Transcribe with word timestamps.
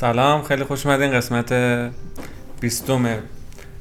سلام 0.00 0.42
خیلی 0.42 0.64
خوش 0.64 0.86
اومدین 0.86 1.12
قسمت 1.12 1.52
بیستم 2.60 3.18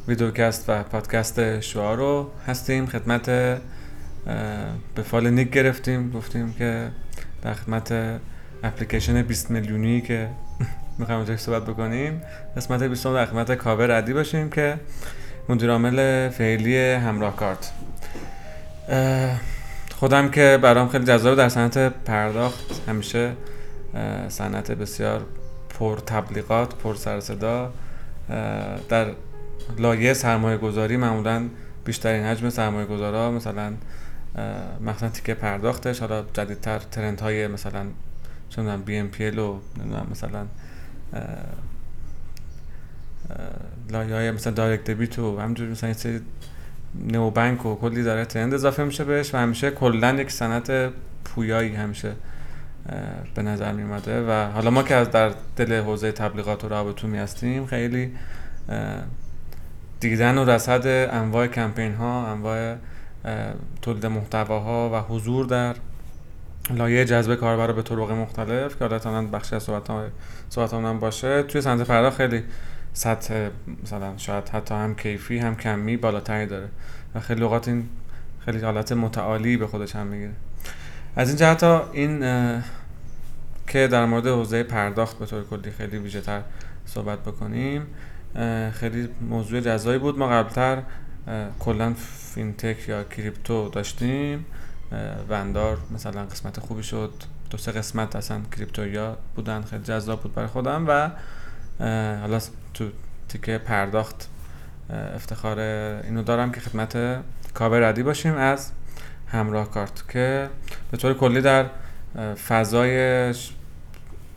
ویدیوکست 0.08 0.66
و 0.68 0.84
پادکست 0.84 1.60
شعار 1.60 1.98
رو 1.98 2.30
هستیم. 2.48 2.86
خدمت 2.86 3.26
به 4.96 5.02
فال 5.04 5.30
نیک 5.30 5.50
گرفتیم. 5.50 6.12
گفتیم 6.12 6.54
که 6.54 6.88
در 7.42 7.54
خدمت 7.54 7.94
اپلیکیشن 8.64 9.22
20 9.22 9.52
میلیونی 9.52 10.02
که 10.02 10.30
می‌خوایم 11.00 11.22
ازش 11.22 11.36
صحبت 11.36 11.66
بکنیم 11.66 12.22
قسمت 12.58 12.84
20 12.84 13.04
در 13.04 13.26
خدمت 13.26 13.52
کاور 13.52 13.92
عدی 13.92 14.14
باشیم 14.14 14.50
که 14.50 14.80
مدیر 15.50 15.72
عامل 15.72 16.30
فعلی 16.30 16.78
همراه 16.78 17.36
کارت. 17.36 17.72
خودم 19.96 20.32
که 20.32 20.60
برام 20.62 20.90
خیلی 20.90 21.06
جذاب 21.06 21.38
در 21.38 21.50
صنعت 21.50 21.78
پرداخت 21.78 22.90
همیشه 22.90 23.32
صنعت 24.28 24.72
بسیار 24.72 25.26
پر 25.80 26.00
تبلیغات 26.00 26.76
پر 26.76 26.96
سر 26.96 27.20
صدا 27.20 27.74
در 28.90 29.08
لایه 29.78 30.14
سرمایه 30.14 30.58
گذاری 30.58 30.98
معمولا 30.98 31.50
بیشترین 31.86 32.24
حجم 32.24 32.50
سرمایه 32.50 32.86
گذارا 32.86 33.32
مثلا 33.32 33.74
مثلا 34.82 35.10
تیکه 35.10 35.34
پرداختش 35.34 36.00
حالا 36.00 36.24
جدیدتر 36.34 36.80
ترنت 36.80 37.22
های 37.22 37.48
مثلا 37.48 37.86
می‌دونم 38.58 38.82
بی 38.82 38.98
ام 38.98 39.08
پی 39.08 39.30
و 39.30 39.56
مثلا 40.12 40.46
لایه 43.90 44.16
های 44.16 44.32
مثلا 44.32 44.54
دایرکت 44.54 44.92
دبیت 44.92 45.20
و 45.20 45.40
همینجوری 45.40 45.72
مثلا 45.72 45.90
یه 45.90 46.22
نو 47.12 47.32
بانک 47.32 47.66
و 47.66 47.76
کلی 47.76 48.04
داره 48.04 48.26
ترند 48.26 48.54
اضافه 48.54 48.84
میشه 48.84 49.04
بهش 49.04 49.34
و 49.34 49.38
همیشه 49.38 49.72
کلا 49.72 50.14
یک 50.14 50.32
صنعت 50.32 50.92
پویایی 51.26 51.76
همیشه. 51.76 52.14
به 53.36 53.42
نظر 53.42 53.72
می 53.72 53.84
و 54.08 54.52
حالا 54.52 54.70
ما 54.70 54.84
که 54.84 54.96
از 54.96 55.12
در 55.12 55.32
دل 55.56 55.82
حوزه 55.82 56.12
تبلیغات 56.12 56.64
و 56.64 56.68
رابطومی 56.68 57.18
هستیم 57.18 57.66
خیلی 57.66 58.12
دیدن 60.00 60.38
و 60.38 60.46
رسد 60.46 60.88
انواع 61.12 61.48
کمپین 61.48 61.94
ها 61.94 62.28
انواع 62.28 62.76
تولید 63.82 64.06
محتواها 64.06 64.90
و 64.94 65.14
حضور 65.14 65.46
در 65.46 65.76
لایه 66.70 67.06
جذب 67.06 67.36
کاربر 67.36 67.72
به 67.72 67.82
طرق 67.82 68.12
مختلف 68.12 68.80
که 68.80 68.86
حالا 68.86 69.22
بخشی 69.22 69.56
از 69.56 69.64
صحبت 70.50 70.74
هم 70.74 71.00
باشه 71.00 71.44
توی 71.44 71.62
صنعت 71.62 71.88
پرداخت 71.88 72.18
خیلی 72.18 72.44
سطح 72.94 73.50
مثلا 73.84 74.18
شاید 74.18 74.50
حتی 74.50 74.76
هم 74.76 74.96
کیفی 74.96 75.38
هم 75.38 75.56
کمی 75.56 75.98
بالاتری 75.98 76.46
داره. 76.46 76.68
و 77.16 77.20
خیلی 77.20 77.44
اوقات 77.44 77.68
این 77.68 77.90
خیلی 78.46 78.60
حالت 78.60 78.92
متعالی 78.92 79.58
به 79.58 79.68
خودش 79.68 79.96
هم 79.96 80.08
می‌گیره. 80.08 80.32
از 81.18 81.28
این 81.28 81.38
جهت 81.38 81.64
این 81.64 82.20
که 83.68 83.88
در 83.88 84.06
مورد 84.06 84.28
حوزه 84.28 84.64
پرداخت 84.64 85.20
به 85.20 85.26
طور 85.26 85.44
کلی 85.44 85.72
خیلی 85.72 85.98
ویژه 85.98 86.22
تر 86.22 86.42
صحبت 86.86 87.20
بکنیم 87.20 87.88
خیلی 88.74 89.10
موضوع 89.30 89.62
جزایی 89.62 90.00
بود. 90.00 90.20
ما 90.20 90.28
قبلتر 90.28 90.82
کلا 91.60 91.94
فینتک 92.34 92.90
یا 92.90 93.04
کریپتو 93.04 93.70
داشتیم. 93.70 94.46
وندار 95.30 95.78
مثلا 95.92 96.26
قسمت 96.26 96.60
خوبی 96.60 96.84
شد. 96.84 97.14
دو 97.50 97.58
سه 97.58 97.72
قسمت 97.72 98.16
اصلا 98.16 98.42
کریپتویا 98.58 99.18
بودن. 99.36 99.62
خیلی 99.62 99.84
جذاب 99.84 100.22
بود 100.22 100.34
برای 100.34 100.48
خودم 100.48 100.86
و 100.88 101.10
حالا 102.22 102.40
تو 102.74 102.90
تیکه 103.30 103.58
پرداخت 103.58 104.30
افتخار 105.16 105.60
اینو 106.04 106.24
دارم 106.24 106.52
که 106.52 106.60
خدمت 106.60 106.98
کاور 107.54 107.90
ردی 107.90 108.04
باشیم 108.04 108.36
از 108.36 108.72
همراه 109.32 109.72
کارت 109.72 110.10
که 110.10 110.50
به 110.92 110.98
طور 110.98 111.14
کلی 111.14 111.42
در 111.42 111.66
فضای 112.48 113.00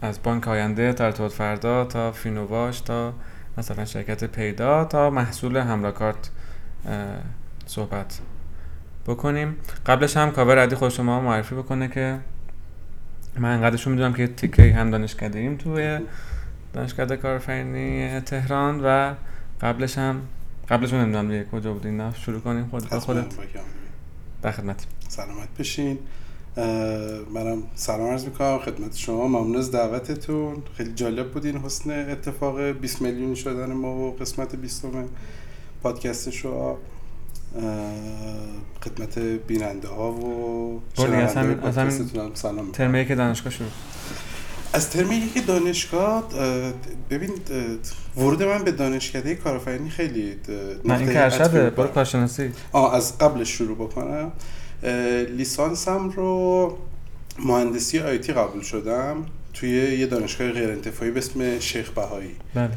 از 0.02 0.22
بانک 0.22 0.48
آینده 0.48 0.92
تا 0.92 1.04
ارتباط 1.04 1.32
فردا 1.32 1.84
تا 1.84 2.12
فینوواش 2.12 2.80
تا 2.80 3.12
مثلا 3.58 3.84
شرکت 3.84 4.24
پیدا 4.24 4.84
تا 4.84 5.10
محصول 5.10 5.56
همراه 5.56 5.92
کارت 5.92 6.30
صحبت 7.66 8.20
بکنیم. 9.06 9.56
قبلش 9.86 10.16
هم 10.16 10.30
کاور 10.30 10.62
ردی 10.62 10.76
خود 10.76 10.88
شما 10.88 11.20
معرفی 11.20 11.54
بکنه 11.54 11.88
که 11.88 12.18
من 13.38 13.54
انقدرشون 13.54 13.92
می‌دونم 13.92 14.12
که 14.12 14.26
تیکه 14.26 14.74
هم 14.74 14.90
دانشکده 14.90 15.38
ایم 15.38 15.56
توی 15.56 15.98
دانشکده 16.72 17.16
کارفرینی 17.16 18.20
تهران 18.20 18.80
و 18.84 19.14
قبلش 19.60 19.98
هم 19.98 20.20
قبلش 20.68 20.92
نمی‌دونم 20.92 21.44
کجا 21.44 21.72
بودین 21.72 21.96
نه 21.96 22.14
شروع 22.14 22.40
کنیم 22.40 22.68
خود 22.70 22.84
خودت. 22.84 23.34
به 24.42 24.52
خدمت. 24.52 24.86
سلامت 25.08 25.48
بشین. 25.58 25.98
منم 27.34 27.62
سلام 27.74 28.10
عرض 28.10 28.24
می‌کنم 28.24 28.58
خدمت 28.58 28.96
شما. 28.96 29.28
ممنون 29.28 29.56
از 29.56 29.70
دعوتتون. 29.70 30.62
خیلی 30.76 30.92
جالب 30.92 31.30
بود 31.32 31.46
این 31.46 31.56
حسن 31.56 32.10
اتفاق 32.10 32.60
20 32.60 33.02
میلیونی 33.02 33.36
شدن 33.36 33.72
ما 33.72 33.96
و 33.96 34.16
قسمت 34.16 34.56
20 34.56 34.84
پادکست 35.82 36.30
شما 36.30 36.78
خدمت 38.84 39.18
بیننده 39.18 39.88
ها 39.88 40.12
و 40.12 40.82
شنونده 40.96 41.66
از 41.66 41.78
همین 41.78 42.34
سلام 42.34 42.70
ترمه 42.72 43.04
که 43.04 43.14
دانشگاه 43.14 43.52
شروع. 43.52 43.70
از 44.72 44.90
ترم 44.90 45.08
که 45.34 45.40
دانشگاه 45.40 46.28
ببین 47.10 47.30
ورود 48.16 48.42
من 48.42 48.64
به 48.64 48.72
دانشکده 48.72 49.34
کارآفرینی 49.34 49.90
خیلی 49.90 50.36
من 50.84 50.98
این 50.98 51.12
که 51.12 51.20
ارشده 51.20 51.70
برای 51.70 51.90
کارشناسی. 51.90 52.50
آه 52.72 52.94
از 52.94 53.18
قبلش 53.18 53.48
شروع 53.48 53.76
بکنم. 53.76 54.32
لیسانسم 55.36 56.10
رو 56.10 56.78
مهندسی 57.38 57.98
آیتی 57.98 58.32
قبول 58.32 58.62
شدم 58.62 59.16
توی 59.54 59.70
یه 59.70 60.06
دانشگاه 60.06 60.50
غیر 60.50 60.70
انتفاعی 60.70 61.10
به 61.10 61.18
اسم 61.18 61.58
شیخ 61.58 61.90
بهایی. 61.90 62.36
بله. 62.54 62.70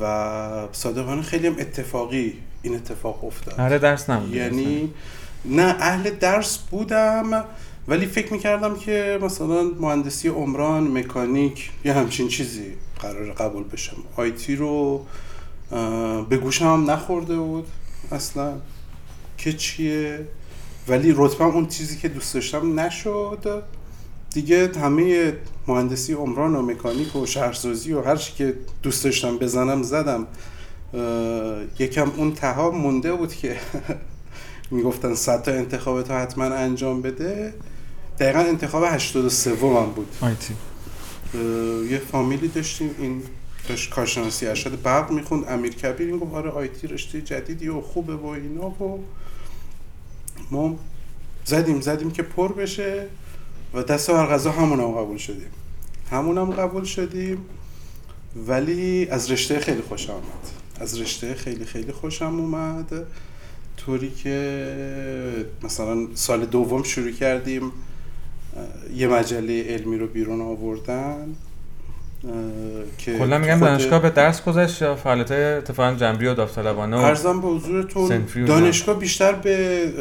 و 0.00 0.68
صادقانه 0.72 1.22
خیلی 1.22 1.46
هم 1.46 1.56
اتفاقی 1.58 2.34
این 2.62 2.74
اتفاق 2.74 3.24
افتاد. 3.24 3.60
اهل 3.60 3.78
درس 3.78 4.10
نبود 4.10 4.34
یعنی 4.34 4.92
نه 5.44 5.76
اهل 5.80 6.10
درس 6.10 6.58
بودم. 6.58 7.44
ولی 7.88 8.06
فکر 8.06 8.32
می‌کردم 8.32 8.74
که 8.76 9.18
مثلا 9.22 9.70
مهندسی 9.80 10.28
عمران 10.28 10.98
مکانیک 10.98 11.70
یه 11.84 11.92
همچین 11.92 12.28
چیزی 12.28 12.72
قرار 13.00 13.32
قبول 13.32 13.64
بشم 13.64 13.96
آیتی 14.16 14.56
رو 14.56 15.06
به 16.28 16.36
گوشم 16.36 16.84
نخورده 16.90 17.36
بود 17.36 17.66
اصلا. 18.12 18.52
که 19.38 19.52
چیه؟ 19.52 20.26
ولی 20.88 21.14
رتبه 21.16 21.44
اون 21.44 21.66
چیزی 21.66 21.96
که 21.96 22.08
دوست 22.08 22.34
داشتم 22.34 22.80
نشد. 22.80 23.62
دیگه 24.30 24.70
همه 24.80 25.32
مهندسی 25.66 26.12
عمران 26.12 26.56
و 26.56 26.62
مکانیک 26.62 27.16
و 27.16 27.26
شهرسازی 27.26 27.92
و 27.92 28.02
هر 28.02 28.16
چی 28.16 28.32
که 28.32 28.54
دوست 28.82 29.04
داشتم 29.04 29.38
بزنم 29.38 29.82
زدم 29.82 30.26
یکم 31.78 32.10
اون 32.16 32.32
تها 32.32 32.70
مونده 32.70 33.12
بود 33.12 33.34
که 33.34 33.56
می‌گفتن 34.70 35.14
صد 35.14 35.42
تا 35.42 35.52
انتخاب 35.52 36.02
تا 36.02 36.18
حتما 36.18 36.44
انجام 36.44 37.02
بده. 37.02 37.54
دقیقا 38.20 38.38
انتخاب 38.38 38.84
83 38.84 39.50
هم 39.50 39.86
بود. 39.86 40.08
آیتی. 40.20 40.54
یه 41.90 41.98
فامیلی 41.98 42.48
داشتیم 42.48 42.90
این 42.98 43.22
داشت 43.68 43.90
کارشناسی 43.90 44.46
ارشد 44.46 44.82
برق 44.82 45.10
می‌خوند 45.10 45.44
امیر 45.48 45.74
کبیر 45.74 46.06
این 46.06 46.18
گفت 46.18 46.34
آره 46.34 46.50
آیتی 46.50 46.86
رشته 46.86 47.22
جدیدی 47.22 47.68
و 47.68 47.80
خوبه 47.80 48.16
و 48.16 48.26
اینا 48.26 48.68
و 48.68 49.04
ما 50.50 50.78
زدیم 51.44 51.80
زدیم 51.80 52.10
که 52.10 52.22
پر 52.22 52.52
بشه 52.52 53.06
و 53.74 53.82
دست 53.82 54.10
هر 54.10 54.26
غذا 54.26 54.50
همون 54.50 54.80
هم 54.80 54.92
قبول 54.92 55.18
شدیم. 55.18 55.50
همون 56.10 56.38
هم 56.38 56.50
قبول 56.50 56.84
شدیم 56.84 57.38
ولی 58.46 59.08
از 59.10 59.30
رشته 59.30 59.60
خیلی 59.60 59.82
خوش 59.82 60.10
آمد. 60.10 60.22
از 60.80 61.00
رشته 61.00 61.34
خیلی 61.34 61.64
خیلی 61.64 61.92
خوشم 61.92 62.40
اومد. 62.40 63.06
طوری 63.76 64.10
که 64.10 65.46
مثلا 65.62 66.06
سال 66.14 66.46
دوم 66.46 66.82
شروع 66.82 67.12
کردیم. 67.12 67.72
یه 68.96 69.08
مجله 69.08 69.62
علمی 69.62 69.98
رو 69.98 70.06
بیرون 70.06 70.40
آوردن 70.40 71.36
که 72.98 73.18
کلا 73.18 73.38
میگم 73.38 73.60
دانشگاه 73.60 74.02
به 74.02 74.10
درس 74.10 74.44
گذشت 74.44 74.82
یا 74.82 74.96
فعالیت 74.96 75.32
اتفاقا 75.32 75.94
جنبی 75.94 76.26
و 76.26 76.34
داوطلبانه 76.34 76.96
ارزم 76.96 77.40
به 77.40 77.48
حضورتون 77.48 78.24
دانشگاه 78.46 78.98
بیشتر 78.98 79.32
به 79.32 79.92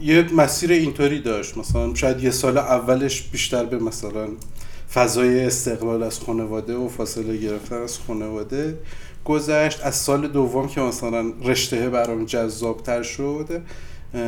یه 0.00 0.26
مسیر 0.32 0.72
اینطوری 0.72 1.20
داشت. 1.20 1.56
مثلا 1.56 1.94
شاید 1.94 2.24
یه 2.24 2.30
سال 2.30 2.58
اولش 2.58 3.22
بیشتر 3.22 3.64
به 3.64 3.78
مثلا 3.78 4.28
فضای 4.94 5.44
استقلال 5.44 6.02
از 6.02 6.20
خانواده 6.20 6.76
و 6.76 6.88
فاصله 6.88 7.36
گرفتن 7.36 7.82
از 7.82 7.98
خانواده 7.98 8.78
گذشت. 9.24 9.80
از 9.86 9.94
سال 9.94 10.28
دوم 10.28 10.68
که 10.68 10.80
مثلا 10.80 11.32
رشته 11.44 11.90
برام 11.90 12.24
جذابتر 12.24 13.02
شد 13.02 13.62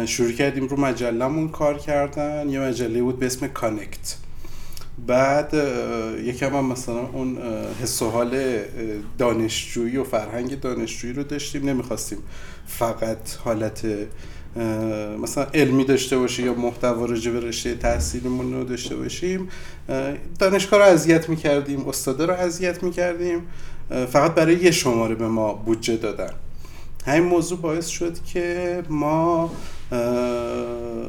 شروع 0.06 0.32
کردیم 0.32 0.66
رو 0.66 0.80
مجلمون 0.80 1.48
کار 1.48 1.78
کردن. 1.78 2.50
یه 2.50 2.60
مجله 2.60 3.02
بود 3.02 3.18
به 3.18 3.26
اسم 3.26 3.46
کانکت 3.46 4.16
بعد 5.06 5.54
یکم 6.24 6.56
هم 6.56 6.64
مثلا 6.64 7.06
اون 7.12 7.38
حس 7.82 8.02
و 8.02 8.10
حال 8.10 8.58
دانشجویی 9.18 9.96
و 9.96 10.04
فرهنگ 10.04 10.60
دانشجویی 10.60 11.12
رو 11.12 11.22
داشتیم. 11.22 11.68
نمی‌خواستیم 11.68 12.18
فقط 12.66 13.36
حالت 13.44 13.86
مثلا 15.22 15.46
علمی 15.54 15.84
داشته 15.84 16.18
باشیم 16.18 16.46
یا 16.46 16.54
محتوا 16.54 17.04
راجع 17.04 17.30
به 17.30 17.40
رشته 17.40 17.74
تحصیلمون 17.74 18.52
رو 18.52 18.64
داشته 18.64 18.96
باشیم. 18.96 19.48
دانشگاه 20.38 20.80
رو 20.80 20.86
اذیت 20.86 21.28
می‌کردیم 21.28 21.88
استادا 21.88 22.24
رو 22.24 22.34
اذیت 22.34 22.82
می‌کردیم. 22.82 23.42
فقط 23.88 24.34
برای 24.34 24.56
یه 24.56 24.70
شماره 24.70 25.14
به 25.14 25.28
ما 25.28 25.52
بودجه 25.52 25.96
دادن. 25.96 26.30
همین 27.06 27.28
موضوع 27.28 27.58
باعث 27.58 27.86
شد 27.86 28.24
که 28.24 28.82
ما 28.88 29.50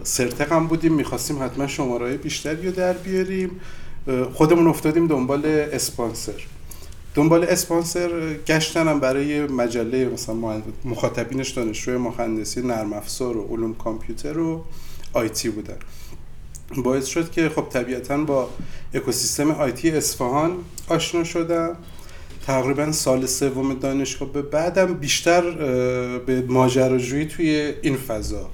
سرتق 0.03 0.51
هم 0.51 0.67
بودیم 0.67 0.93
می‌خواستیم 0.93 1.43
حتما 1.43 1.67
شماره 1.67 2.17
بیشتری 2.17 2.65
رو 2.65 2.71
در 2.71 2.93
بیاریم. 2.93 3.59
خودمون 4.33 4.67
افتادیم 4.67 5.07
دنبال 5.07 5.45
اسپانسر. 5.45 6.33
دنبال 7.15 7.43
اسپانسر 7.43 8.33
گشتنم 8.47 8.99
برای 8.99 9.47
مجله 9.47 10.05
مثلا 10.05 10.61
مخاطبینش 10.85 11.49
دانشجوی 11.49 11.97
مهندسی 11.97 12.61
نرم 12.61 12.93
افزار 12.93 13.37
و 13.37 13.43
علوم 13.43 13.73
کامپیوتر 13.73 14.39
و 14.39 14.63
آیتی 15.13 15.49
بودن. 15.49 15.77
باعث 16.77 17.05
شد 17.05 17.31
که 17.31 17.49
خب 17.49 17.69
طبیعتا 17.69 18.17
با 18.17 18.49
اکوسیستم 18.93 19.51
آیتی 19.51 19.91
اصفهان 19.91 20.51
آشنا 20.87 21.23
شدم. 21.23 21.75
تقریبا 22.45 22.91
سال 22.91 23.25
سوم 23.25 23.73
دانشگاه 23.73 24.33
به 24.33 24.41
بعدم 24.41 24.93
بیشتر 24.93 25.51
به 26.19 26.41
ماجراجویی 26.47 27.25
توی 27.25 27.73
این 27.81 27.97
فضا 27.97 28.49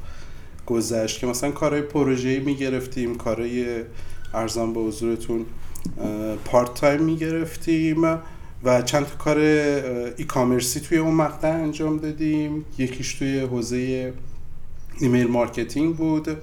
گذشت 0.66 1.19
که 1.19 1.28
مثلا 1.28 1.51
کارهای 1.51 1.81
پروژه‌ای 1.81 2.39
می‌گرفتیم 2.39 3.16
کارهای 3.16 3.84
ارزان 4.34 4.74
به 4.74 4.80
حضورتون 4.80 5.45
part 6.45 6.74
time 6.74 7.04
می‌گرفتیم 7.04 8.04
و 8.63 8.81
چند 8.81 9.06
تا 9.06 9.16
کار 9.16 9.38
e-commerce 9.38 10.24
ی 10.24 10.80
توی 10.80 10.98
اون 10.98 11.13
مقطع 11.13 11.48
انجام 11.48 11.98
دادیم. 11.98 12.66
یکیش 12.78 13.13
توی 13.13 13.40
حوزه 13.40 14.13
email 15.00 15.27
marketing 15.27 15.95
بود 15.95 16.38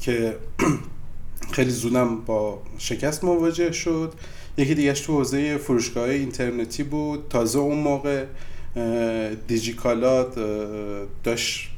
که 0.00 0.36
خیلی 1.52 1.70
زودم 1.70 2.16
با 2.26 2.62
شکست 2.78 3.24
مواجه 3.24 3.72
شد. 3.72 4.12
یکی 4.56 4.74
دیگهش 4.74 5.00
تو 5.00 5.12
حوزه 5.12 5.58
فروشگاه 5.58 6.08
اینترنتی 6.08 6.82
بود. 6.82 7.26
تازه 7.30 7.58
اون 7.58 7.78
موقع 7.78 8.24
دیجیکالا 9.48 10.26
داشت 11.24 11.68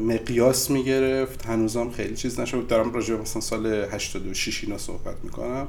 مقیاس 0.00 0.70
می‌گرفت. 0.70 1.46
هنوزم 1.46 1.90
خیلی 1.90 2.16
چیز 2.16 2.40
نشد. 2.40 2.66
دارم 2.66 2.92
راجع 2.92 3.14
مثلا 3.14 3.40
سال 3.40 3.66
86 3.66 4.64
اینا 4.64 4.78
صحبت 4.78 5.16
می‌کنم. 5.22 5.66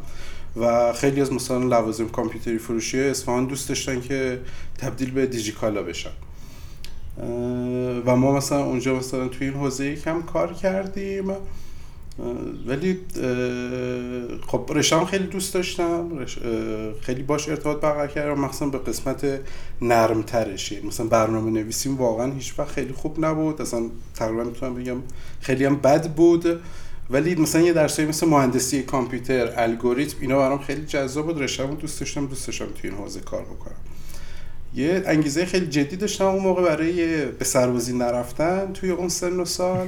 و 0.58 0.94
خیلی 0.94 1.22
از 1.22 1.34
مثلا 1.34 1.60
لوازم 1.60 2.08
کامپیوتری 2.08 2.58
فروشی 2.58 3.00
اصفهان 3.00 3.46
دوست 3.46 3.70
داشتن 3.70 4.02
که 4.02 4.40
تبدیل 4.78 5.12
به 5.12 5.26
دیجیکالا 5.26 5.84
بشن. 5.84 6.10
و 8.06 8.16
ما 8.16 8.32
مثلا 8.36 8.64
اونجا 8.64 8.96
مثلا 8.96 9.28
توی 9.28 9.48
این 9.48 9.56
حوزه 9.56 9.96
کم 9.96 10.22
کار 10.22 10.54
کردیم. 10.54 11.32
ولی 12.68 13.00
خب 14.48 14.72
رشتم 14.76 15.06
خیلی 15.06 15.28
دوست 15.28 15.54
داشتم. 15.54 16.26
خیلی 17.02 17.24
باش 17.24 17.50
ارتباط 17.50 17.82
برقرار 17.82 18.08
کردم. 18.08 18.40
مخصوصا 18.40 18.66
به 18.66 18.78
قسمت 18.78 19.40
نرمترش 19.82 20.72
یعنی 20.72 20.88
مثلا 20.88 21.06
برنامه 21.08 21.52
نویسیم 21.52 21.98
واقعا 21.98 22.32
هیچ 22.32 22.60
وقت 22.60 22.68
خیلی 22.68 22.94
خوب 22.94 23.26
نبود. 23.26 23.62
اصلا 23.62 23.82
تقریبا 24.16 24.44
می‌تونم 24.44 24.76
بگم 24.76 24.98
خیلی 25.42 25.66
هم 25.66 25.76
بد 25.76 26.14
بود. 26.14 26.60
ولی 27.10 27.36
مثلا 27.36 27.62
یه 27.62 27.74
درسایی 27.74 28.08
مثل 28.08 28.28
مهندسی 28.28 28.84
کامپیوتر 28.84 29.54
الگوریتم 29.58 30.18
اینا 30.22 30.38
برام 30.38 30.60
خیلی 30.60 30.86
جذاب 30.86 31.26
بود. 31.26 31.42
رشتم 31.42 31.76
دوست 31.76 32.00
داشتم 32.00 32.26
دوست 32.26 32.48
داشتم 32.48 32.66
توی 32.66 32.90
این 32.90 33.00
حوزه 33.00 33.20
کار 33.20 33.42
بکنم. 33.42 33.76
یه 34.76 35.04
انگیزه 35.06 35.46
خیلی 35.46 35.68
جدی 35.68 35.96
داشتم 35.96 36.26
اون 36.26 36.44
موقع 36.44 36.64
برای 36.64 37.26
به 37.26 37.46
سربازی 37.46 37.98
نرفتن 37.98 38.74
توی 38.74 38.90
اون 38.90 39.10
سن 39.10 39.40
و 39.40 39.46
سال. 39.46 39.88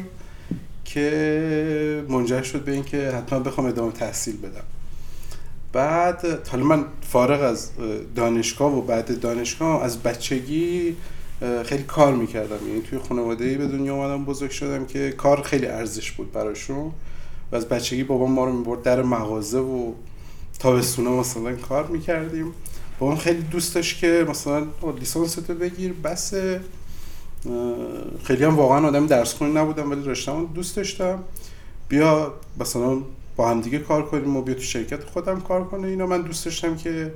که 0.87 2.05
منجر 2.09 2.41
شد 2.41 2.63
به 2.63 2.71
اینکه 2.71 3.11
حتما 3.11 3.39
بخوام 3.39 3.67
ادامه 3.67 3.91
تحصیل 3.91 4.37
بدم. 4.37 4.63
بعد 5.73 6.47
حالا 6.47 6.63
من 6.63 6.85
فارغ 7.01 7.41
از 7.41 7.69
دانشگاه 8.15 8.77
و 8.77 8.81
بعد 8.81 9.19
دانشگاه 9.19 9.83
از 9.83 10.03
بچگی 10.03 10.95
خیلی 11.65 11.83
کار 11.83 12.13
می‌کردم. 12.13 12.67
یعنی 12.67 12.81
توی 12.81 12.99
خانواده 12.99 13.57
به 13.57 13.67
دنیا 13.67 13.95
اومدم 13.95 14.25
بزرگ 14.25 14.51
شدم 14.51 14.85
که 14.85 15.11
کار 15.11 15.41
خیلی 15.41 15.65
ارزش 15.65 16.11
بود 16.11 16.31
براشون. 16.31 16.91
و 17.51 17.55
از 17.55 17.67
بچگی 17.67 18.03
بابا 18.03 18.25
ما 18.25 18.45
رو 18.45 18.53
می‌برد 18.53 18.81
در 18.81 19.01
مغازه 19.01 19.59
و 19.59 19.93
تابستونه 20.59 21.09
مثلا 21.09 21.55
کار 21.55 21.87
می‌کردیم. 21.87 22.51
بابام 22.99 23.17
خیلی 23.17 23.41
دوست 23.41 23.75
داشت 23.75 23.99
که 23.99 24.25
مثلا 24.29 24.63
لیسانس 24.99 25.33
تو 25.35 25.53
بگیر 25.53 25.93
بس 25.93 26.33
خیلی 28.23 28.43
هم 28.43 28.55
واقعا 28.55 28.87
آدم 28.87 29.07
درس 29.07 29.33
خونی 29.33 29.53
نبودم 29.53 29.91
ولی 29.91 30.03
رشتم 30.05 30.45
دوست 30.45 30.75
داشتم. 30.75 31.23
بیا 31.89 32.33
مثلا 32.59 32.97
با 33.35 33.49
هم 33.49 33.61
دیگه 33.61 33.79
کار 33.79 34.05
کنیم 34.05 34.37
و 34.37 34.41
بیا 34.41 34.55
تو 34.55 34.61
شرکت 34.61 35.03
خودم 35.03 35.41
کار 35.41 35.63
کنه. 35.63 35.87
اینا 35.87 36.05
من 36.05 36.21
دوست 36.21 36.45
داشتم 36.45 36.75
که 36.75 37.13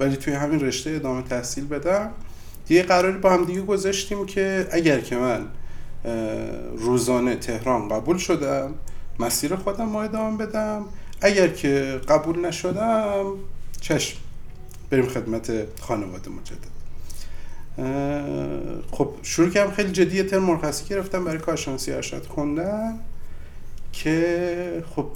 ولی 0.00 0.16
توی 0.16 0.32
همین 0.32 0.60
رشته 0.60 0.90
ادامه 0.90 1.22
تحصیل 1.22 1.66
بدم. 1.66 2.10
یه 2.68 2.82
قراری 2.82 3.18
با 3.18 3.30
هم 3.30 3.44
دیگه 3.44 3.60
گذاشتیم 3.60 4.26
که 4.26 4.68
اگر 4.70 5.00
که 5.00 5.16
من 5.16 5.46
روزانه 6.76 7.36
تهران 7.36 7.88
قبول 7.88 8.18
شدم 8.18 8.74
مسیر 9.18 9.56
خودم 9.56 9.92
رو 9.92 9.96
ادامه 9.96 10.46
بدم. 10.46 10.84
اگر 11.20 11.48
که 11.48 12.00
قبول 12.08 12.46
نشدم 12.46 13.24
چشم. 13.80 14.16
بریم 14.90 15.06
خدمت 15.06 15.52
خانواده 15.80 16.30
مجدد. 16.30 16.71
خب 18.90 19.08
شروع 19.22 19.50
کردم 19.50 19.72
خیلی 19.72 19.92
جدی 19.92 20.22
ترم 20.22 20.42
مرخصی 20.42 20.84
گرفتم 20.84 21.24
برای 21.24 21.38
کارشناسی 21.38 21.92
ارشد 21.92 22.26
خوندن 22.26 22.98
که 23.92 24.84
خب 24.96 25.06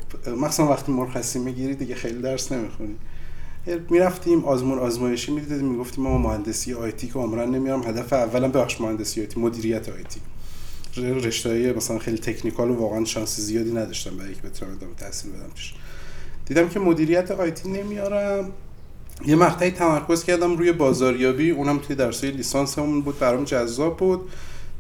مثلا 0.43 0.67
وقتی 0.69 0.93
مرخصی 0.93 1.39
می‌گیری 1.39 1.75
دیگه 1.75 1.95
خیلی 1.95 2.23
درس 2.23 2.53
نمی‌خونی. 2.53 2.97
می‌رفتیم 3.91 4.45
آزمون 4.45 4.79
آزمایشی 4.79 5.33
می‌دیدیم 5.33 5.65
می‌گفتیم 5.69 6.05
ما 6.05 6.19
مهندسی 6.19 6.75
آیتی 6.75 7.07
که 7.07 7.19
عمران 7.19 7.51
نمیارم 7.51 7.83
هدف 7.83 8.13
اولم 8.13 8.53
بخش 8.53 8.81
مهندسی 8.81 9.21
آیتی 9.21 9.41
مدیریت 9.41 9.89
آیتی 9.89 10.21
رشته 10.97 11.73
مثلا 11.73 11.99
خیلی 11.99 12.19
تکنیکال 12.19 12.71
و 12.71 12.75
واقعا 12.75 13.05
شانس 13.05 13.41
زیادی 13.41 13.71
نداشتم 13.73 14.17
برای 14.17 14.29
اینکه 14.29 14.49
بتونم 14.49 14.73
ادامه 14.73 14.95
تحصیل 14.95 15.33
بدم 15.33 15.51
توش 15.55 15.75
دیدم 16.47 16.69
که 16.69 16.81
مدیریت 16.81 17.31
آیتی 17.31 17.69
نمیارم 17.69 18.53
یه 19.25 19.37
مقطعی 19.37 19.71
تمرکز 19.71 20.25
کردم 20.25 20.57
روی 20.57 20.73
بازاریابی 20.73 21.51
اونم 21.51 21.79
توی 21.79 21.97
درسای 21.97 22.31
لیسانسمون 22.31 23.01
بود 23.01 23.19
برام 23.19 23.45
جذاب 23.45 23.97
بود. 23.97 24.21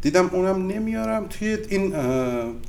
دیدم 0.03 0.31
اونم 0.33 0.67
نمیارم. 0.67 1.27
توی 1.27 1.59
این 1.69 1.95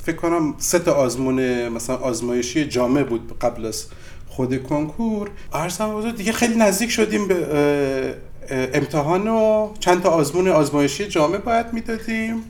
فکر 0.04 0.16
کنم 0.16 0.56
سه 0.58 0.80
تا 0.80 0.94
آزمون 0.94 1.70
مثلا 1.70 1.96
آزمایشی 1.96 2.68
جامعه 2.68 3.04
بود 3.04 3.40
قبل 3.42 3.66
از 3.66 3.86
خود 4.28 4.64
کنکور. 4.64 5.30
ارزم 5.54 6.12
دیگه 6.12 6.32
خیلی 6.32 6.56
نزدیک 6.56 6.90
شدیم 6.90 7.28
به 7.28 8.16
امتحان 8.50 9.28
و 9.28 9.70
چند 9.80 10.04
تا 10.04 10.10
آزمون 10.10 10.48
آزمایشی 10.48 11.08
جامعه 11.08 11.38
باید 11.38 11.74
می‌دادیم. 11.74 12.44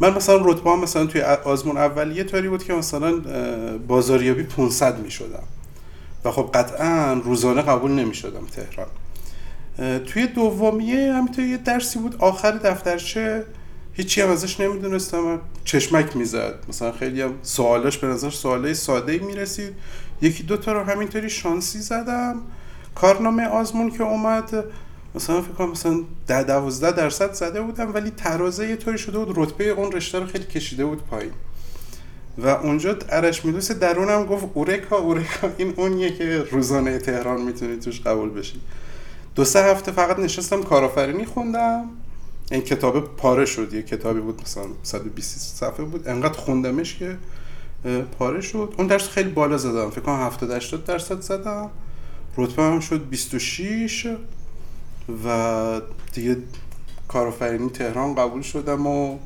من 0.00 0.14
مثلا 0.14 0.36
رتبه 0.36 0.76
مثلا 0.76 1.06
توی 1.06 1.20
آزمون 1.20 1.76
اولیه 1.76 2.24
طوری 2.24 2.48
بود 2.48 2.64
که 2.64 2.72
مثلا 2.72 3.12
بازاریابی 3.88 4.42
500 4.42 5.00
می‌شدم. 5.00 5.42
و 6.26 6.30
خب 6.30 6.50
قطعا 6.54 7.12
روزانه 7.24 7.62
قبول 7.62 7.90
نمی 7.90 8.14
شدم 8.14 8.46
تهران. 8.46 8.86
توی 10.04 10.26
دومیه 10.26 11.12
همینطور 11.12 11.44
یه 11.44 11.56
درسی 11.56 11.98
بود 11.98 12.16
آخر 12.18 12.50
دفترچه 12.50 13.44
هیچی 13.92 14.20
هم 14.20 14.30
ازش 14.30 14.60
نمی‌دونستم 14.60 15.40
چشمک 15.64 16.16
می‌زد. 16.16 16.54
مثلا 16.68 16.92
خیلی 16.92 17.22
هم 17.22 17.34
سوالاش 17.42 17.98
به 17.98 18.06
نظر 18.06 18.30
سوالای 18.30 18.74
ساده 18.74 19.18
می‌رسید. 19.18 19.74
یکی 20.22 20.42
دو 20.42 20.56
تا 20.56 20.72
رو 20.72 20.82
همینطوری 20.82 21.30
شانسی 21.30 21.78
زدم. 21.78 22.36
کارنامه 22.94 23.46
آزمون 23.46 23.90
که 23.90 24.02
اومد 24.02 24.64
مثلا 25.14 25.42
فکر 25.42 25.52
کنم 25.52 25.70
مثلا 25.70 26.00
ده 26.26 26.42
دوازده 26.42 26.92
درصد 26.92 27.32
زده 27.32 27.60
بودم 27.60 27.94
ولی 27.94 28.10
ترازه 28.10 28.68
یه 28.68 28.76
طوری 28.76 28.98
شده 28.98 29.18
بود 29.18 29.38
رتبه 29.38 29.68
اون 29.68 29.92
رشته 29.92 30.18
رو 30.18 30.26
خیلی 30.26 30.44
کشیده 30.44 30.84
بود 30.84 31.02
پایین. 31.06 31.32
و 32.38 32.48
اونجا 32.48 32.96
ارش 33.08 33.44
میدوس 33.44 33.70
درونم 33.72 34.26
گفت 34.26 34.46
اورکا 34.54 34.96
اورکا 34.96 35.50
این 35.58 35.74
اونیه 35.76 36.16
که 36.16 36.42
روزانه 36.50 36.98
تهران 36.98 37.42
می‌تونی 37.42 37.76
توش 37.76 38.00
قبول 38.00 38.30
بشی 38.30 38.60
دو 39.34 39.44
سه 39.44 39.64
هفته 39.64 39.92
فقط 39.92 40.18
نشستم 40.18 40.62
کارآفرینی 40.62 41.24
خوندم. 41.24 41.84
این 42.50 42.60
کتاب 42.60 43.16
پاره 43.16 43.44
شد 43.44 43.74
یه 43.74 43.82
کتابی 43.82 44.20
بود 44.20 44.42
مثلا 44.42 44.64
120 44.82 45.56
صفحه 45.56 45.84
بود. 45.84 46.08
انقدر 46.08 46.38
خوندمش 46.38 46.98
که 46.98 47.16
پاره 48.18 48.40
شد. 48.40 48.74
اون 48.78 48.86
درس 48.86 49.08
خیلی 49.08 49.30
بالا 49.30 49.58
زدم 49.58 49.90
فکر 49.90 50.00
کنم 50.00 50.26
70 50.26 50.50
80 50.50 50.84
درصد 50.84 51.20
زدم. 51.20 51.70
رتبه 52.36 52.62
هم 52.62 52.80
شد 52.80 53.08
26 53.08 54.16
و 55.24 55.80
دیگه 56.12 56.36
کارآفرینی 57.08 57.70
تهران 57.70 58.14
قبول 58.14 58.42
شدم 58.42 58.86
و 58.86 59.18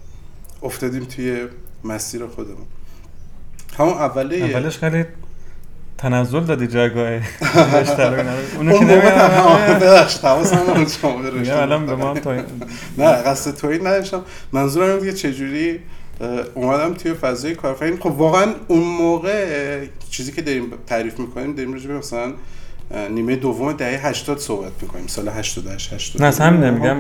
افتادیم 0.62 1.04
توی 1.04 1.48
مسیر 1.84 2.26
خودمون. 2.26 2.66
همون 3.78 3.92
اوله 3.92 4.36
اولش 4.36 4.78
خیلی 4.78 5.04
تنزل 5.98 6.40
دادی 6.40 6.66
جایگاه. 6.66 7.08
اونو 8.56 8.78
که 8.78 8.84
نمی‌دونم. 8.84 9.78
ببخشید 9.80 10.22
حواسم 10.22 10.56
نبود 10.70 10.88
شما 10.88 11.60
الان 11.60 11.86
به 11.86 11.96
ما. 11.96 12.14
تا 12.14 12.34
نه 12.98 13.12
قصد 13.12 13.54
توی 13.54 13.78
نداشتم 13.78 14.22
منظورم 14.52 14.88
اینه 14.88 15.10
که 15.10 15.12
چجوری 15.12 15.78
اه، 16.20 16.28
اومدم 16.54 16.94
توی 16.94 17.14
فضای 17.14 17.54
کارفرین 17.54 17.96
خب 17.96 18.06
واقعا 18.06 18.54
اون 18.68 18.80
موقع 18.80 19.84
چیزی 20.10 20.32
که 20.32 20.42
داریم 20.42 20.64
تعریف 20.86 21.18
می‌کنیم 21.18 21.54
داریم 21.54 21.72
راجع 21.72 21.90
مثلا 21.90 22.32
نیمه 23.10 23.36
دوم 23.36 23.72
دهه 23.72 24.06
80 24.06 24.38
صحبت 24.38 24.72
می‌کنیم 24.82 25.06
سال 25.06 25.28
88 25.28 25.92
80 25.92 26.22
نه 26.22 26.28
از 26.28 26.40
همینه 26.40 26.70
میگم 26.70 26.96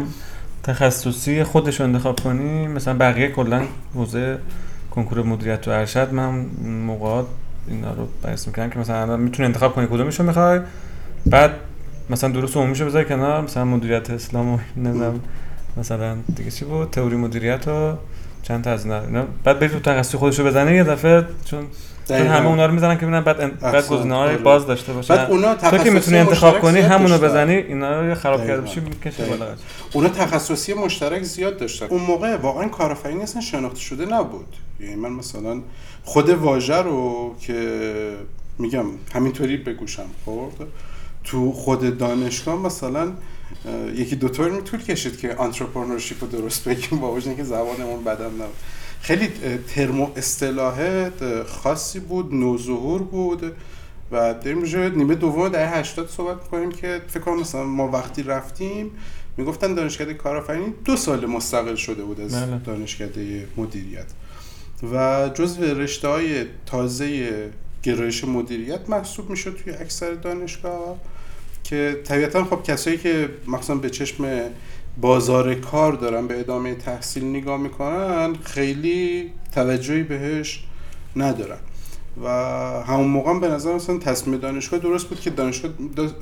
تخصصی 0.62 1.44
خودش 1.44 1.80
رو 1.80 1.86
انتخاب 1.86 2.20
کنی 2.20 2.66
مثلا 2.66 2.94
بقیه 2.94 3.28
کلا 3.28 3.62
حوزه 3.94 4.38
کنکور 4.90 5.22
مدیریت 5.22 5.68
و 5.68 5.70
ارشد 5.70 6.12
من 6.12 6.24
اون 6.24 6.72
موقع 6.72 7.22
اینا 7.68 7.94
رو 7.94 8.08
بحث 8.22 8.46
می‌کنم 8.46 8.70
که 8.70 8.78
مثلا 8.78 9.16
می‌تونی 9.16 9.46
انتخاب 9.46 9.74
کنی 9.74 9.86
کدومشو 9.86 10.22
می‌خوای. 10.22 10.60
بعد 11.26 11.50
مثلا 12.10 12.30
دروس 12.30 12.56
عمومیشو 12.56 12.86
بذاری 12.86 13.04
کنار 13.04 13.42
مثلا 13.42 13.64
مدیریت 13.64 14.10
اسلام 14.10 14.54
و 14.54 14.58
نمی‌دونم. 14.76 15.20
مثلا 15.76 16.16
دیگه 16.36 16.50
چی 16.50 16.64
بود؟ 16.64 16.90
تئوری 16.90 17.16
مدیریت 17.16 17.68
و 17.68 17.94
چند 18.42 18.64
تا 18.64 18.70
از 18.70 18.86
اینا. 18.86 19.24
بعد 19.44 19.58
بری 19.58 19.68
تو 19.68 19.80
تخصصی 19.80 20.18
خودشو 20.18 20.44
بزنی 20.44 20.74
یه 20.74 20.84
دفعه 20.84 21.24
چون 21.44 21.64
چون 22.10 22.18
دقیقاً. 22.18 22.34
همه 22.34 22.48
اونا 22.48 22.66
رو 22.66 22.72
می‌زنن 22.72 22.94
که 22.94 23.02
ببینن 23.02 23.20
بعد 23.20 23.40
ان- 23.40 23.50
بعد. 23.50 23.88
گزینه‌های 23.88 24.28
آره. 24.28 24.38
باز 24.38 24.66
داشته 24.66 24.92
باشن 24.92 25.16
بعد 25.16 25.30
اونا 25.30 25.54
تو 25.54 25.78
که 25.78 25.90
می‌تونی 25.90 26.18
انتخاب 26.18 26.60
کنی 26.60 26.80
همونو. 26.80 27.18
بزنی 27.18 27.54
اینا 27.54 28.00
رو 28.00 28.14
خراب 28.14 28.46
کرده. 28.46 28.60
بشی 28.60 28.80
می‌کشه. 28.80 29.24
بالا 29.24 29.46
اونا 29.92 30.08
تخصصی 30.08 30.74
مشترک 30.74 31.22
زیاد 31.22 31.56
داشتن 31.58 31.86
اون 31.86 32.00
موقع 32.02 32.36
واقعا 32.36 32.68
کارآفرینی 32.68 33.22
اصلا 33.22 33.42
شناخته 33.42 33.80
شده 33.80 34.06
نبود 34.06 34.56
یعنی 34.80 34.94
من 34.94 35.12
مثلا 35.12 35.60
خود 36.04 36.30
واژه 36.30 36.76
رو 36.76 37.34
که 37.40 37.80
میگم 38.58 38.84
همینطوری 39.14 39.56
به 39.56 39.72
گوشم 39.72 40.06
خورد 40.24 40.54
تو 41.24 41.52
خود 41.52 41.98
دانشگاه 41.98 42.56
مثلا 42.62 43.12
یکی 43.94 44.16
دو 44.16 44.28
طور 44.28 44.60
طول 44.60 44.82
کشید 44.82 45.20
که 45.20 45.34
آنترپرنورشیپ 45.34 46.24
رو 46.24 46.30
درست 46.30 46.68
بگیم 46.68 46.98
با 46.98 47.12
وجود 47.12 47.28
اینکه 47.28 47.44
زبانمون 47.44 48.04
بدم 48.04 48.26
نبود 48.26 48.54
خیلی 49.00 49.24
اه، 49.24 49.56
ترم 49.56 50.00
و 50.00 50.08
اصطلاح 50.16 51.08
خاصی 51.46 52.00
بود 52.00 52.34
نوظهور 52.34 53.02
بود 53.02 53.56
و 54.12 54.34
داریم 54.34 54.60
راجع 54.60 54.88
نیمه 54.88 55.14
دوم 55.14 55.48
دهه 55.48 55.78
80 55.78 56.08
صحبت 56.08 56.42
می‌کنیم 56.42 56.72
که 56.72 57.00
فکر 57.08 57.20
کنم 57.20 57.40
مثلا 57.40 57.64
ما 57.64 57.88
وقتی 57.88 58.22
رفتیم 58.22 58.90
می‌گفتن 59.36 59.74
دانشکده 59.74 60.14
کارآفرینی 60.14 60.74
دو 60.84 60.96
سال 60.96 61.26
مستقل 61.26 61.74
شده 61.74 62.02
بود 62.02 62.20
از 62.20 62.34
بله. 62.34 62.58
دانشکده 62.58 63.48
مدیریت 63.56 64.06
و 64.92 65.28
جزو 65.34 65.62
رشته 65.62 66.08
های 66.08 66.44
تازه 66.66 67.32
گرایش 67.82 68.24
مدیریت 68.24 68.90
محسوب 68.90 69.30
می‌شد 69.30 69.56
توی 69.64 69.72
اکثر 69.72 70.12
دانشگاه 70.12 70.96
که 71.64 72.00
طبیعتا 72.04 72.44
خب 72.44 72.62
کسایی 72.62 72.98
که 72.98 73.28
مثلا 73.46 73.76
به 73.76 73.90
چشم 73.90 74.24
بازار 75.00 75.54
کار 75.54 75.92
دارن 75.92 76.26
به 76.26 76.40
ادامه 76.40 76.74
تحصیل 76.74 77.24
نگاه 77.24 77.60
می‌کنن 77.60 78.34
خیلی 78.34 79.30
توجهی 79.54 80.02
بهش 80.02 80.64
ندارن 81.16 81.58
و 82.24 82.28
همون 82.82 83.06
موقع 83.06 83.38
به 83.38 83.48
نظر 83.48 83.74
مثلا 83.74 83.98
تصمیم 83.98 84.38
دانشگاه 84.38 84.80
درست 84.80 85.06
بود 85.06 85.20
که 85.20 85.30
دانشگاه 85.30 85.72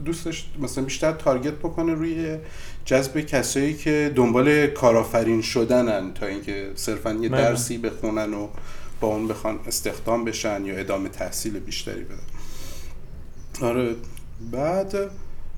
دوست 0.05 0.25
داشت 0.25 0.51
مثلا 0.59 0.85
بیشتر 0.85 1.13
تارگت 1.13 1.55
بکنه 1.55 1.95
روی 1.95 2.37
جذب 2.85 3.21
کسایی 3.21 3.75
که 3.75 4.13
دنبال 4.15 4.67
کارآفرین 4.67 5.43
شدنن 5.43 6.15
تا 6.15 6.27
اینکه 6.27 6.71
صرفا 6.75 7.13
یه 7.13 7.29
بله. 7.29 7.43
درسی 7.43 7.79
بخونن 7.79 8.35
و 8.35 8.49
با 9.01 9.09
اون 9.09 9.29
بخوان 9.29 9.59
استخدام 9.67 10.25
بشن 10.25 10.65
یا 10.65 10.77
ادامه 10.77 11.09
تحصیل 11.09 11.59
بیشتری 11.59 12.05
بدن 12.05 13.67
آره 13.67 13.95
بعد 14.53 15.11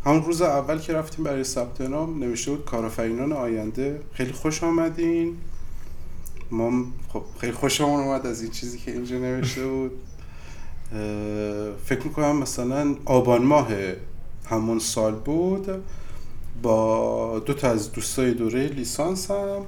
همون 0.04 0.24
روز 0.24 0.42
اول 0.42 0.78
که 0.78 0.92
رفتیم 0.92 1.24
برای 1.24 1.44
ثبت 1.44 1.80
نام 1.80 2.18
نوشته 2.18 2.50
بود 2.50 2.64
کارآفرینان 2.64 3.32
آینده. 3.32 4.00
خیلی 4.12 4.32
خوش 4.32 4.62
آمدین. 4.62 5.36
ما 6.50 6.84
خب 7.08 7.22
خیلی 7.40 7.52
خوشمون 7.52 8.00
اومد 8.00 8.26
از 8.26 8.42
این 8.42 8.50
چیزی 8.50 8.78
که 8.78 8.92
اینجا 8.92 9.18
نوشته 9.18 9.66
بود. 9.66 9.92
فکر 11.84 12.02
می‌کنم 12.04 12.36
مثلا 12.36 12.96
آبان 13.04 13.42
ماه 13.42 13.68
همون 14.46 14.78
سال 14.78 15.14
بود. 15.14 15.68
با 16.62 17.38
دو 17.38 17.54
تا 17.54 17.70
از 17.70 17.92
دوستای 17.92 18.34
دوره 18.34 18.66
لیسانس 18.66 19.30
هم 19.30 19.62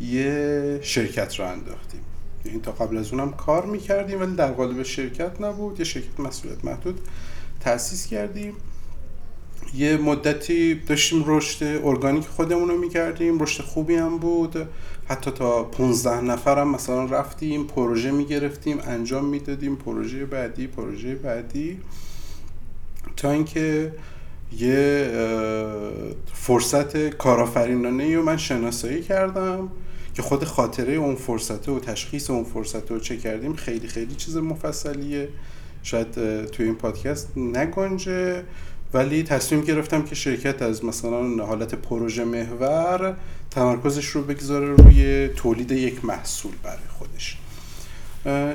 یه 0.00 0.78
شرکت 0.82 1.40
رو 1.40 1.46
انداختیم. 1.46 2.00
یعنی 2.44 2.60
تا 2.60 2.72
قبل 2.72 2.96
از 2.96 3.12
اونم 3.12 3.32
کار 3.32 3.66
می‌کردیم 3.66 4.20
ولی 4.20 4.36
در 4.36 4.52
قالب 4.52 4.82
شرکت 4.82 5.40
نبود. 5.40 5.78
یه 5.78 5.84
شرکت 5.84 6.20
مسئولیت 6.20 6.64
محدود 6.64 7.00
تأسیس 7.60 8.06
کردیم. 8.06 8.54
یه 9.74 9.96
مدتی 9.96 10.74
داشتیم 10.74 11.24
رشد 11.26 11.80
ارگانیک 11.84 12.26
خودمون 12.26 12.68
رو 12.68 12.78
می‌کردیم 12.78 13.38
رشد 13.38 13.62
خوبی 13.62 13.94
هم 13.94 14.18
بود. 14.18 14.68
حتی 15.08 15.30
تا 15.30 15.62
15 15.62 16.20
نفر 16.20 16.58
هم 16.58 16.68
مثلا 16.68 17.04
رفتیم 17.04 17.64
پروژه 17.64 18.10
می‌گرفتیم 18.10 18.78
انجام 18.78 19.24
می‌دادیم 19.24 19.76
پروژه 19.76 20.26
بعدی 20.26 20.66
پروژه 20.66 21.14
بعدی. 21.14 21.78
تا 23.16 23.30
اینکه 23.30 23.92
یه 24.58 25.10
فرصت 26.34 27.08
کارآفرینانه 27.08 28.16
رو 28.16 28.22
من 28.22 28.36
شناسایی 28.36 29.02
کردم 29.02 29.68
که 30.14 30.22
خود 30.22 30.44
خاطره 30.44 30.92
اون 30.92 31.14
فرصته 31.14 31.72
و 31.72 31.80
تشخیص 31.80 32.30
اون 32.30 32.44
فرصته 32.44 32.94
رو 32.94 33.00
چه 33.00 33.16
کردیم 33.16 33.54
خیلی 33.54 33.88
خیلی 33.88 34.14
چیز 34.14 34.36
مفصلیه. 34.36 35.28
شاید 35.82 36.12
توی 36.46 36.64
این 36.66 36.74
پادکست 36.74 37.32
نگنجه. 37.36 38.42
ولی 38.94 39.22
تصمیم 39.22 39.60
گرفتم 39.60 40.02
که 40.02 40.14
شرکت 40.14 40.62
از 40.62 40.84
مثلا 40.84 41.44
حالت 41.44 41.74
پروژه 41.74 42.24
محور 42.24 43.16
تمرکزش 43.50 44.06
رو 44.06 44.22
بگذاره 44.22 44.66
روی 44.68 45.28
تولید 45.28 45.72
یک 45.72 46.04
محصول 46.04 46.52
برای 46.62 46.78
خودش. 46.98 47.36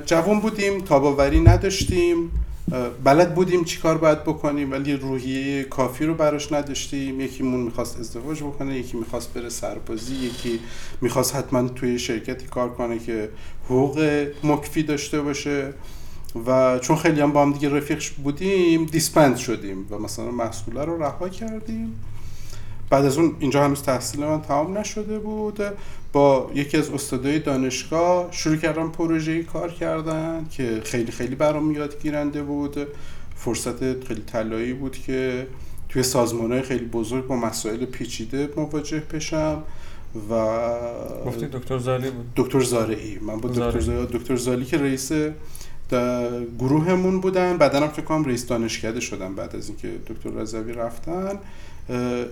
جوان 0.06 0.40
بودیم 0.40 0.82
تاباوری 0.82 1.40
نداشتیم. 1.40 2.32
بلد 3.04 3.36
بودیم 3.36 3.64
چیکار 3.64 3.98
باید 3.98 4.24
بکنیم 4.24 4.72
ولی 4.72 4.94
روحیه 4.94 5.64
کافی 5.64 6.06
رو 6.06 6.14
براش 6.14 6.52
نداشتیم. 6.52 7.22
یکیمون 7.22 7.60
می‌خواست 7.60 8.00
ازدواج 8.00 8.44
بکنه 8.44 8.78
یکی 8.78 8.98
می‌خواست 8.98 9.34
بره 9.34 9.50
سربازی 9.50 10.16
یکی 10.16 10.60
می‌خواست 11.02 11.36
حتما 11.36 11.68
توی 11.68 12.00
شرکتی 12.00 12.46
کار 12.48 12.70
کنه 12.70 13.00
که 13.00 13.30
حقوق 13.66 14.28
مکفی 14.44 14.84
داشته 14.84 15.22
باشه. 15.22 15.74
و 16.48 16.80
چون 16.80 16.96
خیلی 16.96 17.22
هم 17.22 17.32
با 17.32 17.42
هم 17.42 17.54
دیگه 17.54 17.70
رفیق 17.70 18.04
بودیم 18.24 18.86
دیسپند 18.86 19.38
شدیم 19.38 19.86
و 19.90 19.98
مثلا 19.98 20.32
محصوله 20.32 20.86
رو 20.86 21.04
رها 21.04 21.30
کردیم. 21.30 22.00
بعد 22.90 23.06
از 23.06 23.18
اون 23.18 23.36
اینجا 23.40 23.64
هنوز 23.64 23.82
تحصیل 23.82 24.26
من 24.26 24.42
تمام 24.42 24.78
نشده 24.78 25.20
بود. 25.20 25.60
با 26.14 26.52
یکی 26.56 26.78
از 26.78 26.90
استادای 26.90 27.40
دانشگاه 27.40 28.28
شروع 28.32 28.56
کردم 28.56 28.92
پروژه‌ای 28.92 29.44
کار 29.44 29.72
کردن 29.72 30.46
که 30.52 30.82
خیلی 30.84 31.12
خیلی 31.12 31.36
برام 31.36 31.72
یادگیرنده 31.72 32.44
بود. 32.44 32.88
فرصت 33.36 34.06
خیلی 34.08 34.22
طلایی 34.22 34.74
بود 34.74 34.98
که 34.98 35.48
توی 35.90 36.04
سازمانهای 36.04 36.62
خیلی 36.62 36.86
بزرگ 36.86 37.28
با 37.28 37.36
مسائل 37.36 37.86
پیچیده 37.86 38.50
مواجه 38.58 39.04
بشم 39.14 39.64
و 40.30 40.58
گفتی 41.26 41.48
دکتر 41.48 41.78
زالی 41.78 42.10
بود. 42.10 42.26
دکتر 42.36 42.60
زارعی. 42.60 43.20
من 43.20 43.38
با 43.38 43.50
دکتر 44.06 44.36
زالی 44.36 44.66
که 44.66 44.78
رئیس 44.78 45.12
گروهمون 46.60 47.22
بودن. 47.22 47.58
بعدا 47.58 47.80
هم 47.80 47.88
فکر 47.88 48.02
کنم 48.02 48.26
رئیس 48.26 48.48
دانشکده 48.48 49.00
شدن 49.00 49.36
بعد 49.36 49.56
از 49.56 49.70
اینکه 49.70 49.88
دکتر 50.08 50.30
رضوی 50.30 50.74
رفتن. 50.74 51.40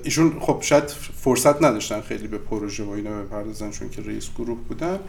ایشون 0.04 0.40
خب 0.40 0.62
شاید 0.62 0.90
فرصت 1.16 1.64
نداشتن 1.64 2.02
خیلی 2.02 2.28
به 2.28 2.38
پروژه 2.38 2.84
و 2.84 2.90
اینا 2.90 3.22
بپردازن 3.22 3.72
چون 3.72 3.90
که 3.90 4.02
رئیس 4.02 4.30
گروه 4.38 4.58
بودن. 4.68 5.00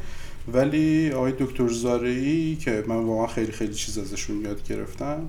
ولی 0.53 1.13
آقای 1.13 1.33
دکتر 1.33 1.69
زارعی 1.69 2.57
که 2.57 2.85
من 2.87 2.97
واقعا 2.97 3.27
خیلی 3.27 3.53
خیلی 3.53 3.75
چیز 3.75 3.99
ازشون 3.99 4.41
یاد 4.41 4.63
گرفتم 4.69 5.29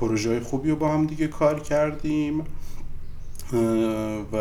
پروژه 0.00 0.30
های 0.30 0.40
خوبی 0.40 0.70
رو 0.70 0.76
با 0.76 0.88
هم 0.88 1.06
دیگه 1.06 1.26
کار 1.26 1.60
کردیم. 1.60 2.44
و 4.32 4.36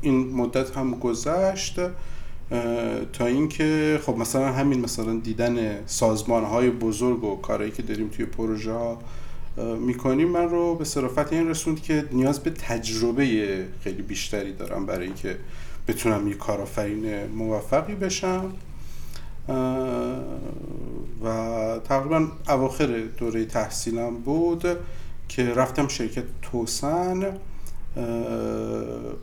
این 0.00 0.32
مدت 0.32 0.76
هم 0.76 0.94
گذشت. 0.94 1.78
تا 3.12 3.26
اینکه 3.26 4.00
خب 4.06 4.16
مثلا 4.16 4.52
همین 4.52 4.80
مثلا 4.80 5.20
دیدن 5.20 5.86
سازمان 5.86 6.44
های 6.44 6.70
بزرگ 6.70 7.24
و 7.24 7.36
کارهایی 7.36 7.70
که 7.70 7.82
داریم 7.82 8.08
توی 8.08 8.24
پروژه 8.24 8.72
ها 8.72 8.98
می‌کنیم 9.80 10.28
من 10.28 10.48
رو 10.48 10.74
به 10.74 10.84
صرافت 10.84 11.32
این 11.32 11.48
رسوند 11.48 11.82
که 11.82 12.04
نیاز 12.12 12.40
به 12.40 12.50
تجربه 12.50 13.66
خیلی 13.80 14.02
بیشتری 14.02 14.52
دارم 14.52 14.86
برای 14.86 15.06
اینکه 15.06 15.36
بتونم 15.88 16.28
یه 16.28 16.34
کارآفرین 16.34 17.26
موفقی 17.26 17.94
بشم. 17.94 18.52
و 21.24 21.78
تقریبا 21.84 22.28
اواخر 22.48 23.00
دوره 23.18 23.44
تحصیلم 23.44 24.14
بود 24.14 24.66
که 25.28 25.54
رفتم 25.54 25.88
شرکت 25.88 26.24
توسن. 26.42 27.38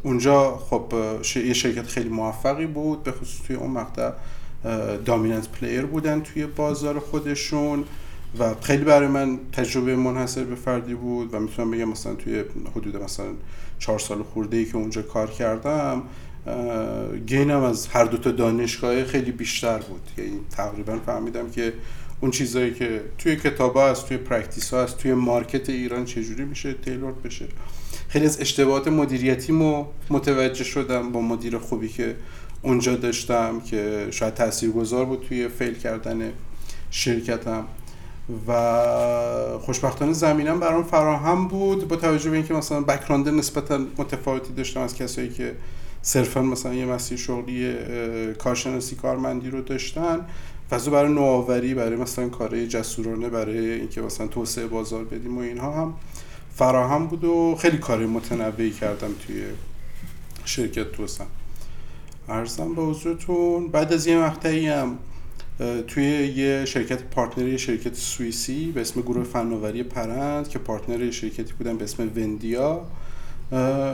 اونجا 0.03 0.57
خب 0.57 0.93
یه 1.36 1.53
شرکت 1.53 1.88
خیلی 1.88 2.09
موفقی 2.09 2.65
بود 2.65 3.03
به 3.03 3.12
خصوص 3.12 3.47
توی 3.47 3.55
اون 3.55 3.71
مقطع 3.71 4.12
دامیننت 5.05 5.50
پلیر 5.50 5.86
بودن 5.86 6.21
توی 6.21 6.45
بازار 6.45 7.00
خودشون 7.00 7.83
و 8.39 8.55
خیلی 8.62 8.83
برای 8.83 9.07
من 9.07 9.39
تجربه 9.51 9.95
منحصر 9.95 10.43
به 10.43 10.55
فردی 10.55 10.95
بود 10.95 11.33
و 11.33 11.39
می‌تونم 11.39 11.71
بگم 11.71 11.89
مثلا 11.89 12.15
توی 12.15 12.43
حدود 12.75 13.03
مثلا 13.03 13.25
چهار 13.79 14.00
سال 14.00 14.24
خورده 14.24 14.57
ای 14.57 14.65
که 14.65 14.77
اونجا 14.77 15.01
کار 15.01 15.31
کردم 15.31 16.03
gain 17.25 17.56
م 17.56 17.63
از 17.63 17.88
هر 17.88 18.05
دو 18.05 18.17
تا 18.17 18.31
دانشگاه 18.31 19.03
خیلی 19.03 19.31
بیشتر 19.31 19.77
بود. 19.77 20.01
یعنی 20.17 20.39
تقریبا 20.51 21.00
فهمیدم 21.05 21.50
که 21.50 21.74
اون 22.21 22.31
چیزایی 22.31 22.74
که 22.74 23.01
توی 23.17 23.36
کتاب 23.36 23.77
هست 23.77 24.07
توی 24.07 24.17
practice 24.17 24.74
هست 24.74 24.97
توی 24.97 25.13
market 25.13 25.69
ایران 25.69 26.05
چجوری 26.05 26.45
میشه 26.45 26.74
tailored 26.74 27.24
بشه. 27.24 27.45
از 28.24 28.41
اشتباهات 28.41 28.88
مدیریتی 28.88 29.51
مو 29.51 29.86
متوجه 30.09 30.63
شدم 30.63 31.12
با 31.12 31.21
مدیر 31.21 31.57
خوبی 31.57 31.89
که 31.89 32.15
اونجا 32.62 32.95
داشتم 32.95 33.59
که 33.59 34.07
شاید 34.12 34.33
تاثیرگذار 34.33 35.05
بود 35.05 35.25
توی 35.27 35.47
fail 35.48 35.74
کردن 35.74 36.31
شرکتم. 36.91 37.65
و 38.47 39.57
خوشبختانه 39.62 40.13
زمینم 40.13 40.59
برام 40.59 40.83
فراهم 40.83 41.47
بود 41.47 41.88
با 41.88 41.95
توجه 41.95 42.29
به 42.29 42.36
اینکه 42.36 42.53
مثلا 42.53 42.81
بکراند 42.81 43.29
نسبتا 43.29 43.79
متفاوتی 43.97 44.53
داشتم 44.53 44.81
از 44.81 44.95
کسایی 44.95 45.29
که 45.29 45.55
صرفا 46.01 46.41
مثلا 46.41 46.74
یه 46.74 46.86
مسیر 46.86 47.17
شغلی 47.17 47.75
کارشناسی 48.33 48.95
کارمندی 48.95 49.50
رو 49.50 49.62
داشتن. 49.62 50.19
فضا 50.69 50.91
برای 50.91 51.13
نوآوری 51.13 51.74
برای 51.74 51.95
مثلا 51.95 52.29
کارهای 52.29 52.67
جسورانه 52.67 53.29
برای 53.29 53.71
اینکه 53.71 54.01
مثلا 54.01 54.27
توسعه 54.27 54.67
بازار 54.67 55.03
بدیم 55.03 55.38
و 55.38 55.41
اینها 55.41 55.71
هم 55.71 55.93
فراهم 56.57 57.07
بود 57.07 57.23
و 57.23 57.55
خیلی 57.55 57.77
کار 57.77 58.05
متنوعی 58.05 58.71
کردم 58.71 59.13
توی 59.27 59.43
شرکت 60.45 60.91
توسن 60.91 61.25
ارزم 62.29 62.75
به 62.75 62.81
حضورتون 62.81 63.67
بعد 63.67 63.93
از 63.93 64.07
یه 64.07 64.17
مقطعی 64.17 64.67
هم 64.67 64.97
توی 65.87 66.03
یه 66.35 66.65
شرکت 66.65 67.03
پارتنری 67.03 67.59
شرکت 67.59 67.95
سوئیسی 67.95 68.71
به 68.71 68.81
اسم 68.81 69.01
گروه 69.01 69.23
فناوری 69.23 69.83
پرند 69.83 70.47
که 70.47 70.59
پارتنر 70.59 71.11
شرکتی 71.11 71.53
بودن 71.53 71.77
به 71.77 71.83
اسم 71.83 72.11
وندیا 72.15 72.81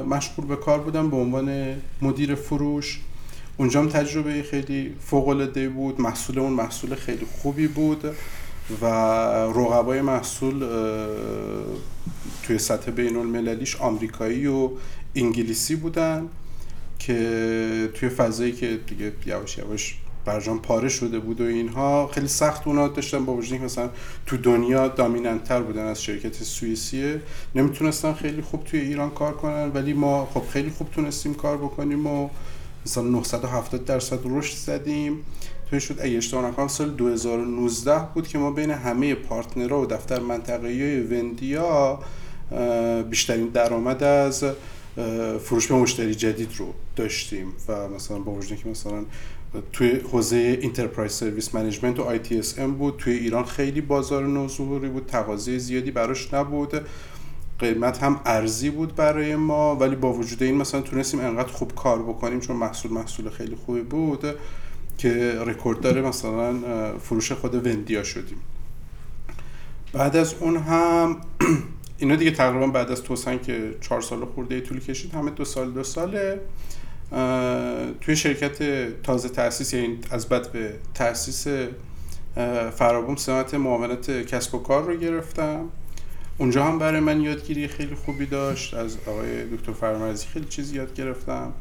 مشغول 0.09 0.45
به 0.45 0.55
کار 0.55 0.79
بودم 0.79 1.09
به 1.09 1.17
عنوان 1.17 1.75
مدیر 2.01 2.35
فروش. 2.35 2.99
اونجا 3.57 3.79
هم 3.79 3.89
تجربه 3.89 4.43
خیلی 4.43 4.95
فوق 4.99 5.27
العاده 5.27 5.69
بود 5.69 6.01
محصول 6.01 6.39
اون 6.39 6.53
محصول 6.53 6.95
خیلی 6.95 7.25
خوبی 7.25 7.67
بود. 7.67 8.15
و 8.81 8.85
رقبای 9.55 10.01
محصول 10.01 10.65
توی 12.43 12.57
سطح 12.57 12.91
بین 12.91 13.15
المللیش 13.15 13.75
آمریکایی 13.75 14.47
و 14.47 14.69
انگلیسی 15.15 15.75
بودن 15.75 16.27
که 16.99 17.89
توی 17.93 18.09
فضایی 18.09 18.51
که 18.51 18.79
دیگه 18.87 19.11
یواش 19.25 19.57
یواش 19.57 19.97
برجام 20.25 20.59
پاره 20.59 20.89
شده 20.89 21.19
بود 21.19 21.41
و 21.41 21.43
اینها 21.43 22.07
خیلی 22.07 22.27
سخت 22.27 22.67
اونا 22.67 22.87
داشتن 22.87 23.25
با 23.25 23.33
وجودی 23.33 23.63
مثلا 23.63 23.89
تو 24.25 24.37
دنیا 24.37 24.87
دامیننتر 24.87 25.61
بودن 25.61 25.85
از 25.85 26.03
شرکت 26.03 26.43
سوئیسیه. 26.43 27.21
نمی‌تونستن 27.55 28.13
خیلی 28.13 28.41
خوب 28.41 28.63
توی 28.63 28.79
ایران 28.79 29.09
کار 29.09 29.33
کنن 29.33 29.71
ولی 29.73 29.93
ما 29.93 30.25
خب 30.33 30.43
خیلی 30.49 30.69
خوب 30.69 30.89
تونستیم 30.91 31.33
کار 31.33 31.57
بکنیم 31.57 32.07
و 32.07 32.29
مثلا 32.85 33.03
970 33.03 33.85
درصد 33.85 34.19
رشد 34.25 34.55
زدیم. 34.57 35.25
توی 35.73 35.79
شد 35.79 35.95
اگه 36.01 36.17
اشتباه 36.17 36.47
نکنم 36.47 36.67
سال 36.67 36.89
2019 36.89 38.07
بود 38.13 38.27
که 38.27 38.37
ما 38.37 38.51
بین 38.51 38.71
همه 38.71 39.15
پارتنرها 39.15 39.81
و 39.81 39.85
دفتر 39.85 40.19
منطقه‌ای 40.19 41.01
وندیا 41.01 41.99
بیشترین 43.09 43.47
درآمد 43.47 44.03
از 44.03 44.45
فروش 45.43 45.67
به 45.67 45.75
مشتری 45.75 46.15
جدید 46.15 46.49
رو 46.57 46.73
داشتیم 46.95 47.53
و 47.67 47.87
مثلا 47.87 48.19
با 48.19 48.31
وجودی 48.31 48.61
که 48.61 48.69
مثلا 48.69 49.05
توی 49.71 49.91
حوزه 50.11 50.59
enterprise 50.61 51.11
service 51.11 51.55
management 51.55 51.99
و 51.99 52.05
ام 52.57 52.73
بود 52.73 52.97
توی 52.97 53.13
ایران 53.13 53.45
خیلی 53.45 53.81
بازار 53.81 54.27
نوظهوری 54.27 54.89
بود 54.89 55.05
تقاضای 55.05 55.59
زیادی 55.59 55.91
براش 55.91 56.33
نبود 56.33 56.85
قیمت 57.59 58.03
هم 58.03 58.21
ارزی 58.25 58.69
بود 58.69 58.95
برای 58.95 59.35
ما 59.35 59.75
ولی 59.75 59.95
با 59.95 60.13
وجود 60.13 60.43
این 60.43 60.55
مثلا 60.55 60.81
تونستیم 60.81 61.19
انقدر 61.19 61.51
خوب 61.51 61.75
کار 61.75 62.01
بکنیم 62.01 62.39
چون 62.39 62.55
محصول 62.55 62.91
محصول 62.91 63.29
خیلی 63.29 63.55
خوبی 63.55 63.81
بود. 63.81 64.25
که 64.97 65.39
رکورد 65.45 65.81
دار 65.81 66.01
مثلا 66.01 66.53
فروش 66.97 67.31
خود 67.31 67.67
vendor 67.67 68.03
شدیم. 68.03 68.37
بعد 69.93 70.15
از 70.15 70.35
اون 70.39 70.57
هم 70.57 71.17
اینا 71.97 72.15
دیگه 72.15 72.31
تقریبا 72.31 72.67
بعد 72.67 72.91
از 72.91 73.03
توسن 73.03 73.39
که 73.39 73.75
چهار 73.81 74.01
سال 74.01 74.25
خورده 74.25 74.61
طول 74.61 74.79
کشید 74.79 75.13
همه 75.13 75.31
دو 75.31 75.45
سال 75.45 75.71
دو 75.71 75.83
ساله. 75.83 76.41
توی 78.01 78.15
شرکت 78.15 78.57
تازه 79.03 79.29
تاسیس 79.29 79.73
یعنی 79.73 79.99
از 80.11 80.29
بعد 80.29 80.51
به 80.51 80.73
تاسیس 80.93 81.47
فرابوم 82.75 83.15
سمت 83.15 83.53
معاونت 83.53 84.11
کسب 84.11 84.55
و 84.55 84.59
کار 84.59 84.83
رو 84.83 84.95
گرفتم. 84.95 85.65
اونجا 86.37 86.63
هم 86.63 86.79
برای 86.79 86.99
من 86.99 87.21
یادگیری 87.21 87.67
خیلی 87.67 87.95
خوبی 87.95 88.25
داشت. 88.25 88.73
از 88.73 88.97
آقای 89.07 89.45
دکتر 89.45 89.71
فرمرزی 89.71 90.27
خیلی 90.27 90.45
چیز 90.45 90.73
یاد 90.73 90.93
گرفتم. 90.93 91.53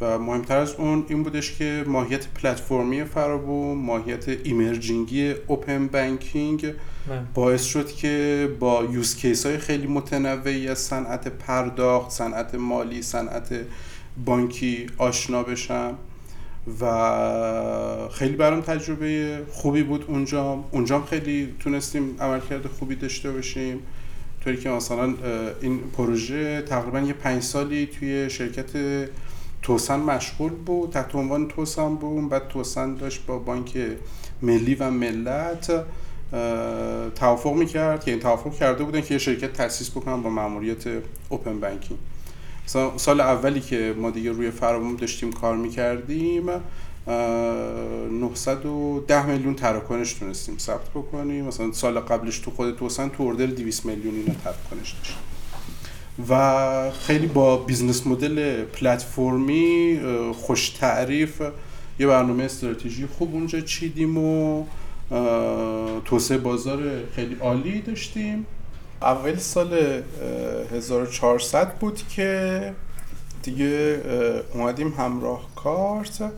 و 0.00 0.18
مهمتر 0.18 0.58
از 0.58 0.74
اون 0.74 1.04
این 1.08 1.22
بودش 1.22 1.58
که 1.58 1.84
ماهیت 1.86 2.28
پلتفرمی 2.28 3.04
فرابوم 3.04 3.78
ماهیت 3.78 4.28
ایمرجینگی 4.28 5.34
اوپن 5.46 5.86
بانکینگ 5.86 6.74
باعث 7.34 7.64
شد 7.64 7.92
که 7.92 8.48
با 8.60 8.84
یوز 8.84 9.16
کیس 9.16 9.46
های 9.46 9.58
خیلی 9.58 9.86
متنوعی 9.86 10.68
از 10.68 10.78
صنعت 10.78 11.28
پرداخت 11.28 12.10
صنعت 12.10 12.54
مالی 12.54 13.02
صنعت 13.02 13.54
بانکی 14.24 14.86
آشنا 14.98 15.42
بشم 15.42 15.94
و 16.80 18.08
خیلی 18.12 18.36
برام 18.36 18.60
تجربه 18.60 19.38
خوبی 19.52 19.82
بود 19.82 20.04
اونجا. 20.08 20.64
اونجا 20.70 21.02
خیلی 21.02 21.54
تونستیم 21.60 22.16
عملکرد 22.20 22.66
خوبی 22.66 22.94
داشته 22.94 23.30
باشیم. 23.30 23.78
طوری 24.44 24.56
که 24.56 24.70
مثلا 24.70 25.14
این 25.60 25.78
پروژه 25.78 26.62
تقریبا 26.62 27.00
یه 27.00 27.12
پنج 27.12 27.42
سالی 27.42 27.86
توی 27.86 28.30
شرکت 28.30 28.70
توسن 29.62 30.00
مشغول 30.00 30.52
بود 30.52 30.90
تحت 30.90 31.14
عنوان 31.14 31.48
توسن 31.48 31.94
بود 31.94 32.28
بعد 32.28 32.48
توسن 32.48 32.94
داشت 32.94 33.26
با 33.26 33.38
بانک 33.38 33.78
ملی 34.42 34.74
و 34.74 34.90
ملت 34.90 35.84
توافق 37.14 37.52
می‌کرد 37.52 38.04
که 38.04 38.10
این 38.10 38.20
توافق 38.20 38.54
کرده 38.54 38.84
بودن 38.84 39.00
که 39.00 39.14
یه 39.14 39.18
شرکت 39.18 39.52
تاسیس 39.52 39.90
بکنن 39.90 40.22
با 40.22 40.30
ماموریت 40.30 40.84
open 41.28 41.60
banking 41.60 41.98
سال 42.96 43.20
اولی 43.20 43.60
که 43.60 43.94
ما 43.98 44.10
دیگه 44.10 44.32
روی 44.32 44.50
فرابوم 44.50 44.96
داشتیم 44.96 45.32
کار 45.32 45.56
می‌کردیم 45.56 46.50
910 47.06 49.26
میلیون 49.26 49.54
تراکنش 49.54 50.12
تونستیم 50.12 50.58
ثبت 50.58 50.90
بکنیم. 50.90 51.44
مثلا 51.44 51.72
سال 51.72 52.00
قبلش 52.00 52.38
تو 52.38 52.50
خود 52.50 52.76
توسن 52.76 53.08
تو 53.08 53.22
order 53.22 53.46
200 53.46 53.86
میلیون 53.86 54.14
اینا 54.14 54.34
تراکنش 54.44 54.92
داشت. 54.92 55.16
و 56.28 56.90
خیلی 56.90 57.26
با 57.26 57.56
business 57.56 58.06
model 58.06 58.64
پلتفرمی 58.64 60.00
خوش 60.34 60.68
تعریف 60.68 61.42
یه 61.98 62.06
برنامه 62.06 62.44
استراتژی 62.44 63.06
خوب 63.06 63.34
اونجا 63.34 63.60
چیدیم 63.60 64.18
و 64.18 64.64
توسعه 66.04 66.38
بازار 66.38 66.78
خیلی 67.16 67.36
عالی 67.40 67.80
داشتیم. 67.80 68.46
اول 69.02 69.36
سال 69.36 70.02
1400 70.72 71.74
بود 71.74 72.02
که 72.08 72.72
دیگه 73.42 74.00
اومدیم 74.54 74.94
همراه 74.98 75.48
کارت. 75.56 76.32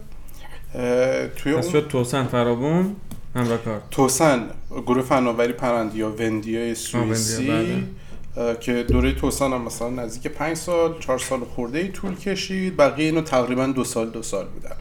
توی 1.36 1.52
اون 1.52 1.62
شد 1.62 1.88
توسن 1.88 2.26
فرابون 2.26 2.96
همراه 3.34 3.58
کارت. 3.58 3.90
توسن 3.90 4.50
گروه 4.86 5.02
فناوری 5.02 5.52
پرندی 5.52 5.98
یا 5.98 6.10
وندیای 6.10 6.74
سوئیسی. 6.74 7.46
بله. 7.46 7.82
که 8.60 8.82
دوره 8.82 9.12
توسن 9.12 9.52
هم 9.52 9.62
مثلا 9.62 9.90
نزدیک 9.90 10.32
5 10.32 10.56
سال 10.56 10.98
4 10.98 11.18
سال 11.18 11.40
خورده 11.40 11.78
ای 11.78 11.88
طول 11.88 12.14
کشید. 12.14 12.76
بقیه 12.76 13.06
اینو 13.06 13.20
تقریبا 13.20 13.66
دو 13.66 13.84
سال 13.84 14.10
دو 14.10 14.22
سال 14.22 14.46
بودن. 14.46 14.76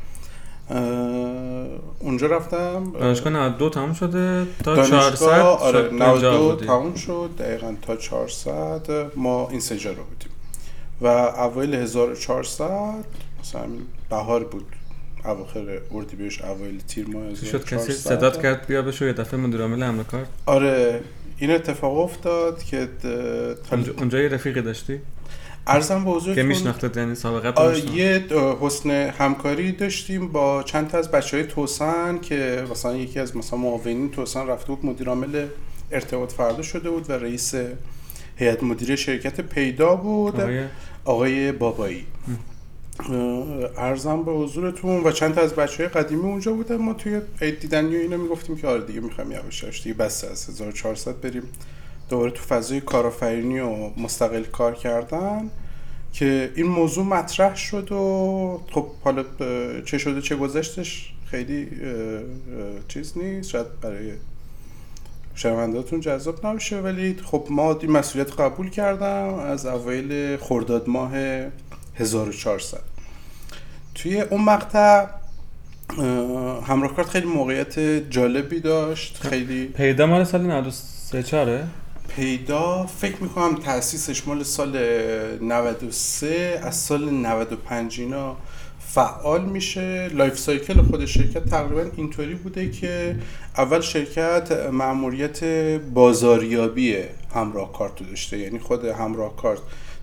اونجا 2.00 2.28
رفتم. 2.28 2.94
دانشگاه 3.00 3.34
92 3.34 3.70
تموم 3.70 3.94
شده 3.94 4.48
تا 4.64 4.86
400 4.86 5.28
آره 5.30 5.90
92 5.94 6.66
تموم 6.66 6.96
شد. 6.96 7.30
دقیقا 7.40 7.76
تا 7.82 7.96
400 7.96 9.12
ما 9.16 9.50
این 9.50 9.60
سجا 9.60 9.90
رو 9.90 10.04
بودیم. 10.04 10.32
و 11.02 11.08
اوایل 11.08 11.76
1400 11.76 13.06
مثلا 13.42 13.66
بهار 14.10 14.44
بود. 14.44 14.66
اواخر 15.26 15.82
اردیبهشت 15.94 16.46
اوایل 16.46 16.82
تیر 16.88 17.08
ماه 17.08 17.36
شد؟ 17.36 17.66
کسی 17.66 17.92
صدات 17.92 18.42
کرد؟ 18.42 18.68
بیا 18.68 18.82
بشو 18.82 19.06
یه 19.06 19.14
دفعه 19.14 19.40
مدیر 19.40 19.62
عامل 19.62 19.84
حمله 19.84 20.04
کارت 20.04 20.28
آره. 20.46 21.02
این 21.40 21.52
اتفاق 21.52 21.98
افتاد 21.98 22.64
که 22.64 22.88
اونجا 23.98 24.20
یه 24.20 24.28
رفیقی 24.28 24.62
داشتی؟ 24.62 25.00
ارزم 25.68 26.06
به 26.06 26.12
حضورتون 26.12 26.36
که 26.36 26.44
میشناخته 26.44 26.92
یعنی 26.96 27.16
سابقه 27.16 27.80
یه 27.96 28.26
حسن 28.62 28.90
همکاری 28.92 29.72
داشتیم 29.72 30.28
با 30.28 30.64
چند 30.64 30.88
تا 30.88 30.98
از 30.98 31.12
بچه 31.12 31.38
های 31.38 31.46
توسن 31.46 32.20
که 32.20 32.66
مثلا 32.72 32.98
یکی 32.98 33.20
از 33.20 33.38
مثلا 33.38 33.60
معاونین 33.60 34.12
توسن 34.12 34.48
رفته 34.48 34.68
بود 34.68 34.86
مدیر 34.86 35.10
عامل 35.10 35.46
ارتباط 35.92 36.32
فردا 36.32 36.62
شده 36.62 36.90
بود 36.90 37.10
و 37.10 37.14
رئیس 37.14 37.54
هیئت 38.36 38.64
مدیره 38.64 38.96
شرکت 38.96 39.42
پیدا 39.42 39.96
بود. 39.96 40.40
آقای, 40.42 40.66
آقای 41.06 41.52
بابایی. 41.52 42.06
ارزم 43.78 44.24
به 44.24 44.32
حضورتون 44.32 45.04
و 45.04 45.12
چند 45.12 45.36
تا 45.36 45.42
از 45.42 45.54
بچه 45.54 45.84
های 45.84 45.88
قدیمی 45.88 46.22
اونجا 46.22 46.54
بودن. 46.54 46.76
ما 46.76 46.94
توی 46.94 47.22
عید 47.42 47.60
دیدنی 47.60 47.96
و 47.96 48.00
اینا 48.00 48.18
می‌گفتیم 48.18 48.58
که 48.58 48.68
آره 48.68 48.82
دیگه 48.82 49.00
می‌خوایم 49.00 49.32
یواش 49.32 49.84
دیگه 49.84 49.96
بس 49.96 50.24
از 50.24 50.50
1400 50.50 51.22
بریم 51.22 51.44
دوباره 52.10 52.32
تو 52.32 52.44
فضای 52.44 52.82
کارآفرینی 52.82 53.60
و 53.60 53.90
مستقل 53.98 54.44
کار 54.44 54.76
کردن 54.76 55.50
که 56.14 56.52
این 56.56 56.68
موضوع 56.68 57.06
مطرح 57.06 57.56
شد 57.56 57.92
و 57.92 58.62
خب 58.72 58.86
حالا 59.04 59.24
چه 59.86 59.98
شده 59.98 60.22
چه 60.22 60.36
گذشتش 60.36 61.14
خیلی 61.26 61.68
چیز 62.88 63.18
نیست. 63.18 63.50
شاید 63.50 63.80
برای 63.82 64.12
شنوندهاتون 65.36 66.00
جذاب 66.00 66.46
نمیشه 66.46 66.80
ولی 66.80 67.16
خب 67.24 67.48
ما 67.50 67.78
این 67.82 67.92
مسئولیت 67.92 68.40
قبول 68.40 68.70
کردم 68.70 69.34
از 69.34 69.66
اوایل 69.66 70.38
خرداد 70.38 70.90
ماه 70.90 71.12
1400 72.00 72.80
توی 73.96 74.22
اون 74.22 74.42
مقطع 74.42 75.06
همراه 76.68 76.96
کارت 76.96 77.10
خیلی 77.10 77.26
موقعیت 77.26 77.80
جالبی 78.10 78.60
داشت 78.60 79.18
خیلی 79.18 79.66
پیدا 79.66 80.06
مال 80.06 80.24
سال 80.24 80.42
93 80.42 81.24
چاره 81.24 81.68
پیدا 82.16 82.86
فکر 82.86 83.24
می‌کنم 83.24 83.56
تاسیسش 83.56 84.28
مال 84.28 84.44
سال 84.44 84.78
93 85.42 86.62
از 86.64 86.76
سال 86.76 87.10
95 87.10 88.00
اینا 88.00 88.38
فعال 88.80 89.46
میشه. 89.46 90.08
life 90.08 90.40
cycle 90.40 90.82
خود 90.82 91.06
شرکت 91.06 91.46
تقریبا 91.46 91.86
اینطوری 91.98 92.36
بوده 92.36 92.72
که 92.72 93.16
اول 93.58 93.82
شرکت 93.82 94.52
مأموریت 94.72 95.44
بازاریابی 95.94 96.96
همراه 97.36 97.74
کارت 97.74 98.10
داشته. 98.10 98.38
یعنی 98.38 98.60
خود 98.60 98.86
همراه 98.86 99.36
کارت 99.36 99.60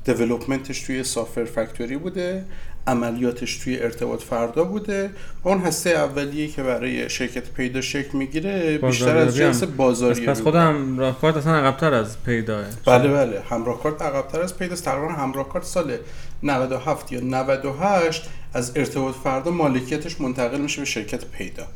development 0.07 0.69
ش 0.69 0.81
توی 0.81 1.05
software 1.05 1.44
factory 1.44 1.96
بوده 1.97 2.45
عملیاتش 2.87 3.57
توی 3.57 3.79
ارتباط 3.79 4.23
فردا 4.23 4.64
بوده. 4.64 5.11
و 5.45 5.49
اون 5.49 5.59
هسته 5.59 5.90
اولیه 5.90 6.49
که 6.49 6.62
برای 6.62 7.09
شرکت 7.11 7.51
پیدا 7.51 7.81
شکل 7.81 8.19
می‌گیره 8.19 8.79
بیشتر 8.79 9.16
از 9.16 9.37
جنس 9.37 9.62
بازاریابی 9.62 10.27
پس 10.27 10.40
خود 10.40 10.55
همراه 10.55 11.21
کارت 11.21 11.37
اصلا 11.37 11.55
عقبتر 11.55 11.95
از 11.95 12.23
پیداه 12.23 12.64
بله 12.87 13.09
بله. 13.09 13.40
همراه 13.40 13.83
کارت 13.83 14.03
عقبتر 14.03 14.40
از 14.40 14.59
پیداست 14.59 14.85
تقریبا 14.85 15.12
همراه 15.12 15.49
کارت 15.49 15.64
سال 15.64 15.97
97 16.42 17.12
یا 17.12 17.21
98 17.21 18.29
از 18.55 18.77
ارتباط 18.77 19.14
فردا 19.14 19.51
مالکیتش 19.51 20.21
منتقل 20.21 20.61
میشه 20.61 20.81
به 20.81 20.85
شرکت 20.85 21.25
پیدا. 21.25 21.66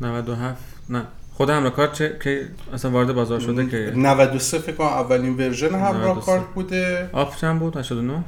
97 0.00 0.62
نه. 0.90 1.06
خود 1.34 1.50
همراه 1.50 1.92
چه 1.92 2.16
که 2.24 2.48
اصلا 2.72 2.90
وارد 2.90 3.14
بازار 3.14 3.40
شده 3.40 3.66
که 3.66 3.92
93 3.96 4.58
فکر 4.58 4.76
کنم 4.76 4.86
اولین 4.86 5.36
ورژن 5.36 5.74
همراه 5.74 6.20
کارت 6.20 6.46
بوده. 6.54 7.10
آف 7.12 7.40
چند 7.40 7.58
بود 7.60 7.76
89 7.76 8.24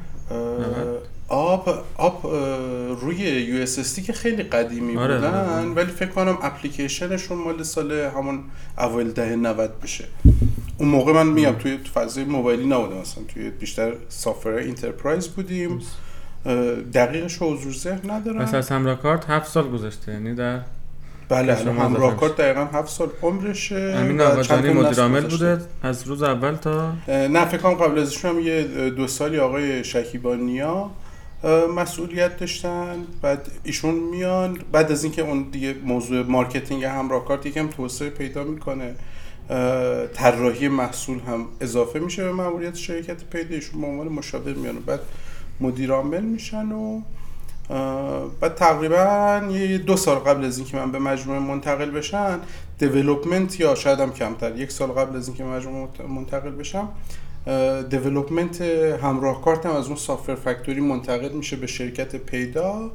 آب 1.28 1.84
آب 1.96 2.26
روی 3.00 3.16
یو 3.16 3.62
اس 3.62 4.00
که 4.00 4.12
خیلی 4.12 4.42
قدیمی 4.42 4.96
آره 4.96 5.14
بودن 5.14 5.34
آره. 5.34 5.66
ولی 5.66 5.92
فکر 5.92 6.08
کنم 6.08 6.38
اپلیکیشنشون 6.42 7.38
مال 7.38 7.62
سال 7.62 7.92
همون 7.92 8.44
اول 8.78 9.10
دهه 9.10 9.36
90 9.36 9.80
بشه. 9.80 10.04
اون 10.78 10.88
موقع 10.88 11.12
من 11.12 11.26
میگم 11.26 11.52
توی 11.52 11.78
فضای 11.94 12.24
موبایلی 12.24 12.66
نبودم 12.66 12.96
مثلا 12.96 13.24
توی 13.34 13.50
بیشتر 13.50 13.92
software 14.08 14.50
enterprise 14.50 15.28
بودیم. 15.28 15.80
دقیقش 16.94 17.42
حضور 17.42 17.72
ذهن 17.72 18.10
ندارم. 18.10 18.42
مثلا 18.42 18.58
از 18.58 18.68
همراه 18.68 19.02
کارت 19.02 19.30
هفت 19.30 19.50
سال 19.50 19.70
گذشته 19.70 20.12
یعنی 20.12 20.34
در 20.34 20.60
بله 21.28 21.54
همراه 21.54 22.16
کارت 22.16 22.36
دقیقا 22.36 22.64
هفت 22.64 22.88
سال 22.88 23.08
عمرشه. 23.22 23.94
امین 23.96 24.20
آقاجانی 24.20 24.72
مدیر 24.72 25.00
عامل 25.00 25.26
بوده؟ 25.26 25.58
از 25.82 26.06
روز 26.06 26.22
اول 26.22 26.54
تا؟ 26.54 26.92
نه 27.08 27.44
فکر 27.44 27.58
کنم 27.58 27.74
قبل 27.74 27.98
ازش 27.98 28.24
هم 28.24 28.40
یه 28.40 28.62
دو 28.90 29.06
سالی 29.06 29.38
آقای 29.38 29.84
شکیبانیا 29.84 30.90
مسئولیت 31.76 32.36
داشتن. 32.36 32.96
بعد 33.22 33.48
ایشون 33.64 33.94
میان. 33.94 34.58
بعد 34.72 34.92
از 34.92 35.04
اینکه 35.04 35.22
اون 35.22 35.46
دیگه 35.52 35.74
موضوع 35.84 36.22
marketing 36.22 36.84
همراه 36.84 37.24
کارت 37.24 37.46
یکم 37.46 37.68
توسعه 37.68 38.10
پیدا 38.10 38.44
می‌کنه 38.44 38.94
طراحی 40.14 40.68
محصول 40.68 41.18
هم 41.18 41.44
اضافه 41.60 41.98
میشه 41.98 42.24
به 42.24 42.32
ماموریت 42.32 42.74
شرکت 42.74 43.24
پیدا. 43.24 43.54
ایشون 43.54 43.80
به 43.80 43.86
عنوان 43.86 44.08
مشاور 44.08 44.52
میان 44.52 44.76
بعد 44.86 45.00
مدیر 45.60 45.92
عامل 45.92 46.22
میشن 46.22 46.72
و 46.72 47.00
بعد 48.40 48.54
تقریبا 48.54 49.42
یه 49.50 49.78
دو 49.78 49.96
سال 49.96 50.18
قبل 50.18 50.44
از 50.44 50.58
اینکه 50.58 50.76
من 50.76 50.92
به 50.92 50.98
مجموعه 50.98 51.38
منتقل 51.38 51.90
بشم 51.90 52.40
development 52.78 53.60
یا 53.60 53.74
شاید 53.74 54.00
هم 54.00 54.12
کمتر 54.12 54.56
یک 54.56 54.70
سال 54.70 54.88
قبل 54.88 55.16
از 55.16 55.28
اینکه 55.28 55.44
مجموعه 55.44 55.88
منتقل 56.08 56.50
بشم 56.50 56.88
development 57.90 58.60
همراه 59.02 59.42
کارتم 59.42 59.70
از 59.70 59.86
اون 59.86 59.96
software 59.96 60.34
factory 60.34 60.80
منتقل 60.80 61.32
میشه 61.32 61.56
به 61.56 61.66
شرکت 61.66 62.16
پیدا. 62.16 62.90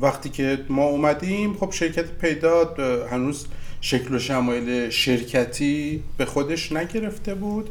وقتی 0.00 0.28
که 0.28 0.58
ما 0.68 0.84
اومدیم 0.84 1.54
خب 1.54 1.70
شرکت 1.70 2.10
پیدا 2.10 2.74
هنوز 3.10 3.46
شکل 3.80 4.14
و 4.14 4.18
شمایل 4.18 4.90
شرکتی 4.90 6.02
به 6.16 6.24
خودش 6.24 6.72
نگرفته 6.72 7.34
بود. 7.34 7.70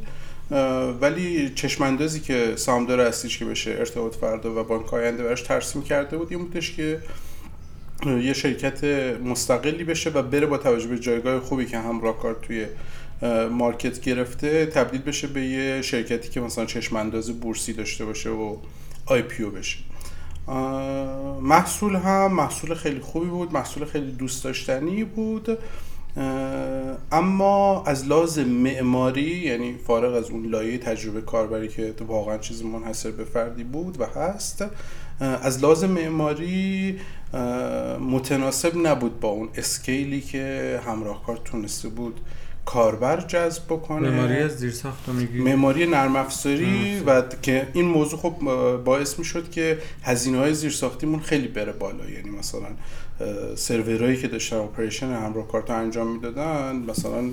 ولی 1.02 1.50
چشماندازی 1.50 2.20
که 2.20 2.54
سامدار 2.56 3.02
هستیش 3.02 3.38
که 3.38 3.46
بشه 3.46 3.72
ارتباط 3.72 4.16
فردا 4.16 4.62
و 4.62 4.64
بانک 4.64 4.94
آینده 4.94 5.24
براش 5.24 5.42
ترسیم 5.42 5.82
کرده 5.82 6.18
بود 6.18 6.28
این 6.32 6.40
بودش 6.40 6.76
که 6.76 7.00
یه 8.06 8.34
شرکت 8.34 8.84
مستقلی 9.24 9.84
بشه 9.84 10.10
و 10.10 10.22
بره 10.22 10.46
با 10.46 10.58
توجه 10.58 10.88
به 10.88 11.00
جایگاه 11.00 11.40
خوبی 11.40 11.66
که 11.66 11.80
همراه 11.80 12.20
کار 12.20 12.40
توی 12.42 12.66
مارکت 13.52 14.02
گرفته 14.02 14.66
تبدیل 14.66 15.02
بشه 15.02 15.28
به 15.28 15.42
یه 15.46 15.82
شرکتی 15.82 16.30
که 16.30 16.42
مثلا 16.42 16.66
چشمانداز 16.66 17.40
بورسی 17.40 17.74
داشته 17.74 18.06
باشه 18.06 18.30
و 18.30 18.58
آی 19.06 19.22
پیو 19.22 19.50
بشه. 19.50 19.78
محصول 21.42 21.96
هم 21.96 22.34
محصول 22.34 22.74
خیلی 22.74 23.00
خوبی 23.00 23.28
بود 23.28 23.54
محصول 23.54 23.86
خیلی 23.86 24.12
دوست 24.12 24.44
داشتنی 24.44 25.04
بود. 25.04 25.58
اما 27.12 27.84
از 27.84 28.08
لحاظ 28.08 28.40
معماری 28.40 29.22
یعنی 29.22 29.76
فارغ 29.88 30.14
از 30.14 30.30
اون 30.30 30.46
لایه 30.46 30.78
تجربه 30.78 31.22
کاربری 31.22 31.68
که 31.68 31.94
واقعا 32.08 32.38
چیز 32.38 32.64
منحصر 32.64 33.12
به 33.12 33.24
فردی 33.24 33.64
بود 33.64 34.02
و 34.02 34.06
هست 34.06 34.66
از 35.20 35.64
لحاظ 35.64 35.84
معماری 35.84 37.00
متناسب 38.00 38.88
نبود 38.88 39.20
با 39.20 39.30
اون 39.30 39.50
اسکیلی 39.56 40.22
که 40.22 40.80
همراه 40.86 41.24
کار 41.26 41.38
تونسته 41.38 41.90
بود 41.90 42.20
کاربر 42.66 43.22
جذب 43.22 43.64
بکنه. 43.66 44.10
معماری 44.10 44.38
از 44.38 44.52
زیر 44.58 44.72
ساخت 44.72 45.10
میگی 45.10 45.40
معماری 45.40 45.86
نرم 45.86 46.16
افزاری 46.16 47.00
و 47.06 47.22
که 47.42 47.68
این 47.74 47.86
موضوع 47.86 48.20
خب 48.20 48.36
باعث 48.86 49.20
می‌شد 49.20 49.52
که 49.52 49.78
هزینه 50.04 50.38
های 50.38 50.54
زیر 50.54 50.72
ساختیمون 50.72 51.20
خیلی 51.20 51.48
بره 51.48 51.72
بالا. 51.72 52.10
یعنی 52.10 52.30
مثلا 52.30 52.68
سرورهایی 53.56 54.18
که 54.18 54.28
داشتن 54.28 54.56
اپریشن 54.56 55.14
همراه 55.14 55.48
کارت 55.48 55.70
انجام 55.70 56.08
می‌دادن 56.16 56.76
مثلا 56.76 57.30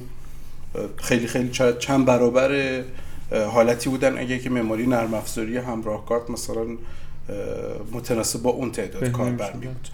خیلی 0.96 1.26
خیلی 1.26 1.50
چند 1.78 2.04
برابر 2.04 2.82
حالتی 3.52 3.90
بودن. 3.90 4.18
اگه 4.18 4.38
که 4.38 4.50
مموری 4.50 4.86
نرم 4.86 5.14
افزاری 5.14 5.56
همراه 5.56 6.06
کارت 6.06 6.30
مثلا 6.30 6.66
متناسب 7.92 8.42
با 8.42 8.50
اون 8.50 8.72
تعداد 8.72 9.08
کاربر 9.08 9.52
می 9.52 9.66
بود 9.66 9.88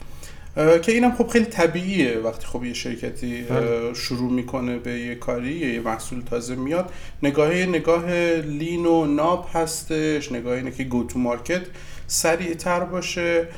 که 0.59 0.93
اینم 0.93 1.15
خب 1.15 1.29
خیلی 1.29 1.45
طبیعیه 1.45 2.19
وقتی 2.19 2.47
خب 2.47 2.65
یه 2.65 2.73
شرکتی 2.73 3.43
بله. 3.43 3.95
شروع 3.95 4.33
می‌کنه 4.33 4.79
به 4.79 5.01
یه 5.01 5.15
کاری 5.15 5.53
یه 5.75 5.81
محصول 5.81 6.21
تازه 6.21 6.55
میاد 6.55 6.93
نگاه 7.23 7.55
نگاه 7.55 8.13
لین 8.41 8.87
و 8.87 9.07
ناب 9.07 9.49
هستش 9.53 10.33
نگاه 10.33 10.57
اینه 10.57 10.71
که 10.71 10.85
گو 10.85 11.05
تو 11.05 11.19
مارکت 11.19 11.63
سریع 12.07 12.55
تر 12.55 12.81
باشه 12.81 13.49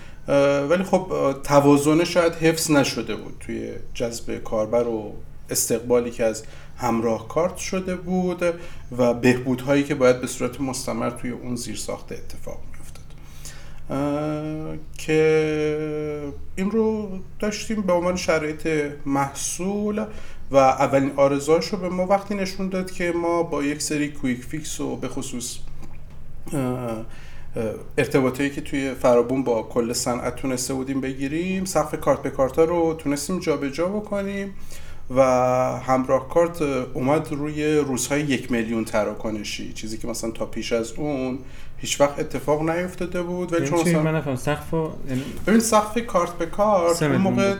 ولی 0.68 0.84
خب 0.84 1.36
توازنه 1.44 2.04
شاید 2.04 2.32
حفظ 2.32 2.70
نشده 2.70 3.16
بود 3.16 3.36
توی 3.40 3.70
جذب 3.94 4.38
کاربر 4.44 4.86
و 4.86 5.12
استقبالی 5.50 6.10
که 6.10 6.24
از 6.24 6.42
همراه 6.76 7.28
کارت 7.28 7.56
شده 7.56 7.96
بود 7.96 8.42
و 8.98 9.14
بهبودهایی 9.14 9.84
که 9.84 9.94
باید 9.94 10.20
به 10.20 10.26
صورت 10.26 10.60
مستمر 10.60 11.10
توی 11.10 11.30
اون 11.30 11.56
زیر 11.56 11.76
ساخته 11.76 12.14
اتفاق 12.14 12.69
که 14.98 16.32
این 16.56 16.70
رو 16.70 17.08
داشتیم 17.38 17.82
به 17.82 17.92
عنوان 17.92 18.16
شرایط 18.16 18.68
محصول 19.06 20.04
و 20.50 20.56
اولین 20.56 21.12
ارزشاش 21.16 21.66
رو 21.68 21.78
به 21.78 21.88
ما 21.88 22.06
وقتی 22.06 22.34
نشون 22.34 22.68
داد 22.68 22.90
که 22.90 23.12
ما 23.12 23.42
با 23.42 23.62
یک 23.62 23.82
سری 23.82 24.08
quick 24.08 24.44
fix 24.44 24.80
و 24.80 24.96
به 24.96 25.08
خصوص 25.08 25.58
ارتباطی 27.98 28.50
که 28.50 28.60
توی 28.60 28.94
فرابوم 28.94 29.44
با 29.44 29.62
کل 29.62 29.92
صنعت 29.92 30.36
تونسته 30.36 30.74
بودیم 30.74 31.00
بگیریم 31.00 31.64
سقف 31.64 32.00
کارت 32.00 32.22
به 32.22 32.30
کارت 32.30 32.58
رو 32.58 32.94
تونستیم 32.94 33.38
جابجا 33.38 33.68
جا 33.68 33.88
بکنیم. 33.88 34.54
و 35.16 35.22
همراه 35.86 36.28
کارت 36.28 36.62
اومد 36.94 37.32
روی 37.32 37.76
روزهای 37.76 38.20
یک 38.20 38.52
میلیون 38.52 38.84
تراکنشی. 38.84 39.72
چیزی 39.72 39.98
که 39.98 40.08
مثلا 40.08 40.30
تا 40.30 40.46
پیش 40.46 40.72
از 40.72 40.92
اون 40.92 41.38
هیچ 41.78 42.00
وقت 42.00 42.18
اتفاق 42.18 42.70
نیفتاده 42.70 43.22
بود. 43.22 43.52
ولی 43.52 43.68
چون 43.68 43.80
مثلا 43.80 44.02
من 44.02 44.36
سقف 44.36 44.72
یعنی 44.72 45.22
ببین 45.46 45.60
سقف 45.60 46.06
کارت 46.06 46.32
به 46.32 46.46
کارت 46.46 47.02
اون 47.02 47.16
موقع 47.16 47.54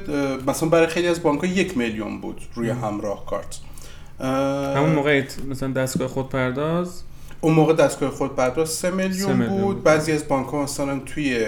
مثلا 0.46 0.68
برای 0.68 0.86
خیلی 0.86 1.08
از 1.08 1.22
بانک 1.22 1.44
یک 1.44 1.76
میلیون 1.78 2.20
بود 2.20 2.40
روی 2.54 2.70
همراه 2.70 3.26
کارت. 3.26 3.58
همون 4.76 4.90
موقع 4.90 5.24
مثلا 5.48 5.72
دستگاه 5.72 6.08
خود 6.08 6.28
پرداز 6.28 7.02
اون 7.40 7.54
موقع 7.54 7.74
دستگاه 7.74 8.10
خود 8.10 8.36
برداشت 8.36 8.72
3 8.72 8.90
میلیون, 8.90 9.12
سه 9.12 9.32
میلیون 9.32 9.60
بود. 9.60 9.74
بود. 9.74 9.82
بعضی 9.82 10.12
از 10.12 10.28
بانک 10.28 10.48
ها 10.48 10.62
مثلا 10.62 10.98
توی 10.98 11.46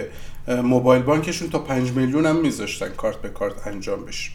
موبایل 0.48 1.02
بانکشون 1.02 1.50
تا 1.50 1.58
5 1.58 1.90
میلیون 1.90 2.26
هم 2.26 2.36
میذاشتن 2.36 2.88
کارت 2.88 3.16
به 3.16 3.28
کارت 3.28 3.66
انجام 3.66 4.04
بشه. 4.04 4.30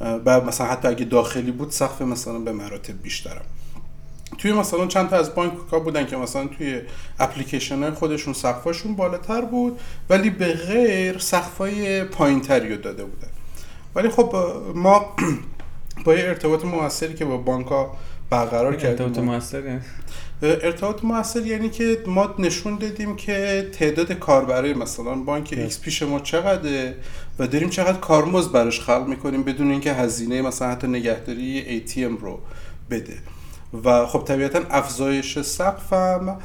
بعد 0.00 0.44
مثلا 0.44 0.66
حتی 0.66 0.88
اگه 0.88 1.04
داخلی 1.04 1.50
بود 1.50 1.70
سقف 1.70 2.02
مثلا 2.02 2.38
به 2.38 2.52
مراتب 2.52 3.02
بیشترم 3.02 3.44
توی 4.38 4.52
مثلا 4.52 4.86
چند 4.86 5.10
تا 5.10 5.16
از 5.16 5.34
بانک 5.34 5.52
ها 5.72 5.78
بودن 5.78 6.06
که 6.06 6.16
مثلا 6.16 6.46
توی 6.46 6.80
اپلیکیشن 7.18 7.82
های 7.82 7.90
خودشون 7.90 8.34
سقفاشون 8.34 8.96
بالاتر 8.96 9.40
بود 9.40 9.80
ولی 10.10 10.30
به 10.30 10.52
غیر 10.52 11.18
سقف 11.18 11.58
های 11.58 12.04
پایین 12.04 12.40
تری 12.40 12.68
رو 12.68 12.76
داده 12.76 13.04
بودن. 13.04 13.28
ولی 13.94 14.08
خب 14.08 14.36
ما 14.74 15.06
با 16.04 16.14
یه 16.14 16.24
ارتباط 16.24 16.64
موثری 16.64 17.14
که 17.14 17.24
با 17.24 17.36
بانک 17.36 17.66
ها 17.66 17.96
برقرار 18.30 18.72
ارتباط 18.72 18.98
کردیم 18.98 19.24
موثر 19.24 19.64
یعنی 19.64 19.80
ارتباط 20.42 21.04
موثر 21.04 21.46
یعنی 21.46 21.70
که 21.70 21.98
ما 22.06 22.34
نشون 22.38 22.76
دادیم 22.76 23.16
که 23.16 23.68
تعداد 23.72 24.12
کاربرای 24.12 24.74
مثلا 24.74 25.14
بانک 25.14 25.54
X 25.56 25.80
پیش 25.80 26.02
ما 26.02 26.20
چقدره 26.20 26.94
و 27.40 27.46
داریم 27.46 27.68
چقدر 27.68 27.98
کارمزد 27.98 28.52
براش 28.52 28.80
خلق 28.80 29.06
می‌کنیم 29.08 29.42
بدون 29.42 29.70
اینکه 29.70 29.92
هزینه 29.92 30.42
مثلا 30.42 30.68
حتی 30.68 30.86
نگهداری 30.86 31.82
ATM 31.86 32.22
رو 32.22 32.40
بده. 32.90 33.18
و 33.84 34.06
خب 34.06 34.24
طبیعتا 34.24 34.60
افزایش 34.70 35.38
سقفم 35.38 36.36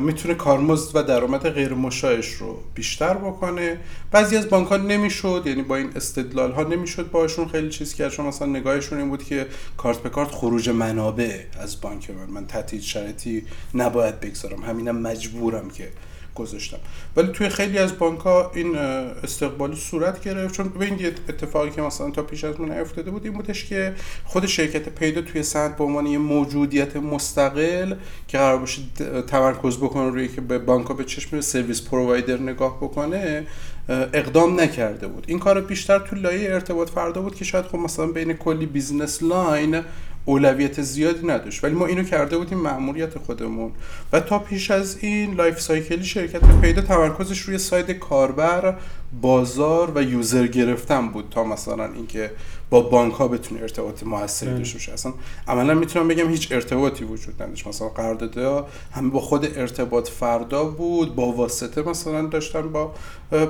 می‌تونه 0.00 0.34
کارمزد 0.34 0.96
و 0.96 1.02
درآمد 1.02 1.48
غیر 1.50 1.74
مشاعش 1.74 2.32
رو 2.32 2.58
بیشتر 2.74 3.14
بکنه. 3.14 3.80
بعضی 4.10 4.36
از 4.36 4.48
بانک 4.48 4.68
ها 4.68 4.76
نمی‌شد 4.76 5.42
یعنی 5.46 5.62
با 5.62 5.76
این 5.76 5.90
استدلال 5.96 6.52
ها 6.52 6.62
نمی‌شد 6.62 7.10
باشون 7.10 7.48
خیلی 7.48 7.68
چیز 7.68 7.94
کرد. 7.94 8.10
چون 8.10 8.26
مثلا 8.26 8.48
نگاهشون 8.48 8.98
این 8.98 9.08
بود 9.08 9.24
که 9.24 9.46
کارت 9.76 9.98
به 9.98 10.08
کارت 10.08 10.30
خروج 10.30 10.70
منابع 10.70 11.40
از 11.60 11.80
بانک 11.80 12.10
من. 12.10 12.26
من 12.26 12.46
تحت 12.46 12.80
شرایطی 12.80 13.46
نباید 13.74 14.20
بگذارم. 14.20 14.62
همینم 14.64 14.98
مجبورم 14.98 15.70
که 15.70 15.88
گذاشتم. 16.34 16.78
ولی 17.16 17.28
توی 17.28 17.48
خیلی 17.48 17.78
از 17.78 17.98
بانک 17.98 18.20
ها 18.20 18.50
این 18.54 18.76
استقبالی 18.76 19.76
صورت 19.76 20.24
گرفت. 20.24 20.54
چون 20.54 20.68
ببین 20.68 20.98
یه 20.98 21.06
اتفاقی 21.28 21.70
که 21.70 21.82
مثلا 21.82 22.10
تا 22.10 22.22
پیش 22.22 22.44
از 22.44 22.60
من 22.60 22.78
افتاده 22.78 23.10
بود 23.10 23.24
این 23.24 23.34
بودش 23.34 23.64
که 23.64 23.94
خود 24.24 24.46
شرکت 24.46 24.88
پیدا 24.88 25.22
توی 25.22 25.42
سند 25.42 25.76
به 25.76 25.84
عنوان 25.84 26.06
یه 26.06 26.18
موجودیت 26.18 26.96
مستقل 26.96 27.94
که 28.28 28.38
قرار 28.38 28.58
باشه 28.58 28.82
تمرکز 29.26 29.76
بکنه 29.76 30.10
روی 30.10 30.28
که 30.28 30.40
به 30.40 30.58
بانک 30.58 30.86
ها 30.86 30.94
به 30.94 31.04
چشم 31.04 31.40
service 31.40 31.82
provider 31.82 32.38
نگاه 32.38 32.76
بکنه 32.76 33.46
اقدام 33.88 34.60
نکرده 34.60 35.06
بود. 35.06 35.24
این 35.28 35.38
کار 35.38 35.60
بیشتر 35.60 35.98
تو 35.98 36.16
لایه 36.16 36.54
ارتباط 36.54 36.90
فردا 36.90 37.22
بود 37.22 37.34
که 37.34 37.44
شاید 37.44 37.64
خب 37.64 37.78
مثلا 37.78 38.06
بین 38.06 38.32
کلی 38.32 38.66
business 38.66 39.22
line 39.22 39.80
اولویت 40.24 40.82
زیادی 40.82 41.26
نداشت. 41.26 41.64
ولی 41.64 41.74
ما 41.74 41.86
اینو 41.86 42.02
کرده 42.02 42.38
بودیم 42.38 42.58
مأموریت 42.58 43.18
خودمون. 43.18 43.72
و 44.12 44.20
تا 44.20 44.38
پیش 44.38 44.70
از 44.70 44.98
این 45.00 45.34
life 45.34 45.60
cycle 45.60 45.97
ی 45.97 46.04
شرکت 46.04 46.60
پیدا 46.60 46.82
تمرکزش 46.82 47.40
روی 47.40 47.58
side 47.58 47.90
کاربر 47.90 48.76
بازار 49.20 49.92
و 49.94 50.02
user 50.02 50.46
گرفتن 50.46 51.08
بود 51.08 51.28
تا 51.30 51.44
مثلا 51.44 51.92
اینکه 51.92 52.30
با 52.70 52.80
بانک 52.80 53.14
ها 53.14 53.28
بتونه 53.28 53.62
ارتباط 53.62 54.02
موثری 54.02 54.48
بله. 54.48 54.58
داشته 54.58 54.78
باشه. 54.78 54.92
اصلا 54.92 55.12
عملا 55.48 55.74
می‌تونم 55.74 56.08
بگم 56.08 56.30
هیچ 56.30 56.52
ارتباطی 56.52 57.04
وجود 57.04 57.42
نداشت. 57.42 57.66
مثلا 57.66 57.88
قراردادها 57.88 58.60
ها 58.60 58.66
همه 58.92 59.10
با 59.10 59.20
خود 59.20 59.58
ارتباط 59.58 60.08
فردا 60.08 60.64
بود 60.64 61.14
با 61.14 61.32
واسطه 61.32 61.82
مثلا 61.82 62.22
داشتن 62.22 62.72
با 62.72 62.92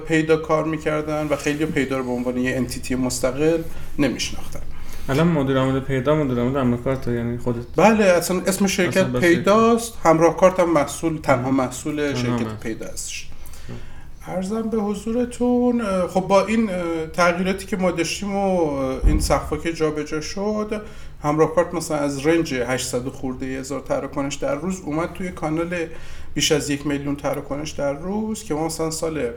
پیدا 0.09 0.37
کار 0.37 0.65
می‌کردن 0.65 1.27
و 1.27 1.37
خیلی 1.37 1.67
پیدا 1.67 1.99
رو 1.99 2.05
به 2.05 2.11
عنوان 2.11 2.39
یه 2.39 2.57
انتیتی 2.57 2.95
مستقل 2.95 3.63
نمیشناختن. 3.99 4.61
الان 5.09 5.29
مدیر 5.29 5.59
عامل 5.59 5.81
پیدا 5.81 6.15
مدیر 6.15 6.39
عامل 6.39 6.57
املاکات 6.57 7.09
یعنی 7.09 7.39
خودت. 7.39 7.65
بله 7.77 8.05
اصلا 8.05 8.41
اسم 8.47 8.67
شرکت 8.67 8.97
اصلا 8.97 9.21
پیداست. 9.21 9.95
همراه 10.03 10.37
کارت 10.37 10.61
هم 10.61 10.71
محصول 10.71 11.19
تنها 11.23 11.51
محصول 11.51 12.15
شرکت. 12.15 12.61
پیدا 12.61 12.87
هستش. 12.87 13.29
ارزم 14.27 14.63
به 14.63 14.77
حضورتون 14.77 15.83
خب 16.07 16.21
با 16.21 16.47
این 16.47 16.71
تغییراتی 17.13 17.67
که 17.67 17.77
ما 17.77 17.91
داشتیم 17.91 18.37
و 18.37 18.71
این 19.07 19.21
سقفا 19.21 19.57
که 19.57 19.73
جابجا 19.73 20.21
شد 20.21 20.83
همراه 21.23 21.55
کارت 21.55 21.75
مثلا 21.75 21.97
از 21.97 22.27
رنج 22.27 22.55
800 22.55 23.09
خورده 23.09 23.47
هزار 23.47 23.81
تراکنش 23.81 24.35
در 24.35 24.55
روز 24.55 24.81
اومد 24.81 25.13
توی 25.13 25.31
کانال 25.31 25.87
بیش 26.35 26.53
از 26.53 26.71
یک 26.71 26.87
میلیون 26.87 27.17
تراکنش 27.17 27.71
در 27.71 27.93
روز 27.93 28.45
که 28.45 28.55
ما 28.55 28.67
مثلا 28.67 28.91
سال 28.91 29.31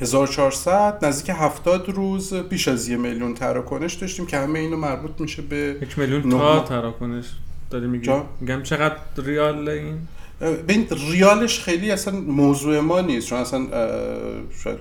1400 0.00 1.04
نزدیک 1.04 1.36
70 1.38 1.88
روز 1.88 2.34
بیش 2.34 2.68
از 2.68 2.88
یک 2.88 2.98
میلیون 2.98 3.34
تراکنش 3.34 3.94
داشتیم 3.94 4.26
که 4.26 4.38
همه 4.38 4.58
اینو 4.58 4.76
مربوط 4.76 5.20
میشه 5.20 5.42
به 5.42 5.76
یک 5.82 5.98
میلیون 5.98 6.30
تا. 6.30 6.60
تراکنش 6.60 7.24
داری 7.70 7.86
میگی؟ 7.86 8.12
میگم 8.40 8.62
چقدر 8.62 8.96
ریال 9.16 9.68
این 9.68 9.98
ببین 10.40 10.86
ریالش 11.10 11.60
خیلی 11.60 11.90
اصلا 11.90 12.20
موضوع 12.20 12.80
ما 12.80 13.00
نیست 13.00 13.26
چون 13.26 13.38
اصلا 13.38 13.66
شاید 14.64 14.78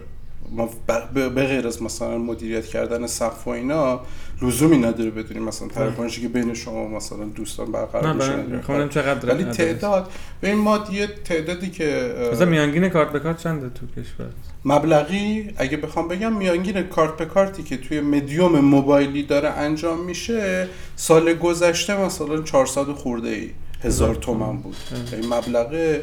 به 1.14 1.30
به 1.30 1.46
غیر 1.46 1.68
از 1.68 1.84
مثلا 1.84 2.18
مدیریت 2.18 2.66
کردن 2.66 3.08
سقف 3.08 3.48
و 3.48 3.50
اینا 3.50 4.02
لزومی 4.42 4.78
نداره 4.78 5.10
بدونیم 5.10 5.44
مثلا 5.44 5.68
تراکنشی 5.68 6.22
که 6.22 6.28
بین 6.28 6.54
شما 6.54 6.88
مثلا 6.88 7.24
دوستان 7.24 7.72
برقرار 7.72 8.14
میشه 8.14 8.88
چقدر 8.90 9.34
ولی. 9.34 9.44
تعداد 9.44 10.12
ببین 10.42 10.58
ما 10.58 10.80
یه 10.92 11.08
تعدادی 11.08 11.70
که 11.70 12.16
مثلا 12.34 12.46
میانگین 12.46 12.90
کارت 12.90 13.12
به 13.12 13.20
کارت 13.20 13.38
چنده 13.38 13.70
تو 13.70 14.02
کشور؟ 14.02 14.30
مبلغی 14.66 15.54
اگه 15.58 15.78
بخوام 15.78 16.08
بگم 16.08 16.34
میانگین 16.34 16.84
کارت 16.84 17.18
به 17.18 17.26
کارتی 17.26 17.64
که 17.64 17.78
توی 17.78 18.02
مدیوم 18.02 18.60
موبایلی 18.60 19.24
داره 19.24 19.50
انجام 19.50 20.06
میشه 20.06 20.68
سال 20.96 21.34
گذشته 21.34 22.02
مثلا 22.02 22.42
400 22.42 22.90
و 22.90 22.94
خورده 22.94 23.30
ای 23.30 23.50
هزار 23.84 24.16
تومن 24.16 24.58
بود. 24.58 24.76
این 25.14 25.34
مبلغ 25.34 26.00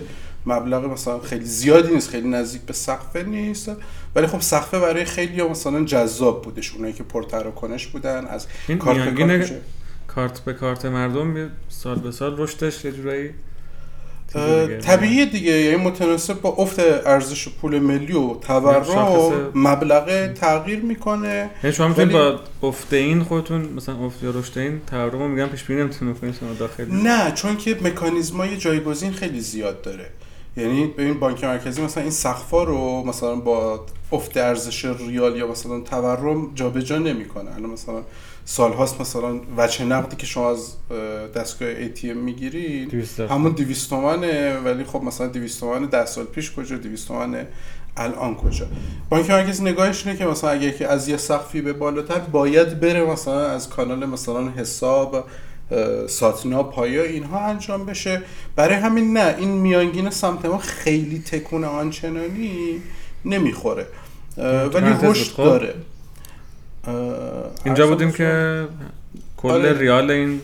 مبلغ 0.46 0.84
مثلا 0.84 1.20
خیلی 1.20 1.44
زیادی 1.44 1.94
نیست 1.94 2.10
خیلی 2.10 2.28
نزدیک 2.28 2.62
به 2.62 2.72
سقفه 2.72 3.22
نیست. 3.22 3.70
ولی 4.14 4.26
خب 4.26 4.40
سقفه 4.40 4.78
برای 4.80 5.04
خیلی 5.04 5.42
مثلا 5.42 5.84
جذاب 5.84 6.42
بودش. 6.42 6.72
اونایی 6.72 6.94
که 6.94 7.02
پرتراکنش 7.02 7.86
بودن 7.86 8.26
از 8.26 8.46
این 8.68 8.78
کارت 8.78 8.98
به 8.98 9.26
کارت 9.26 9.40
میشه. 9.40 9.60
کارت 10.08 10.40
به 10.40 10.52
کارت 10.52 10.84
مردم 10.84 11.50
سال 11.68 11.98
به 11.98 12.12
سال 12.12 12.34
رشدش 12.38 12.84
یه 12.84 12.92
جورایی 12.92 13.30
اه، 14.34 15.24
دیگه. 15.24 15.52
یعنی 15.52 15.76
متناسب 15.76 16.40
با 16.40 16.48
افت 16.48 16.78
ارزش 16.80 17.48
پول 17.48 17.78
ملی 17.78 18.12
و 18.12 18.34
تورم 18.34 18.84
شاخص- 18.84 19.32
مبلغ 19.54 20.32
تغییر 20.32 20.80
می‌کنه. 20.80 21.50
یعنی 21.62 21.76
شما 21.76 21.88
می‌تونید 21.88 22.12
با 22.12 22.40
افت 22.62 22.92
این 22.92 23.22
خودتون 23.22 23.60
مثلا 23.60 24.04
افت 24.04 24.22
یا 24.22 24.30
رشد 24.30 24.58
این 24.58 24.80
تورم 24.86 25.18
رو 25.18 25.28
میگم 25.28 25.46
پیش 25.46 25.64
بینی 25.64 25.80
نمی‌تونید 25.80 26.16
بکنید 26.16 26.34
شما 26.40 26.52
داخلی. 26.52 27.02
نه 27.02 27.32
چون 27.32 27.56
که 27.56 27.76
مکانیزمای 27.82 28.56
جایگزین 28.56 29.12
خیلی 29.12 29.40
زیاد 29.40 29.82
داره. 29.82 30.06
یعنی 30.56 30.86
ببین 30.86 31.14
بانک 31.14 31.44
مرکزی 31.44 31.82
مثلا 31.82 32.02
این 32.02 32.12
سقفا 32.12 32.62
رو 32.64 33.04
مثلا 33.04 33.36
با 33.36 33.86
افت 34.12 34.36
ارزش 34.36 34.84
ریال 34.84 35.36
یا 35.36 35.46
مثلا 35.46 35.80
تورم 35.80 36.54
جابجا 36.54 36.98
نمی‌کنه. 36.98 37.54
الان 37.56 37.70
مثلا 37.70 38.02
سالهاست 38.44 39.00
مثلا 39.00 39.40
وجه 39.56 39.84
نقدی 39.84 40.16
که 40.16 40.26
شما 40.26 40.50
از 40.50 40.72
اه، 40.90 41.28
دستگاه 41.28 41.74
ATM 41.74 42.04
می‌گیرید 42.04 42.88
200 42.90 43.20
همون 43.20 43.52
200 43.52 43.90
تومنه 43.90 44.58
ولی 44.58 44.84
خب 44.84 45.02
مثلا 45.02 45.26
200 45.26 45.60
تومن 45.60 45.86
10 45.86 46.06
سال 46.06 46.24
پیش 46.24 46.52
کجا 46.52 46.76
200 46.76 47.08
تومن 47.08 47.46
الان 47.96 48.34
کجا؟ 48.34 48.66
بانک 49.10 49.30
مرکزی 49.30 49.64
نگاهش 49.64 50.06
اینه 50.06 50.18
که 50.18 50.26
مثلا 50.26 50.50
اگه 50.50 50.72
که 50.72 50.88
از 50.88 51.08
یه 51.08 51.16
سقفی 51.16 51.60
به 51.60 51.72
بالاتر 51.72 52.18
باید 52.18 52.80
بره 52.80 53.04
مثلا 53.04 53.46
از 53.46 53.68
کانال 53.68 54.06
مثلا 54.06 54.48
حساب 54.50 55.24
ساتنا 56.08 56.62
پایا 56.62 57.02
اینها 57.02 57.40
انجام 57.40 57.86
بشه 57.86 58.22
برای 58.56 58.74
همین 58.74 59.16
نه 59.16 59.34
این 59.38 59.50
میانگین 59.50 60.10
سمت 60.10 60.44
ما 60.44 60.58
خیلی 60.58 61.18
تکون 61.18 61.64
آنچنانی 61.64 62.82
نمی‌خوره 63.24 63.86
ولی 64.38 64.94
رشد. 65.02 65.36
داره 65.36 65.74
اینجا 67.64 67.86
بودیم 67.86 68.12
که 68.12 68.62
کل 69.36 69.50
آره. 69.50 69.78
ریال 69.78 70.10
این 70.10 70.40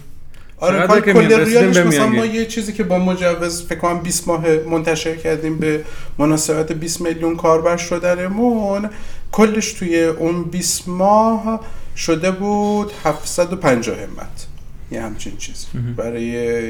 آره 0.58 1.00
که 1.00 1.12
کل 1.12 1.44
ریالش 1.44 1.76
مثلا 1.76 2.06
ما؟ 2.06 2.26
یه 2.26 2.46
چیزی 2.46 2.72
که 2.72 2.84
با 2.84 2.98
مجوز 2.98 3.66
فکر 3.66 3.78
کنم 3.78 3.98
20 3.98 4.28
ماه 4.28 4.48
منتشر 4.48 5.16
کردیم 5.16 5.58
به 5.58 5.84
مناسبت 6.18 6.72
20 6.72 7.00
میلیون 7.00 7.36
کاربر 7.36 7.76
شدنمون 7.76 8.90
کلش 9.32 9.72
توی 9.72 10.04
اون 10.04 10.44
20 10.44 10.88
ماه 10.88 11.60
شده 11.96 12.30
بود 12.30 12.92
750 13.04 13.96
همت 13.96 14.51
یه 14.92 15.02
همچین 15.02 15.36
چیزی. 15.36 15.66
برای 15.96 16.22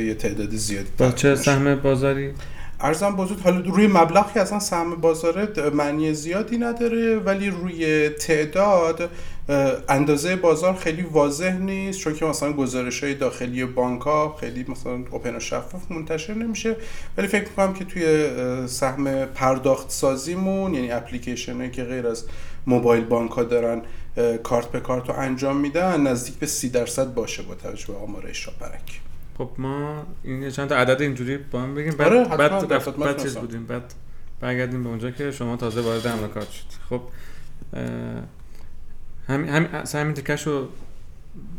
یه 0.07 0.15
تعداد 0.15 0.51
زیادی 0.51 0.89
با 0.99 1.11
چه. 1.11 1.35
سهم 1.35 1.75
بازاری 1.75 2.33
ارزم 2.83 3.17
بزرگ 3.17 3.41
حالا 3.41 3.61
روی 3.61 3.87
مبلغ 3.87 4.33
که 4.33 4.41
اصلا 4.41 4.59
سهم 4.59 4.95
بازاره 4.95 5.71
معنی 5.71 6.15
زیادی 6.15 6.59
نداره 6.59 7.19
ولی 7.19 7.51
روی 7.51 8.09
تعداد 8.09 9.11
اندازه 9.89 10.37
بازار 10.37 10.75
خیلی 10.75 11.03
واضح 11.03 11.53
نیست 11.53 11.99
چون 11.99 12.15
که 12.15 12.25
مثلا 12.25 12.53
گزارش 12.53 13.05
های 13.05 13.15
داخلی 13.15 13.65
بانک 13.65 14.03
ها 14.03 14.37
خیلی 14.41 14.65
مثلا 14.69 14.93
اوپن 15.11 15.37
و 15.37 15.41
شفاف 15.41 15.91
منتشر 15.91 16.35
نمیشه 16.35 16.77
ولی 17.19 17.27
فکر 17.27 17.45
می‌کنم 17.49 17.75
که 17.75 17.85
توی 17.85 18.29
سهم 18.67 19.25
پرداخت 19.25 19.91
سازیمون 19.91 20.75
یعنی 20.75 20.91
اپلیکیشن 20.91 21.57
هایی 21.57 21.71
که 21.71 21.85
غیر 21.85 22.07
از 22.07 22.25
موبایل 22.67 23.05
بانک 23.05 23.31
ها 23.31 23.43
دارن 23.43 23.83
کارت 24.43 24.67
به 24.73 24.81
کارت 24.81 25.09
رو 25.09 25.15
انجام 25.19 25.57
میدن 25.57 26.01
نزدیک 26.01 26.35
به 26.35 26.47
سی 26.47 26.69
درصد 26.71 27.15
باشه 27.15 27.43
با 27.43 27.55
توجه 27.55 27.87
به 27.87 27.95
آمار 27.97 28.27
اشرا 28.27 28.55
برک 28.61 29.01
خب 29.39 29.51
ما 29.59 30.07
این 30.25 30.51
چند 30.51 30.69
تا 30.69 30.77
عدد 30.77 31.01
اینجوری 31.03 31.37
با 31.39 31.63
هم 31.63 31.75
بگیم. 31.75 31.93
بعد 31.97 32.13
آره، 32.13 32.25
بعد, 32.37 32.73
رفت- 32.73 32.89
بعد 32.97 33.23
چیز. 33.23 33.37
بودیم. 33.37 33.67
بعد 33.67 33.95
برگردیم 34.41 34.83
به 34.83 34.89
اونجا 34.89 35.11
که 35.11 35.31
شما 35.31 35.57
تازه 35.57 35.81
وارد 35.81 36.09
عمل 36.09 36.29
کار 36.29 36.43
شد 36.43 36.65
خب 36.91 37.01
همین 39.29 39.49
همین 39.49 39.69
اصلا 39.75 40.01
همین 40.01 40.15
تکش 40.15 40.47
رو 40.47 40.69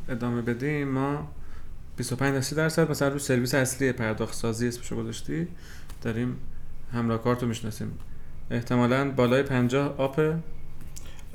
ادامه 0.10 0.42
بدیم. 0.42 0.88
ما 0.88 1.28
25 1.98 2.34
تا 2.36 2.42
30 2.42 2.56
درصد 2.56 2.92
مثلا 2.92 3.08
رو 3.08 3.20
سرویس 3.20 3.56
اصلی 3.56 3.92
پرداخت 3.92 4.34
سازی 4.34 4.68
اسمشو 4.68 4.96
گذاشتی. 4.96 5.48
داریم 6.02 6.38
همراه 6.94 7.24
کارت 7.24 7.42
رو 7.42 7.48
می‌شناسیم. 7.48 7.92
احتمالاً 8.52 9.12
بالای 9.12 9.44
50 9.44 9.96
آپ 9.98 10.20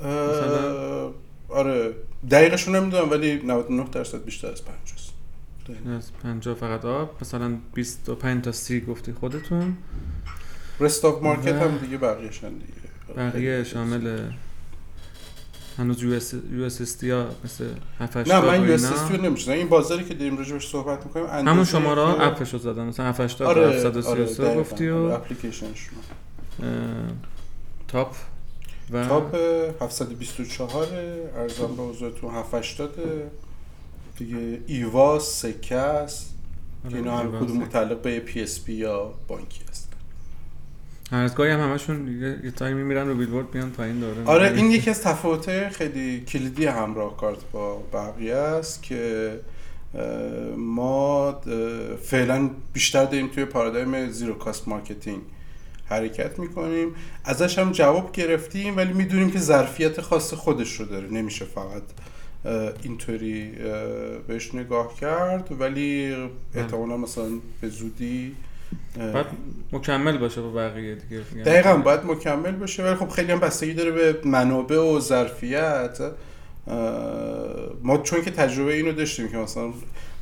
اه، 0.05 1.13
آره 1.49 1.95
دقیقشو 2.31 2.71
نمی‌دونم 2.71 3.11
ولی 3.11 3.43
99 3.43 3.85
درصد 3.93 4.25
بیشتر 4.25 4.49
از 4.51 4.63
50 4.65 4.79
است 4.87 5.13
از 5.89 6.13
50 6.23 6.55
فقط 6.55 6.85
آپ 6.85 7.17
مثلا 7.21 7.57
25 7.75 8.45
تا 8.45 8.53
30 8.53 8.81
گفتی 8.81 9.13
خودتون. 9.13 9.77
rest 10.81 11.05
of 11.05 11.23
market 11.23 11.53
و- 11.53 11.59
هم 11.59 11.79
دیگه 11.79 11.97
بقیه‌شن 11.99 12.49
دیگه. 12.49 12.73
بقیه 13.17 13.65
شامل 13.65 14.19
هنوز 15.79 16.03
یو 16.03 16.13
اس 16.13 16.35
یو 16.53 16.65
اس 16.65 16.81
اس 16.81 16.99
دی 16.99 17.11
ها 17.11 17.27
مثل 17.45 17.65
7 17.99 18.17
نه 18.17 18.41
من 18.41 18.69
یو 18.69 18.73
اس 18.75 18.93
اس 18.93 19.11
رو 19.11 19.23
نمیشنم 19.23 19.55
این 19.55 19.69
بازاری 19.69 20.05
که 20.05 20.15
داریم 20.15 20.39
راجبش 20.39 20.69
صحبت 20.69 21.07
می‌کنیم 21.07 21.27
همون 21.49 21.65
شماره 21.65 22.03
ها 22.03 22.13
اپش 22.17 22.53
رو 22.53 22.59
زدن. 22.59 22.85
مثلا 22.85 23.07
7 23.07 23.21
80 23.21 23.49
آره 23.49 23.67
733 23.77 24.47
آره 24.47 24.61
گفتی 24.61 24.89
و 24.89 24.95
اپلیکیشنشون. 24.97 25.99
اه، 26.63 26.67
تاپ. 27.89 28.15
و 28.91 29.05
تاپ 29.05 29.37
724 29.81 30.87
ارزان 31.37 31.77
به 31.77 31.83
حضورتون 31.83 32.35
780 32.35 32.95
دیگه 34.17 34.61
ایوا 34.67 35.19
سکه 35.19 35.77
است. 35.77 36.35
که 36.83 36.89
آره، 36.89 36.97
اینا 36.97 37.19
هم 37.19 37.41
کدوم. 37.41 37.57
متعلق 37.57 38.03
به 38.03 38.21
پی 38.21 38.43
اس 38.43 38.65
پی 38.65 38.73
یا 38.73 39.15
بانکی 39.29 39.61
هست 39.71 39.89
هر 41.11 41.23
از 41.23 41.35
گاهی 41.35 41.51
هم 41.51 41.61
همشون 41.61 42.23
یه, 42.45 42.51
time 42.51 42.76
ی 42.76 42.83
میرن 42.83 43.09
رو 43.09 43.15
بیلبورد 43.15 43.55
میان 43.55 43.71
پایین 43.71 44.01
داره 44.01 44.25
آره 44.25 44.53
این 44.57 44.71
یکی 44.71 44.91
از 44.91 45.03
تفاوت 45.03 45.69
خیلی 45.69 46.21
کلیدی 46.21 46.67
همراه 46.67 47.17
کارت 47.17 47.39
با 47.53 47.83
بقیه 47.93 48.35
است 48.35 48.83
که 48.83 49.33
ما 50.57 51.41
فعلا 52.03 52.51
بیشتر 52.73 53.05
داریم 53.05 53.29
توی 53.29 53.45
پارادایم 53.45 54.11
zero 54.11 54.35
cost 54.35 54.69
marketing. 54.69 55.23
حرکت 55.89 56.39
می‌کنیم. 56.39 56.89
ازش 57.25 57.59
هم 57.59 57.73
جواب 57.73 58.13
گرفتیم 58.13 58.77
ولی 58.77 58.93
می‌دونیم 58.93 59.31
که 59.31 59.39
ظرفیت 59.39 60.01
خاص 60.01 60.35
خودش 60.35 60.73
رو 60.73 60.87
داره. 60.87 61.09
نمیشه 61.09 61.45
فقط 61.45 61.83
اینطوری 62.83 63.53
بهش 64.29 64.55
نگاه 64.55 64.95
کرد 65.01 65.61
ولی 65.61 66.17
احتمالا 66.55 66.97
مثلا 66.97 67.29
به 67.61 67.69
زودی 67.69 68.37
بعد 68.99 69.27
مکمل 69.73 70.19
باشه 70.19 70.41
با 70.41 70.51
بقیه 70.51 70.95
دیگه. 70.95 71.23
یعنی 71.33 71.43
دقیقا 71.43 71.77
باید 71.77 72.01
مکمل 72.05 72.53
باشه. 72.53 72.85
ولی 72.85 72.95
خب 72.95 73.09
خیلی 73.09 73.33
هم 73.33 73.39
بستگی 73.39 73.75
داره 73.75 73.91
به 73.91 74.17
منابع 74.25 74.79
و 74.79 75.01
ظرفیت. 75.01 75.99
ما 77.83 77.99
چون 77.99 78.23
که 78.23 78.31
تجربه 78.31 78.75
اینو 78.75 78.93
داشتیم 78.93 79.29
که 79.29 79.37
مثلا 79.37 79.73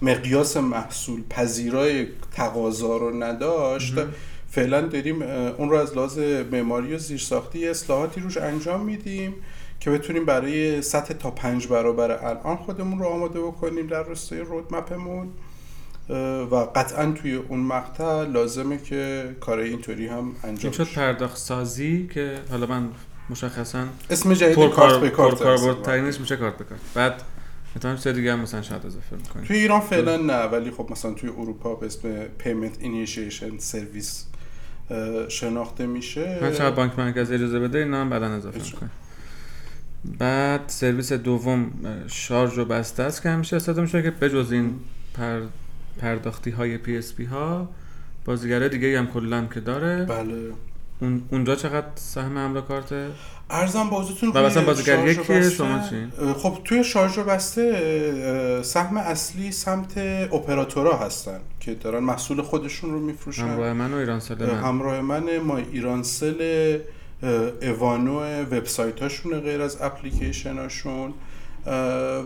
مقیاس 0.03 0.57
محصول 0.57 1.23
پذیرای 1.31 2.07
تقاضا 2.33 2.97
رو 2.97 3.23
نداشت 3.23 3.95
مهم. 3.95 4.09
فعلا 4.51 4.81
داریم 4.81 5.23
اون 5.59 5.71
رو 5.71 5.77
از 5.77 5.97
لحاظ 5.97 6.19
معماری 6.53 6.95
و 6.95 6.99
زیرساختی 6.99 7.69
اصلاحاتی 7.69 8.21
روش 8.21 8.37
انجام 8.37 8.85
میدیم 8.85 9.35
که 9.81 9.91
بتونیم 9.91 10.25
برای 10.25 10.83
سطح 10.83 11.15
تا 11.15 11.31
پنج 11.31 11.67
برابر 11.67 12.11
الان 12.11 12.57
خودمون 12.57 12.99
رو 12.99 13.07
آماده 13.07 13.41
بکنیم 13.41 13.87
در 13.87 14.03
راستای 14.03 14.41
رودمپمون 14.41 15.29
و 16.51 16.55
قطعا 16.55 17.13
توی 17.13 17.35
اون 17.35 17.61
مقطع 17.61 18.23
لازمه 18.23 18.79
که 18.79 19.31
کار 19.41 19.59
اینطوری 19.59 20.07
هم 20.07 20.33
انجام 20.45 20.73
شد 20.73 20.89
پرداخت 20.95 21.37
سازی 21.37 22.09
که 22.15 22.35
حالا 22.51 22.67
من 22.67 22.89
مشخصا 23.31 23.85
اسم 24.11 24.35
جدید 24.35 24.55
کارت 24.55 24.73
کار 24.73 24.99
به 24.99 25.11
کارت. 25.11 25.83
ترینش 25.83 26.21
میشه 26.21 26.37
کارت 26.37 26.57
به 26.57 26.65
کارت. 26.65 26.81
بعد 26.95 27.23
مثلا 27.77 27.97
چیز 27.97 28.09
دیگه 28.09 28.33
هم 28.33 28.41
مثلا 28.41 28.63
شاید 28.63 28.87
اضافه 28.87 29.17
می‌کنیم 29.17 29.47
توی 29.47 29.57
ایران 29.57 29.81
فعلا 29.81 30.17
نه 30.17 30.43
ولی 30.43 30.71
خب 30.71 30.89
مثلا 30.91 31.13
توی 31.13 31.29
اروپا 31.29 31.75
به 31.75 31.87
اسم 31.87 32.25
payment 32.39 32.77
initiation 32.81 33.59
service 33.59 34.27
شناخته 35.29 35.87
میشه. 35.87 36.39
هر 36.43 36.51
چقدر 36.51 36.71
بانک 36.71 36.99
مرکزی 36.99 37.35
اجازه 37.35 37.59
بده 37.61 37.79
اینا 37.79 38.01
هم 38.01 38.11
بعدا 38.11 38.27
اضافه. 38.27 38.59
می‌کنیم 38.59 38.91
بعد 40.19 40.61
سرویس 40.67 41.13
دوم 41.13 41.71
شارژ 42.07 42.59
و 42.59 42.65
بسته 42.65 43.03
است 43.03 43.23
که 43.23 43.29
همیشه 43.29 43.57
استفاده 43.57 43.81
میشه 43.81 44.03
که 44.03 44.11
بجز 44.11 44.53
این 44.53 44.75
پر 45.15 45.41
پرداختی 45.99 46.51
های 46.51 46.79
پی 46.79 46.97
اس 46.97 47.15
پی 47.15 47.25
ها 47.25 47.69
بازیگره 48.25 48.69
دیگه 48.69 48.99
هم 48.99 49.07
کلا 49.07 49.47
که 49.55 49.61
داره. 49.61 50.05
بله. 50.05 50.53
اونجا 51.31 51.55
چقدر 51.55 51.87
سهم 51.95 52.39
حمله 52.39 52.61
کارته 52.61 53.11
ارزم 53.51 53.91
بازتون 53.91 54.31
و 54.35 54.43
مثلا 54.43 54.65
بازیگر 54.65 54.97
بسته- 54.97 55.51
شما 55.51 55.89
چی؟ 55.91 56.09
اه، 56.23 56.33
خب 56.33 56.59
توی 56.65 56.85
شارژ 56.85 57.19
و 57.19 57.25
بسته 57.25 58.63
سهم 58.63 58.97
اصلی 58.97 59.53
سمت 59.53 59.99
اپراتورها 60.33 60.97
هستن 61.07 61.41
که 61.61 61.75
دارن 61.75 62.03
محصول 62.05 62.43
خودشون 62.43 62.91
رو 62.91 63.01
میفروشن. 63.01 63.43
همراه 63.49 63.73
من 63.73 63.95
و 63.95 63.97
ایرانسل 63.97 64.47
من. 64.47 64.59
همراه 64.59 65.01
من 65.01 65.39
ما 65.39 65.57
ایرانسل 65.57 66.79
اوانو 67.63 68.21
وبسایت 68.43 69.03
هاشون 69.03 69.41
غیر 69.41 69.63
از 69.63 69.83
اپلیکیشن 69.83 70.59
هاشون 70.59 71.15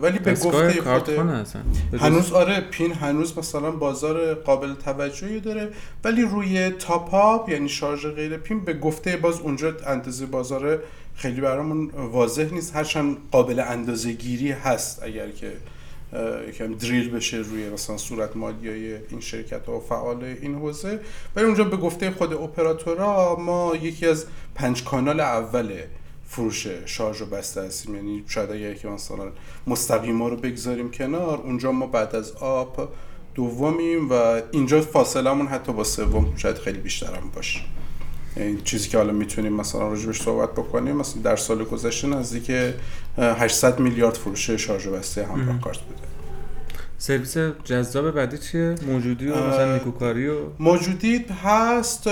ولی 0.01 0.19
به 0.19 0.33
گفته 0.33 0.81
خود 0.81 1.09
اصلا. 1.09 1.61
هنوز 1.99 2.31
آره 2.31 2.59
پین 2.59 2.93
هنوز 2.93 3.37
مثلا 3.37 3.71
بازار 3.71 4.33
قابل 4.33 4.73
توجهی 4.73 5.39
داره 5.39 5.69
ولی 6.03 6.21
روی 6.21 6.69
تاپ 6.69 7.13
آپ 7.13 7.49
یعنی 7.49 7.69
شارژ 7.69 8.05
غیر 8.05 8.37
پین 8.37 8.65
به 8.65 8.73
گفته 8.73 9.17
باز 9.17 9.39
اونجا 9.39 9.73
اندازه 9.87 10.25
بازار 10.25 10.79
خیلی 11.15 11.41
برامون 11.41 11.91
واضح 12.11 12.53
نیست. 12.53 12.75
هرچند 12.75 13.17
قابل 13.31 13.59
اندازه 13.59 14.11
گیری 14.11 14.51
هست 14.51 15.03
اگر 15.03 15.29
که 15.29 15.51
یکم 16.49 16.73
دریل 16.73 17.09
بشه 17.09 17.37
روی 17.37 17.69
مثلا 17.69 17.97
صورت 17.97 18.35
مالیای 18.35 18.95
این 19.09 19.19
شرکت 19.19 19.65
ها 19.65 19.77
و 19.77 19.79
فعال 19.79 20.23
این 20.23 20.55
حوزه. 20.55 20.99
ولی 21.35 21.45
اونجا 21.45 21.63
به 21.63 21.77
گفته 21.77 22.11
خود 22.11 22.33
اپراتورها 22.33 23.35
ما 23.39 23.75
یکی 23.81 24.07
از 24.07 24.25
پنج 24.55 24.83
کانال 24.83 25.19
اول 25.19 25.71
فروش 26.31 26.67
شارژ 26.85 27.21
و 27.21 27.25
بسته 27.25 27.61
هستیم. 27.61 27.95
یعنی 27.95 28.23
شاید 28.27 28.51
اگر 28.51 28.73
که 28.73 28.87
مثلا 28.87 29.31
مستقیما 29.67 30.27
رو 30.27 30.35
بگذاریم 30.35 30.91
کنار 30.91 31.37
اونجا 31.37 31.71
ما 31.71 31.87
بعد 31.87 32.15
از 32.15 32.31
آپ 32.31 32.89
دومیم 33.35 34.09
و 34.09 34.41
اینجا 34.51 34.81
فاصلمون 34.81 35.47
حتی 35.47 35.71
با 35.71 35.83
سوم 35.83 36.33
شاید 36.35 36.57
خیلی 36.57 36.77
بیشتر 36.77 37.15
هم 37.15 37.29
باشه. 37.35 37.59
یعنی 38.37 38.61
چیزی 38.61 38.89
که 38.89 38.97
حالا 38.97 39.13
می‌تونیم 39.13 39.53
مثلا 39.53 39.87
راجبش 39.87 40.21
صحبت 40.21 40.51
بکنیم 40.51 40.95
مثلا 40.95 41.21
در 41.21 41.35
سال 41.35 41.63
گذشته 41.63 42.07
نزدیک 42.07 42.51
اه، 43.17 43.41
800 43.41 43.79
میلیارد 43.79 44.15
فروش 44.15 44.49
شارژ 44.49 44.87
و 44.87 44.91
بسته 44.91 45.25
همراه 45.25 45.61
کارت 45.61 45.79
بوده. 45.79 46.10
سرویس 47.01 47.37
جذاب 47.63 48.11
بعدی 48.11 48.37
چیه؟ 48.37 48.75
موجودی 48.87 49.27
و 49.27 49.35
مثلا 49.35 49.73
نیکوکاری 49.73 50.27
و 50.27 50.35
موجودی 50.59 51.25
هست 51.43 52.09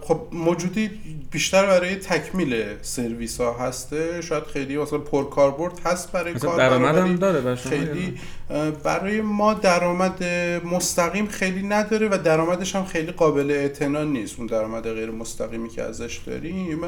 خب 0.00 0.20
موجودی 0.32 0.90
بیشتر 1.30 1.66
برای 1.66 1.96
تکمیل 1.96 2.64
سرویس 2.82 3.40
ها 3.40 3.52
هسته. 3.52 4.20
شاید 4.20 4.44
خیلی 4.44 4.76
مثلا 4.76 4.98
پرکاربرد 4.98 5.80
هست 5.84 6.12
برای 6.12 6.34
کار 6.34 6.58
درآمد 6.58 6.98
هم 6.98 7.16
داره 7.16 7.40
بر 7.40 7.54
شما 7.54 7.74
یا 7.74 7.80
خیلی 7.80 8.18
برای 8.84 9.20
ما 9.20 9.54
درآمد 9.54 10.24
مستقیم 10.64 11.26
خیلی 11.26 11.62
نداره 11.62 12.08
و 12.08 12.18
درآمدش 12.24 12.76
هم 12.76 12.84
خیلی 12.84 13.12
قابل 13.12 13.50
اعتنا 13.50 14.04
نیست. 14.04 14.38
اون 14.38 14.46
درآمد 14.46 14.92
غیر 14.94 15.10
مستقیمی 15.10 15.68
که 15.68 15.82
ازش 15.82 16.20
داریم 16.26 16.80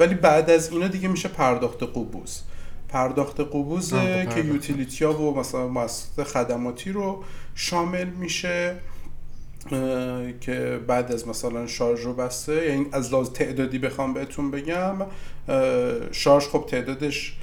ولی 0.00 0.14
بعد 0.14 0.50
از 0.50 0.72
اینا 0.72 0.88
دیگه 0.88 1.08
میشه 1.08 1.28
پرداخت 1.28 1.82
قبوز. 1.82 2.40
پرداخت 2.92 3.40
قبوز 3.40 3.92
آه، 3.92 4.00
که 4.04 4.24
پرداخت. 4.24 4.44
یوتیلیتی 4.44 5.04
ها 5.04 5.22
و 5.22 5.38
مثلا 5.38 5.68
مؤسسات 5.68 6.26
خدماتی 6.28 6.92
رو 6.92 7.24
شامل 7.54 8.04
میشه 8.04 8.76
که 10.40 10.80
بعد 10.86 11.12
از 11.12 11.28
مثلا 11.28 11.66
شارژ 11.66 12.06
و 12.06 12.12
بسته. 12.14 12.66
یعنی 12.68 12.86
از 12.92 13.12
لحاظ 13.12 13.30
تعدادی 13.30 13.78
بخوام 13.78 14.14
بهتون 14.14 14.50
بگم 14.50 14.96
شارژ 16.12 16.44
خب 16.44 16.64
تعدادش 16.68 17.36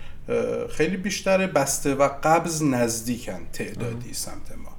خیلی 0.69 0.97
بیشتره. 0.97 1.47
بسته 1.47 1.95
و 1.95 2.09
قبض 2.23 2.63
نزدیکن 2.63 3.39
تعدادی 3.53 4.13
سمت 4.13 4.51
ما. 4.63 4.69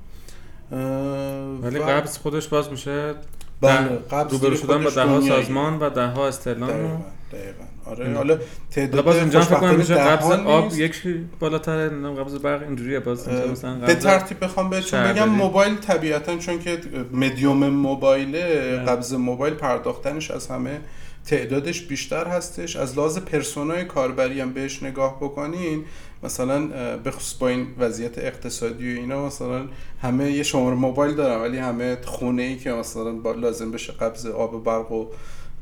ولی 1.63 1.79
و- 1.79 1.83
قبض 1.83 2.19
خودش 2.19 2.49
باز 2.49 2.71
میشه 2.71 3.15
بله، 3.61 3.89
قبض 4.11 4.33
روبرو 4.33 4.57
شدن 4.57 4.85
با 4.85 4.91
ده 4.91 5.03
ها. 5.03 5.21
سازمان 5.21 5.79
و 5.79 5.91
ده 5.91 6.07
ها 6.07 6.29
استعلام 6.29 6.69
دقیقاً 6.71 6.99
دقیقاً 7.33 7.65
آره. 7.87 8.15
حالا 8.15 8.39
تعداد 8.71 9.05
باز 9.05 9.17
اینجا 9.17 9.41
فکر 9.41 9.59
کنم 9.59 9.75
میشه 9.75 9.95
قبض 9.95 10.31
آب. 10.31 10.73
یکی 10.75 11.25
بالاتره 11.41 11.89
نمی‌دونم 11.89 12.15
قبض 12.15 12.35
برق 12.35 12.63
اینجوریه 12.63 13.01
باز 13.01 13.29
مثلا 13.29 13.75
به 13.75 13.95
ترتیب 13.95 14.45
بخوام 14.45 14.71
بهتون. 14.71 15.13
بگم 15.13 15.29
موبایل 15.29 15.77
طبیعتا 15.77 16.37
چون 16.37 16.59
که 16.59 16.81
مدیوم 17.13 17.67
موبایله. 17.67 18.77
قبض 18.89 19.15
موبایل 19.15 19.55
پرداختنش 19.55 20.31
از 20.31 20.47
همه 20.47 20.81
تعدادش 21.27 21.83
بیشتر 21.83 22.27
هستش. 22.27 22.77
از 22.77 22.99
لحاظ 22.99 23.19
پرسونای 23.19 23.85
کاربری 23.85 24.41
هم 24.41 24.53
بهش 24.53 24.83
نگاه 24.83 25.17
بکنین 25.17 25.85
مثلا 26.23 26.67
به 26.97 27.13
با 27.41 27.49
این 27.49 27.67
وضعیت 27.79 28.19
اقتصادی 28.19 28.95
و 28.95 28.99
اینا 28.99 29.27
مثلا 29.27 29.67
همه 30.03 30.33
یه 30.33 30.43
شماره 30.43 30.77
موبایل 30.77 31.15
دارن 31.15 31.41
ولی 31.41 31.59
همه 31.59 31.99
خونه 32.05 32.43
ای 32.43 32.57
که 32.57 32.73
مثلا 32.73 33.13
با 33.13 33.33
لازم 33.33 33.71
بشه 33.71 33.93
قبض 33.93 34.27
آب 34.27 34.55
و 34.55 34.61
برق 34.61 34.93
و 34.93 35.07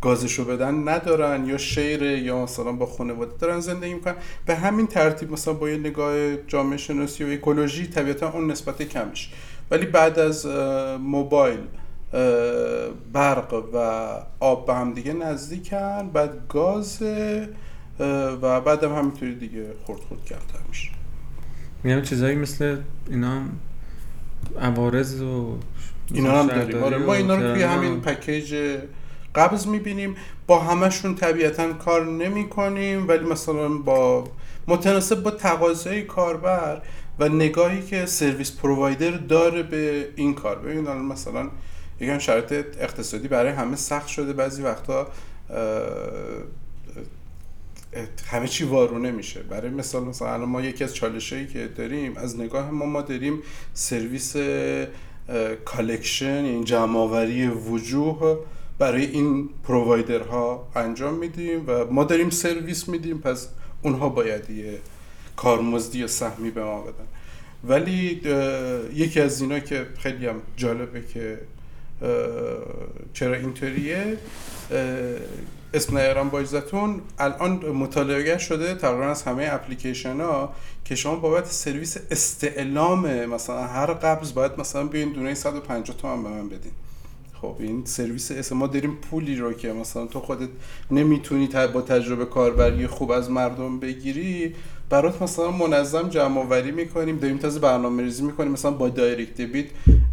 گازشو 0.01 0.45
بدن 0.45 0.89
ندارن 0.89 1.47
یا 1.47 1.59
شیر 1.59 2.03
یا 2.03 2.43
مثلا 2.43 2.73
با 2.73 2.87
خانواده 2.87 3.33
دارن 3.39 3.61
زندگی 3.61 3.95
می‌کنن. 3.95 4.15
به 4.47 4.55
همین 4.55 4.87
ترتیب 4.87 5.33
مثلا 5.33 5.55
با 5.55 5.71
یه 5.71 5.77
نگاه 5.77 6.37
جامعه 6.37 6.77
شناسی 6.77 7.25
و 7.25 7.27
اکولوژی 7.29 7.87
طبیعتا 7.87 8.33
اون 8.33 8.51
نسبت 8.51 8.83
کمش. 8.83 9.31
ولی 9.71 9.87
بعد 9.87 10.19
از 10.19 10.47
موبایل 11.01 11.59
برق 13.13 13.65
و 13.75 13.79
آب 14.41 14.67
به 14.67 14.75
هم 14.75 14.93
دیگه 14.93 15.13
نزدیکن 15.13 16.11
بعد 16.13 16.49
گاز 16.49 17.03
و 18.43 18.61
بعدم 18.61 18.95
همینطوری 18.95 19.35
دیگه 19.35 19.67
خورد 19.85 20.01
خورد 20.01 20.25
کمتر 20.25 20.59
میشه. 20.69 20.89
میگم 21.85 22.03
چیزایی 22.03 22.37
مثل 22.37 22.77
اینا 23.11 23.41
عوارض 24.61 25.23
و 25.23 25.57
اینا 26.15 26.39
هم 26.39 26.47
داریم. 26.47 26.83
آره 26.83 26.99
ما 26.99 27.15
اینا 27.15 27.35
رو 27.35 27.55
توی 27.55 27.63
همین 27.63 28.01
پکیج 28.01 28.55
قبض 29.35 29.67
می‌بینیم. 29.67 30.15
با 30.47 30.59
همشون 30.59 31.15
طبیعتا 31.15 31.73
کار 31.73 32.07
نمی 32.07 32.49
کنیم 32.49 33.09
ولی 33.09 33.25
مثلا 33.25 33.69
با 33.69 34.25
متناسب 34.69 35.23
با 35.23 35.31
تقاضای 35.31 36.03
کاربر 36.03 36.83
و 37.19 37.29
نگاهی 37.29 37.83
که 37.83 38.07
سرویس 38.07 38.57
پرووایدر 38.57 39.11
داره 39.11 39.63
به 39.63 40.09
این 40.17 40.35
کار. 40.35 40.59
ببین 40.59 40.89
مثلا 40.93 41.49
یکم 42.01 42.19
شرایط 42.19 42.53
اقتصادی 42.53 43.29
برای 43.29 43.53
همه 43.53 43.77
سخت 43.77 44.09
شده 44.09 44.33
بعضی 44.33 44.63
وقتا 44.63 45.09
همه 48.27 48.49
چی 48.49 48.65
وارونه 48.65 49.11
میشه. 49.11 49.43
برای 49.43 49.71
مثال 49.71 50.05
مثلا 50.05 50.33
الان 50.33 50.49
ما 50.49 50.61
یکی 50.61 50.85
از 50.85 50.95
چالشایی 50.95 51.47
که 51.47 51.69
داریم 51.69 52.17
از 52.17 52.41
نگاه 52.41 52.71
ما 52.71 52.87
ما 52.87 53.03
داریم 53.03 53.43
سرویس 53.75 54.37
collection 55.65 56.45
یعنی 56.45 56.65
جمعآوری 56.65 57.47
وجوه 57.47 58.39
برای 58.79 59.05
این 59.05 59.49
provider 59.65 60.57
ها 60.57 60.69
انجام 60.75 61.15
میدیم 61.15 61.65
و 61.67 61.85
ما 61.85 62.05
داریم 62.05 62.31
سرویس 62.31 62.89
میدیم 62.89 63.19
پس 63.19 63.49
اونها 63.83 64.09
باید 64.09 64.51
یه 64.51 64.79
کارمزدی 65.37 65.99
یا 65.99 66.07
سهمی 66.07 66.51
به 66.51 66.65
ما 66.65 66.81
بدن. 66.81 67.07
ولی 67.65 68.21
یکی 68.95 69.21
از 69.21 69.41
اینا 69.41 69.59
که 69.59 69.87
خیلی 69.99 70.27
هم 70.27 70.43
جالبه 70.57 71.03
که 71.15 71.39
چرا 73.13 73.35
اینطوریه؟ 73.35 74.17
اسم 75.75 75.97
ایران 75.97 76.29
باجزتون 76.29 77.01
الان 77.19 77.53
مطالعه 77.53 78.39
شده 78.39 78.75
تقریبا 78.75 79.07
از 79.07 79.23
همه 79.23 79.49
اپلیکیشن 79.53 80.21
ها 80.21 80.55
که 80.85 80.95
شما 80.95 81.17
بابت 81.17 81.47
سرویس 81.47 81.97
استعلام 82.11 83.25
مثلا 83.27 83.63
هر 83.67 83.87
قبض 83.87 84.33
باید 84.33 84.53
مثلا 84.59 84.85
بیاین 84.85 85.13
دونه 85.13 85.35
150 85.35 85.97
تومن 85.97 86.23
به 86.23 86.29
من 86.29 86.49
بدین. 86.49 86.73
خب 87.43 87.57
این 87.59 87.85
سرویس 87.85 88.31
اس 88.31 88.53
ما 88.53 88.67
داریم 88.67 88.99
پولی 89.11 89.37
رو 89.37 89.53
که 89.53 89.73
مثلا 89.73 90.07
تو 90.07 90.21
خودت 90.21 90.49
نمی‌تونی 90.91 91.49
با 91.75 91.83
تجربه 91.83 92.25
کاربری 92.25 92.87
خوب 92.87 93.11
از 93.11 93.31
مردم 93.31 93.81
بگیری 93.81 94.55
برات 94.91 95.23
مثلا 95.23 95.51
منظم 95.51 96.09
جمع 96.09 96.41
آوری 96.41 96.71
می‌کنیم 96.71 97.19
داریم 97.19 97.39
تازه 97.39 97.61
برنامه 97.61 98.03
ریزی 98.03 98.23
می‌کنیم 98.23 98.53
مثلا 98.53 98.71
با 98.71 98.89
direct 98.89 99.41
debit 99.41 99.67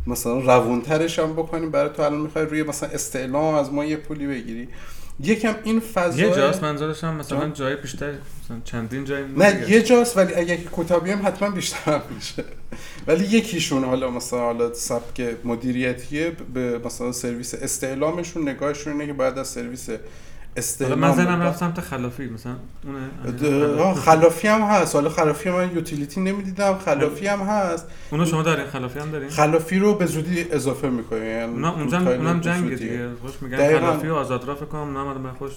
مثلا 0.08 0.40
روونترش 0.40 1.20
هم 1.20 1.34
بکنیم 1.34 1.72
برای 1.72 1.90
تو 1.90 2.02
الان 2.02 2.20
می‌خوای 2.20 2.46
روی 2.46 2.64
مثلا 2.64 2.90
استعلام 2.90 3.56
از 3.56 3.74
ما 3.74 3.86
یه 3.86 3.96
پولی 3.96 4.28
بگیری. 4.28 4.68
یکم 5.20 5.56
این 5.64 5.80
فضا 5.80 6.22
یه 6.22 6.36
جاست 6.36 6.64
منظورش 6.64 7.04
هم 7.04 7.16
مثلا 7.16 7.50
جای 7.50 7.76
بیشتر 7.76 8.14
مثلا 8.44 8.58
چندین 8.64 9.06
جای 9.06 9.24
نه 9.38 9.70
یه 9.70 9.82
جاست 9.82 10.18
ولی 10.18 10.34
اگه 10.34 10.60
کتابی 10.78 11.12
هم 11.12 11.28
حتما 11.28 11.50
بیشتر 11.50 11.92
هم 11.92 12.02
میشه. 12.16 12.44
ولی 13.08 13.26
یکیشون 13.26 13.84
حالا 13.84 14.10
مثلا 14.12 14.40
حالا 14.40 14.74
سبک 14.74 15.36
مدیریتیه 15.44 16.32
به 16.54 16.80
مثلا 16.86 17.12
سرویس 17.12 17.54
استعلامشون 17.54 18.50
نگاهشون 18.50 18.94
اینه 18.94 19.08
که 19.08 19.14
بعد 19.14 19.38
از 19.38 19.48
سرویس 19.48 19.90
استعلام 20.58 21.00
من 21.00 21.12
زنم 21.12 21.42
رفت 21.42 21.60
سمت 21.60 21.80
خلافی 21.80 22.26
مثلا 22.30 22.56
اونه 22.86 23.94
خلافی. 23.94 24.48
هم 24.48 24.62
هست. 24.62 24.96
حالا 24.96 25.10
خلافی 25.10 25.50
من 25.50 25.76
یوتیلیتی 25.76 26.22
نمی‌دیدم. 26.22 26.78
خلافی 26.78 27.28
هم 27.28 27.40
هست. 27.40 27.88
اونو 28.12 28.26
شما 28.26 28.44
دارین؟ 28.44 28.66
خلافی 28.66 29.00
هم 29.00 29.12
دارین؟ 29.12 29.30
خلافی 29.30 29.80
رو 29.80 29.94
به 29.94 30.06
زودی 30.06 30.46
اضافه 30.52 30.90
می‌کنین 30.90 31.24
یعنی 31.24 31.54
اونا 31.54 31.74
اونجا 31.74 31.98
اونم 31.98 32.40
جنگ 32.40 32.76
دیگه. 32.76 33.10
خوش 33.22 33.32
میگن 33.42 33.80
خلافی 33.80 34.08
و 34.08 34.16
آزادرا 34.16 34.56
فکر 34.56 34.66
کنم 34.66 34.94
نامد 34.94 35.18
من 35.18 35.34
خوش 35.34 35.52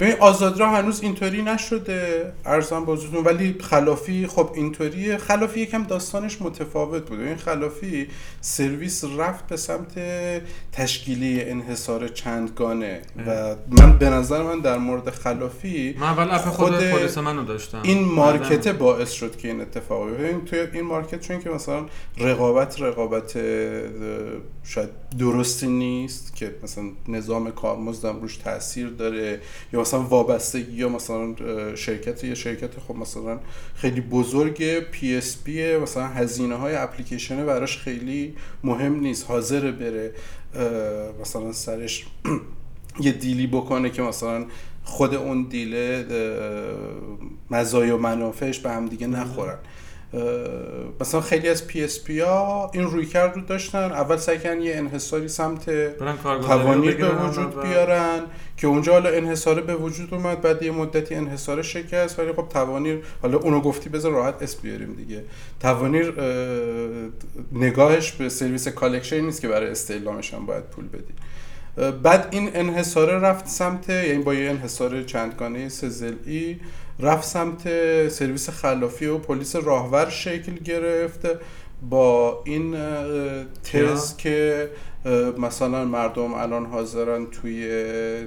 ببین 0.00 0.14
آزادرا 0.20 0.70
هنوز 0.70 1.02
اینطوری 1.02 1.42
نشده. 1.42 2.32
ارزم 2.44 2.84
بازتون 2.84 3.24
ولی 3.24 3.56
خلافی 3.60 4.26
خب 4.26 4.50
اینطوریه. 4.54 5.16
خلافی 5.16 5.60
یکم 5.60 5.82
داستانش 5.82 6.42
متفاوت 6.42 7.08
بود. 7.08 7.20
این 7.20 7.36
خلافی 7.36 8.08
سرویس 8.40 9.04
رفت 9.18 9.46
به 9.46 9.56
سمت 9.56 9.92
تشکیلی 10.72 11.42
انحصار 11.42 12.08
چندگانه. 12.08 13.02
و 13.26 13.54
من 13.68 13.98
به 13.98 14.10
نظر 14.10 14.42
من 14.42 14.60
در 14.60 14.78
مورد 14.78 15.10
خلافی 15.10 15.96
من 15.98 16.06
اول 16.06 16.30
اپ 16.30 16.40
خود 16.40 16.72
پلیس 16.72 17.18
منو 17.18 17.44
داشتم. 17.44 17.80
این 17.82 18.04
مارکت 18.04 18.68
باعث 18.68 19.10
شد 19.10 19.36
که 19.36 19.48
این 19.48 19.60
اتفاق 19.60 20.08
بیفته. 20.08 20.40
توی 20.46 20.78
این 20.78 20.86
مارکت 20.86 21.20
چون 21.20 21.40
که 21.40 21.50
مثلا 21.50 21.86
رقابت 22.18 22.80
رقابت 22.80 23.38
شاید 24.64 24.88
درستی 25.18 25.66
نیست 25.66 26.36
که 26.36 26.54
مثلا 26.62 26.84
نظام 27.08 27.50
کارمزدم 27.50 28.20
روش 28.20 28.36
تاثیر 28.36 28.88
داره 28.88 29.40
یا 29.72 29.83
مثلا 29.84 30.00
وابستگی 30.00 30.76
یا 30.76 30.88
مثلا 30.88 31.34
شرکت 31.74 32.24
یا 32.24 32.34
شرکت 32.34 32.70
خب 32.88 32.96
مثلا 32.96 33.40
خیلی 33.74 34.00
بزرگ 34.00 34.80
PSP 34.80 35.76
مثلا 35.76 36.06
هزینه 36.06 36.54
های 36.54 36.74
اپلیکیشن 36.74 37.46
براش 37.46 37.78
خیلی 37.78 38.34
مهم 38.62 39.00
نیست. 39.00 39.26
حاضر 39.26 39.70
بره 39.70 40.12
مثلا 41.20 41.52
سرش 41.52 42.06
یه 43.00 43.12
deal 43.12 43.39
ی 43.39 43.46
بکنه 43.46 43.90
که 43.90 44.02
مثلا 44.02 44.46
خود 44.84 45.14
اون 45.14 45.42
deal 45.42 45.93
ه 45.93 46.06
مزایا 47.50 47.96
و 47.96 48.00
منافعش 48.00 48.58
به 48.58 48.70
هم 48.70 48.86
دیگه 48.86 49.06
نخورن. 49.06 49.58
مثلا 51.00 51.20
خیلی 51.20 51.48
از 51.48 51.66
PSP 51.66 52.20
ها 52.20 52.70
این 52.74 52.84
رویکرد 52.84 53.36
رو 53.36 53.42
داشتن. 53.42 53.92
اول 53.92 54.16
سعی 54.16 54.62
یه 54.62 54.76
انحصاری 54.76 55.28
سمت 55.28 55.96
توانیر 56.46 56.96
به 56.96 57.14
وجود 57.14 57.60
بیارن 57.60 58.20
که 58.56 58.66
اونجا 58.66 58.92
حالا 58.92 59.10
انحصاره 59.10 59.62
به 59.62 59.74
وجود 59.74 60.14
اومد 60.14 60.40
بعد 60.40 60.62
یه 60.62 60.70
مدتی 60.70 61.14
انحصار 61.14 61.62
شکست 61.62 62.18
ولی 62.18 62.32
خب 62.32 62.48
توانیر 62.48 62.98
حالا 63.22 63.38
اونو 63.38 63.60
گفتی 63.60 63.88
بذار 63.88 64.12
راحت 64.12 64.42
اس 64.42 64.56
بیاریم 64.56 64.94
دیگه. 64.94 65.24
توانیر 65.60 66.14
نگاهش 67.52 68.12
به 68.12 68.28
سرویس 68.28 68.68
collection 68.68 69.20
نیست 69.20 69.40
که 69.40 69.48
برای 69.48 69.70
استعلامش 69.70 70.34
هم 70.34 70.46
باید 70.46 70.64
پول 70.64 70.84
بدی. 70.88 71.14
بعد 72.02 72.28
این 72.30 72.50
انحصاره 72.54 73.18
رفت 73.18 73.46
سمت 73.46 73.88
یعنی 73.88 74.22
با 74.22 74.34
یه 74.34 74.50
انحصار 74.50 75.02
چندگانه 75.02 75.68
سزلی 75.68 76.60
رفت 77.00 77.28
سمت 77.28 77.68
سرویس 78.08 78.50
خلافی 78.50 79.06
و 79.06 79.18
پلیس 79.18 79.56
راهور 79.56 80.10
شکل 80.10 80.54
گرفت 80.54 81.26
با 81.90 82.42
این 82.44 82.76
تز 83.64 84.16
که 84.16 84.70
مثلا 85.38 85.84
مردم 85.84 86.34
الان 86.34 86.66
حاضرن 86.66 87.26
توی 87.26 87.68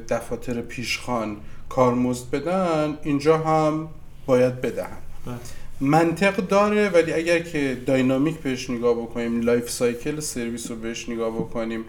دفاتر 0.09 0.61
پیشخان 0.61 1.38
کارمزد 1.70 2.30
بدن 2.32 2.97
اینجا 3.03 3.38
هم 3.38 3.89
باید 4.26 4.61
بدن 4.61 4.97
بله. 5.26 5.36
منطق 5.82 6.36
داره 6.36 6.89
ولی 6.89 7.13
اگر 7.13 7.39
که 7.39 7.78
dynamic 7.86 8.38
بهش 8.38 8.70
نگاه 8.70 8.95
بکنیم 8.95 9.41
life 9.41 9.70
cycle 9.70 10.20
سرویس 10.20 10.72
رو 10.72 10.78
بهش 10.78 11.09
نگاه 11.09 11.36
بکنیم 11.36 11.86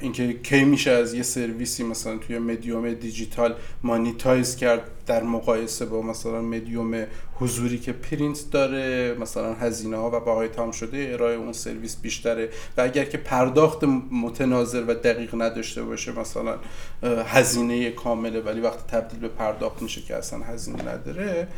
اینکه 0.00 0.32
کی 0.32 0.64
میشه 0.64 0.90
از 0.90 1.14
یه 1.14 1.22
سرویسی 1.22 1.84
مثلا 1.84 2.16
توی 2.16 2.38
مدیوم 2.38 2.92
دیجیتال 2.94 3.54
مانیتایز 3.82 4.56
کرد 4.56 4.82
در 5.06 5.22
مقایسه 5.22 5.86
با 5.86 6.02
مثلا 6.02 6.42
مدیوم 6.42 7.06
حضوری 7.34 7.78
که 7.78 7.92
پرینت 7.92 8.50
داره 8.50 9.16
مثلا 9.20 9.54
هزینه 9.54 9.96
ها 9.96 10.10
و 10.10 10.20
بهای 10.20 10.48
تام 10.48 10.70
شده 10.70 11.10
ارائه 11.12 11.36
اون 11.36 11.52
سرویس 11.52 11.96
بیشتره. 11.96 12.48
و 12.76 12.80
اگر 12.80 13.04
که 13.04 13.18
پرداخت 13.18 13.84
متناظر 14.10 14.84
و 14.88 14.94
دقیق 14.94 15.42
نداشته 15.42 15.82
باشه 15.82 16.20
مثلا 16.20 16.58
هزینه 17.02 17.90
کامله 17.90 18.40
ولی 18.40 18.60
وقتی 18.60 18.82
تبدیل 18.88 19.20
به 19.20 19.28
پرداخت 19.28 19.82
میشه 19.82 20.00
که 20.00 20.16
اصلا 20.16 20.38
هزینه 20.38 20.82
نداره 20.82 21.48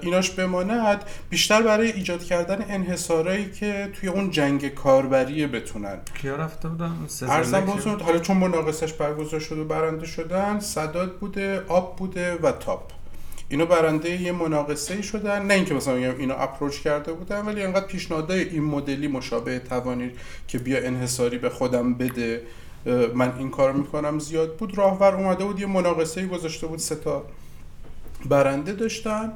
ایناش 0.00 0.30
بماند 0.30 1.04
بیشتر 1.30 1.62
برای 1.62 1.92
ایجاد 1.92 2.24
کردن 2.24 2.64
انحصارایی 2.68 3.50
که 3.50 3.90
توی 4.00 4.08
اون 4.08 4.30
جنگ 4.30 4.68
کاربری 4.68 5.46
بتونن. 5.46 5.98
کیا 6.22 6.36
رفته 6.36 6.68
بودن؟ 6.68 6.92
ارزم 7.28 7.64
حالا 8.00 8.18
چون 8.18 8.36
مناقصش 8.36 8.92
برگزار 8.92 9.40
شده 9.40 9.60
و 9.60 9.64
برنده 9.64 10.06
شدن 10.06 10.60
صداد 10.60 11.16
بوده 11.16 11.64
آب 11.68 11.96
بوده 11.96 12.34
و 12.34 12.52
تاپ. 12.52 12.92
اینو 13.48 13.66
برنده 13.66 14.22
یه 14.22 14.32
مناقصه 14.32 14.94
ای 14.94 15.02
شدن. 15.02 15.46
نه 15.46 15.54
اینکه 15.54 15.74
مثلا 15.74 15.94
میگم 15.94 16.18
اینو 16.18 16.34
اپروچ 16.38 16.80
کرده 16.80 17.12
بودن 17.12 17.46
ولی 17.46 17.62
انقدر 17.62 17.86
پیشنهادهای 17.86 18.48
این 18.48 18.64
مدلی 18.64 19.08
مشابه 19.08 19.58
توانید 19.58 20.18
که 20.48 20.58
بیا 20.58 20.86
انحصاری 20.86 21.38
به 21.38 21.48
خودم 21.48 21.94
بده 21.94 22.42
من 23.14 23.38
این 23.38 23.50
کار 23.50 23.72
می‌کنم 23.72 24.18
زیاد 24.18 24.56
بود. 24.56 24.78
راهور 24.78 25.14
اومده 25.14 25.44
بود 25.44 25.60
یه 25.60 25.66
مناقصه 25.66 26.20
ای 26.20 26.26
گذاشته 26.26 26.66
بود 26.66 26.78
سه 26.78 26.94
تا 26.94 27.24
برنده 28.28 28.72
داشتن. 28.72 29.32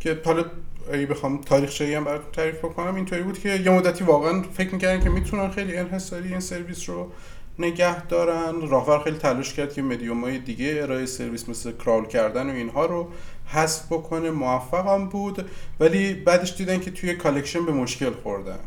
که 0.00 0.20
حالا 0.24 0.44
اگه 0.92 1.06
بخوام 1.06 1.40
تاریخچه‌ای 1.40 1.94
هم 1.94 2.04
براتون 2.04 2.32
تعریف 2.32 2.58
بکنم 2.58 2.94
اینطوری 2.94 3.22
بود 3.22 3.38
که 3.38 3.48
یه 3.48 3.70
مدتی 3.70 4.04
واقعا 4.04 4.42
فکر 4.42 4.74
می‌کردن 4.74 5.04
که 5.04 5.10
می‌تونن 5.10 5.50
خیلی 5.50 5.76
انحصاری 5.76 6.28
این 6.28 6.40
سرویس 6.40 6.88
رو 6.88 7.10
نگه 7.58 8.06
دارن. 8.06 8.68
راهور 8.68 8.98
خیلی 8.98 9.18
تلاش 9.18 9.54
کرد 9.54 9.72
که 9.72 9.82
مدیوم 9.82 10.24
های 10.24 10.38
دیگه 10.38 10.78
ارائه 10.82 11.06
سرویس 11.06 11.48
مثل 11.48 11.72
crawl 11.72 12.06
کردن 12.06 12.50
و 12.50 12.54
اینها 12.54 12.86
رو 12.86 13.08
حذف 13.46 13.86
بکنه. 13.86 14.30
موفق 14.30 14.86
هم 14.86 15.08
بود 15.08 15.50
ولی 15.80 16.14
بعدش 16.14 16.56
دیدن 16.56 16.80
که 16.80 16.90
توی 16.90 17.14
collection 17.14 17.66
به 17.66 17.72
مشکل 17.72 18.10
خوردن 18.22 18.60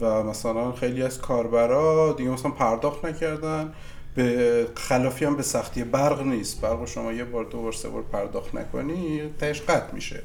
و 0.00 0.22
مثلا 0.22 0.72
خیلی 0.72 1.02
از 1.02 1.20
کاربرا 1.20 2.14
دیگه 2.18 2.30
مثلا 2.30 2.50
پرداخت 2.50 3.04
نکردن. 3.04 3.72
به 4.14 4.66
خلافی 4.74 5.24
هم 5.24 5.36
به 5.36 5.42
سختی. 5.42 5.84
برق 5.84 6.22
نیست. 6.22 6.60
برق 6.60 6.88
شما 6.88 7.12
یه 7.12 7.24
بار 7.24 7.44
دو 7.44 7.62
بار 7.62 7.72
سه 7.72 7.88
بار 7.88 8.02
پرداخت 8.02 8.54
نکنی 8.54 9.20
تهش 9.38 9.60
قطع 9.60 9.94
میشه. 9.94 10.22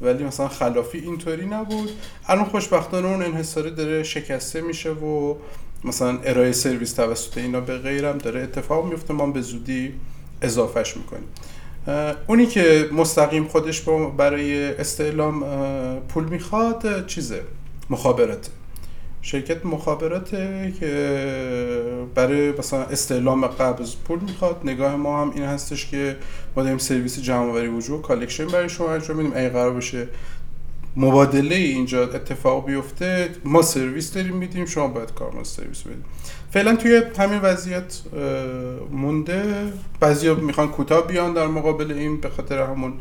ولی 0.00 0.24
مثلا 0.24 0.48
خلافی 0.48 0.98
اینطوری 0.98 1.46
نبود. 1.46 1.90
الان 2.26 2.44
خوشبختانه 2.44 3.08
اون 3.08 3.22
انحصاری 3.22 3.70
داره 3.70 4.02
شکسته 4.02 4.60
میشه 4.60 4.90
و 4.90 5.34
مثلا 5.84 6.18
ارائه 6.24 6.52
سرویس 6.52 6.92
توسط 6.92 7.38
اینا 7.38 7.60
به 7.60 7.78
غیرم 7.78 8.18
داره 8.18 8.42
اتفاق 8.42 8.86
میفته. 8.86 9.14
ما 9.14 9.26
به 9.26 9.40
زودی 9.40 9.92
اضافهش 10.42 10.94
می‌کنیم. 10.96 11.28
اونی 12.26 12.46
که 12.46 12.88
مستقیم 12.92 13.48
خودش 13.48 13.80
برای 14.16 14.74
استعلام 14.74 15.44
پول 16.08 16.24
می‌خواد 16.24 17.06
چیزه؟ 17.06 17.42
مخابراته. 17.90 18.50
شرکت 19.26 19.66
مخابراته 19.66 20.72
که 20.80 20.90
برای 22.14 22.52
مثلا 22.58 22.82
استعلام 22.82 23.46
قبض 23.46 23.94
پول 23.96 24.18
می‌خواد. 24.18 24.60
نگاه 24.64 24.96
ما 24.96 25.22
هم 25.22 25.30
این 25.34 25.44
هستش 25.44 25.86
که 25.86 26.16
ما 26.56 26.62
داریم 26.62 26.78
سرویس 26.78 27.20
جمع 27.20 27.68
وجوه 27.68 28.02
collection 28.02 28.46
برای 28.46 28.68
شما 28.68 28.92
انجام 28.92 29.16
میدیم. 29.16 29.32
اگه 29.36 29.48
قرار 29.48 29.74
بشه 29.74 30.08
مبادله 30.96 31.54
اینجا 31.54 32.02
اتفاق 32.02 32.66
بیفته 32.66 33.28
ما 33.44 33.62
سرویس 33.62 34.12
داریم 34.12 34.36
میدیم 34.36 34.66
شما 34.66 34.88
باید 34.88 35.14
کارمند 35.14 35.44
سرویس 35.44 35.82
بدیم 35.82 36.04
فعلا 36.50 36.76
توی 36.76 37.02
همین 37.18 37.40
وضعیت 37.40 38.00
مونده. 38.90 39.42
بعضیا 40.00 40.34
می‌خوان 40.34 40.68
کوتاه 40.68 41.06
بیان 41.06 41.32
در 41.32 41.46
مقابل 41.46 41.92
این 41.92 42.20
به 42.20 42.28
خاطر 42.28 42.58
همون 42.58 42.92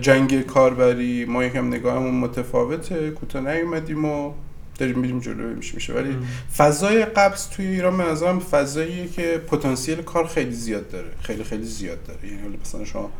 جنگ 0.00 0.46
کاربری. 0.46 1.24
ما 1.24 1.44
یکم 1.44 1.68
نگاهمون 1.68 2.14
متفاوته. 2.14 3.10
کوتاه 3.10 3.42
نیومدیم 3.42 4.04
و 4.04 4.32
داریم 4.78 4.98
میریم 4.98 5.20
جلو 5.20 5.54
میشه 5.54 5.74
میشه. 5.74 5.92
ولی 5.92 6.16
فضای 6.56 7.04
قبض 7.04 7.48
توی 7.48 7.66
ایران 7.66 7.96
به 7.96 8.04
نظرم 8.04 8.40
فضاییه 8.40 9.08
که 9.08 9.42
پتانسیل 9.50 10.02
کار 10.02 10.26
خیلی 10.26 10.52
زیاد 10.52 10.90
داره. 10.90 11.08
خیلی 11.20 11.44
خیلی 11.44 11.64
زیاد 11.64 12.04
داره. 12.04 12.28
یعنی 12.28 12.58
مثلا 12.62 12.84
شما 12.84 13.10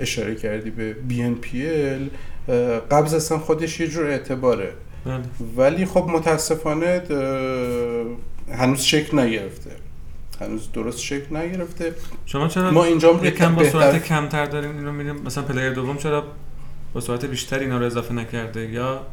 اشاره 0.00 0.34
کردی 0.34 0.70
به 0.70 0.96
BNPL 1.08 2.02
قبض 2.90 3.14
اصلا 3.14 3.38
خودش 3.38 3.80
یه 3.80 3.88
جور 3.88 4.06
اعتباره. 4.06 4.72
بله. 5.04 5.22
ولی 5.56 5.86
خب 5.86 6.10
متاسفانه 6.12 7.02
هنوز 8.52 8.80
شکل 8.80 9.18
نگرفته. 9.18 9.70
هنوز 10.40 10.72
درست 10.72 11.00
شکل 11.00 11.36
نگرفته. 11.36 11.94
شما 12.26 12.48
چرا 12.48 12.70
ما 12.70 12.84
اینجا 12.84 13.20
یکم 13.22 13.54
با 13.54 13.64
سرعت 13.64 14.04
کمتر 14.04 14.46
دارین 14.46 14.70
اینو 14.70 14.92
میریم؟ 14.92 15.16
مثلا 15.16 15.44
player 15.44 15.70
دوم 15.70 15.96
چرا 15.96 16.24
با 16.92 17.00
سرعت 17.00 17.24
بیشتر 17.24 17.58
اینا 17.58 17.78
رو 17.78 17.86
اضافه 17.86 18.14
نکرده؟ 18.14 18.70
یا 18.70 19.06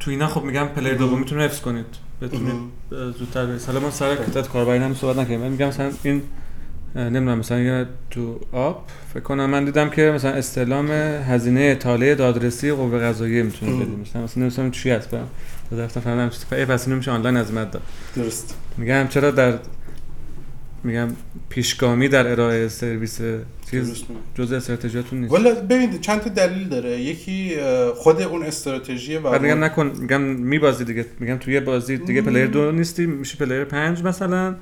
تو 0.00 0.10
اینا 0.10 0.26
خب 0.26 0.42
میگم 0.42 0.66
player 0.66 0.94
دوم 0.94 1.18
می‌تونه 1.18 1.42
حفظ 1.42 1.60
کنید. 1.60 1.86
بتونید 2.22 2.54
زودتر 2.90 3.46
برسید 3.46 3.66
حالا 3.66 3.80
ما 3.80 3.90
سر 3.90 4.16
کتت 4.16 4.48
کاربری 4.48 4.78
هم 4.78 4.94
صحبت 4.94 5.18
نکنیم. 5.18 5.40
میگم 5.40 5.66
مثلا 5.66 5.90
این 6.02 6.22
نمی‌دونم 6.96 7.38
مثلا 7.38 7.60
یه 7.60 7.86
تو 8.10 8.40
آپ 8.52 8.90
فکر 9.14 9.22
کنم 9.22 9.50
من 9.50 9.64
دیدم 9.64 9.90
که 9.90 10.02
مثلا 10.02 10.30
استعلام 10.30 10.90
هزینه 10.90 11.60
اطاله 11.60 12.14
دادرسی 12.14 12.72
قوه 12.72 12.98
قضاییه 12.98 13.42
می‌تونه 13.42 13.72
بدیم 13.72 14.00
مثلا 14.00 14.22
مثلا 14.22 14.42
نمی‌دونم 14.42 14.70
چی 14.70 14.90
هست؟ 14.90 15.10
برم 15.10 15.28
دفتر 15.72 16.00
فهمیدم 16.00 16.28
چیزی 16.28 16.46
پس 16.46 16.88
میشه 16.88 17.10
آنلاین 17.10 17.36
از 17.36 17.54
داد. 17.54 17.82
درست. 18.16 18.56
میگم 18.76 19.06
چرا 19.08 19.30
در 19.30 19.58
میگم 20.84 21.08
پیشگامی 21.48 22.08
در 22.08 22.30
ارائه 22.30 22.68
سرویس 22.68 23.20
چیز 23.70 24.04
جزء 24.34 24.56
استراتژیاتون 24.56 25.20
نیست. 25.20 25.32
والا 25.32 25.54
ببینید 25.54 26.00
چند 26.00 26.20
تا 26.20 26.30
دلیل 26.30 26.68
داره. 26.68 27.00
یکی 27.00 27.56
خود 27.94 28.22
اون 28.22 28.42
استراتژی 28.42 29.16
و 29.16 29.38
میگم 29.38 29.64
نکن 29.64 29.92
میگم 30.00 30.20
میبازی 30.20 30.84
دیگه. 30.84 31.06
میگم 31.20 31.36
توی 31.36 31.60
بازی 31.60 31.96
دیگه 31.96 32.22
player 32.22 32.46
دو 32.46 32.72
نیستی 32.72 33.06
میشه 33.06 33.36
player 33.36 33.64
پنج 33.64 34.02
مثلا. 34.02 34.56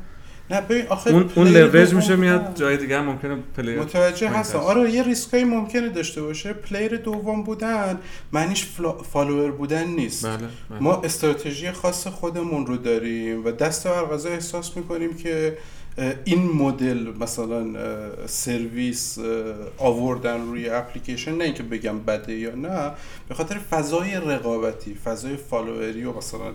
نه 0.50 0.60
ببین 0.60 0.86
آخه 0.86 1.10
اون 1.10 1.30
اون 1.34 1.48
لورج 1.48 1.94
میشه 1.94 2.16
میاد 2.16 2.52
جای 2.54 2.76
دیگه 2.76 2.98
هم 2.98 3.04
ممکنه 3.04 3.36
پلیر 3.56 3.80
متوجه 3.80 4.28
هستم. 4.28 4.58
آره 4.58 4.90
یه 4.90 5.02
ریسکایی 5.02 5.44
ممکنه 5.44 5.88
داشته 5.88 6.22
باشه. 6.22 6.52
پلیر 6.52 6.96
دوم 6.96 7.42
بودن 7.42 7.98
معنیش 8.32 8.66
فالوور 9.12 9.50
بودن 9.50 9.86
نیست. 9.86 10.26
بله, 10.26 10.36
بله. 10.36 10.80
ما 10.80 11.02
استراتژی 11.04 11.70
خاص 11.70 12.06
خودمون 12.06 12.66
رو 12.66 12.76
داریم 12.76 13.44
و 13.44 13.50
دست 13.50 13.86
بر 13.86 14.28
احساس 14.28 14.76
می‌کنیم 14.76 15.14
که 15.14 15.56
این 16.24 16.52
مدل 16.52 17.12
مثلا 17.20 17.66
سرویس 18.26 19.18
آوردن 19.78 20.40
روی 20.40 20.68
اپلیکیشن 20.68 21.34
نه 21.34 21.44
اینکه 21.44 21.62
بگم 21.62 21.98
بده 21.98 22.34
یا 22.34 22.54
نه 22.54 22.90
به 23.28 23.34
خاطر 23.34 23.58
فضای 23.58 24.14
رقابتی 24.14 24.94
فضای 24.94 25.36
فالووری 25.36 26.04
و 26.04 26.12
مثلا 26.12 26.52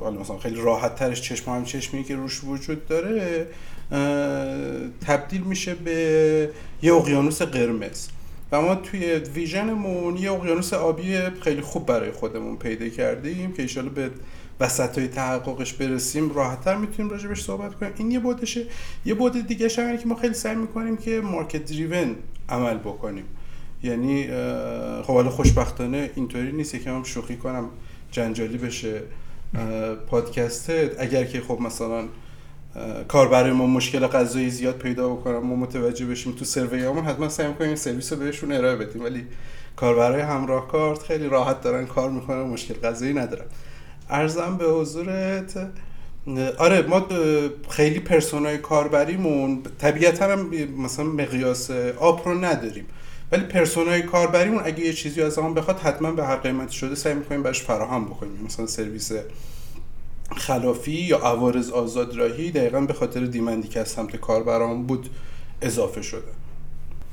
حالا 0.00 0.20
مثلا 0.20 0.38
خیلی 0.38 0.60
راحت 0.60 0.94
ترش 0.94 1.22
چشم 1.22 1.50
هم 1.50 1.64
چشمی 1.64 2.04
که 2.04 2.16
روش 2.16 2.44
وجود 2.44 2.86
داره 2.86 3.46
تبدیل 5.06 5.40
میشه 5.40 5.74
به 5.74 6.50
یه 6.82 6.94
اقیانوس 6.94 7.42
قرمز. 7.42 8.08
و 8.52 8.62
ما 8.62 8.74
توی 8.74 9.14
ویژنمون 9.14 10.16
یه 10.16 10.32
اقیانوس 10.32 10.72
آبی 10.72 11.18
خیلی 11.40 11.60
خوب 11.60 11.86
برای 11.86 12.10
خودمون 12.10 12.56
پیدا 12.56 12.88
کردیم 12.88 13.52
که 13.52 13.62
ایشالا 13.62 13.88
به 13.88 14.10
وسط 14.60 14.98
های 14.98 15.08
تحققش 15.08 15.72
برسیم 15.72 16.34
راحتتر 16.34 16.76
می‌تونیم 16.76 17.10
راجبش 17.10 17.42
صحبت 17.42 17.74
کنیم. 17.74 17.92
این 17.96 18.10
یه 18.10 18.18
بودشه 18.18 18.64
یه 19.04 19.14
بود 19.14 19.46
دیگه 19.46 19.68
هم 19.78 19.96
که 19.96 20.06
ما 20.06 20.14
خیلی 20.14 20.34
سعی 20.34 20.56
می‌کنیم 20.56 20.96
که 20.96 21.20
مارکت 21.20 21.64
دریون 21.64 22.16
عمل 22.48 22.76
بکنیم. 22.76 23.24
یعنی 23.82 24.26
خب 25.02 25.12
حالا 25.14 25.30
خوشبختانه 25.30 26.10
اینطوری 26.14 26.52
نیست. 26.52 26.76
که 26.76 26.90
من 26.90 27.04
شوخی 27.04 27.36
کنم 27.36 27.68
جنجالی 28.10 28.58
بشه 28.58 29.02
پادکستت. 30.06 31.00
اگر 31.00 31.24
که 31.24 31.40
خب 31.40 31.58
مثلا 31.60 32.04
کار 33.08 33.28
برای 33.28 33.52
ما 33.52 33.66
مشکل 33.66 34.06
غذایی 34.06 34.50
زیاد 34.50 34.78
پیدا 34.78 35.08
بکنم 35.08 35.38
ما 35.38 35.56
متوجه 35.56 36.06
بشیم 36.06 36.32
تو 36.32 36.44
سروی 36.44 36.84
همون 36.84 37.04
حتما 37.04 37.28
سعی 37.28 37.48
می‌کنیم 37.48 37.74
سرویس 37.74 38.12
رو 38.12 38.18
بهشون 38.18 38.52
ارائه 38.52 38.76
بدیم. 38.76 39.02
ولی 39.02 39.26
کار 39.76 39.96
برای 39.96 40.20
همراه 40.20 40.68
کارت 40.68 41.02
خیلی 41.02 41.28
راحت 41.28 41.60
دارن 41.60 41.86
کار 41.86 42.10
می‌کنن 42.10 42.42
مشکل 42.42 42.74
غذایی 42.74 43.14
ندارن. 43.14 43.46
ارزم 44.10 44.56
به 44.56 44.64
حضورت. 44.64 45.70
آره 46.58 46.82
ما 46.82 47.06
خیلی 47.70 48.00
پرسونای 48.00 48.58
کاربریمون 48.58 49.62
طبیعتا 49.78 50.32
هم 50.32 50.50
مثلا 50.78 51.04
مقیاس 51.04 51.70
آپ 52.00 52.28
رو 52.28 52.34
نداریم. 52.34 52.84
ولی 53.32 53.42
پرسونای 53.42 54.02
کاربریمون 54.02 54.62
اگه 54.64 54.80
یه 54.80 54.92
چیزی 54.92 55.22
از 55.22 55.38
آن 55.38 55.54
بخواد 55.54 55.78
حتما 55.78 56.12
به 56.12 56.26
هر 56.26 56.36
قیمتی 56.36 56.76
شده 56.76 56.94
سعی 56.94 57.14
می‌کنیم 57.14 57.42
بهش 57.42 57.60
فراهم 57.60 58.04
بکنیم. 58.04 58.44
مثلا 58.44 58.66
سرویس 58.66 59.12
خلافی 60.36 60.92
یا 60.92 61.18
عوارض 61.18 61.70
آزاد 61.70 62.16
راهی 62.16 62.50
دقیقا 62.50 62.80
به 62.80 62.92
خاطر 62.92 63.24
دیمندی 63.24 63.68
که 63.68 63.80
از 63.80 63.88
سمت 63.88 64.16
کاربران 64.16 64.86
بود 64.86 65.10
اضافه 65.62 66.02
شده. 66.02 66.32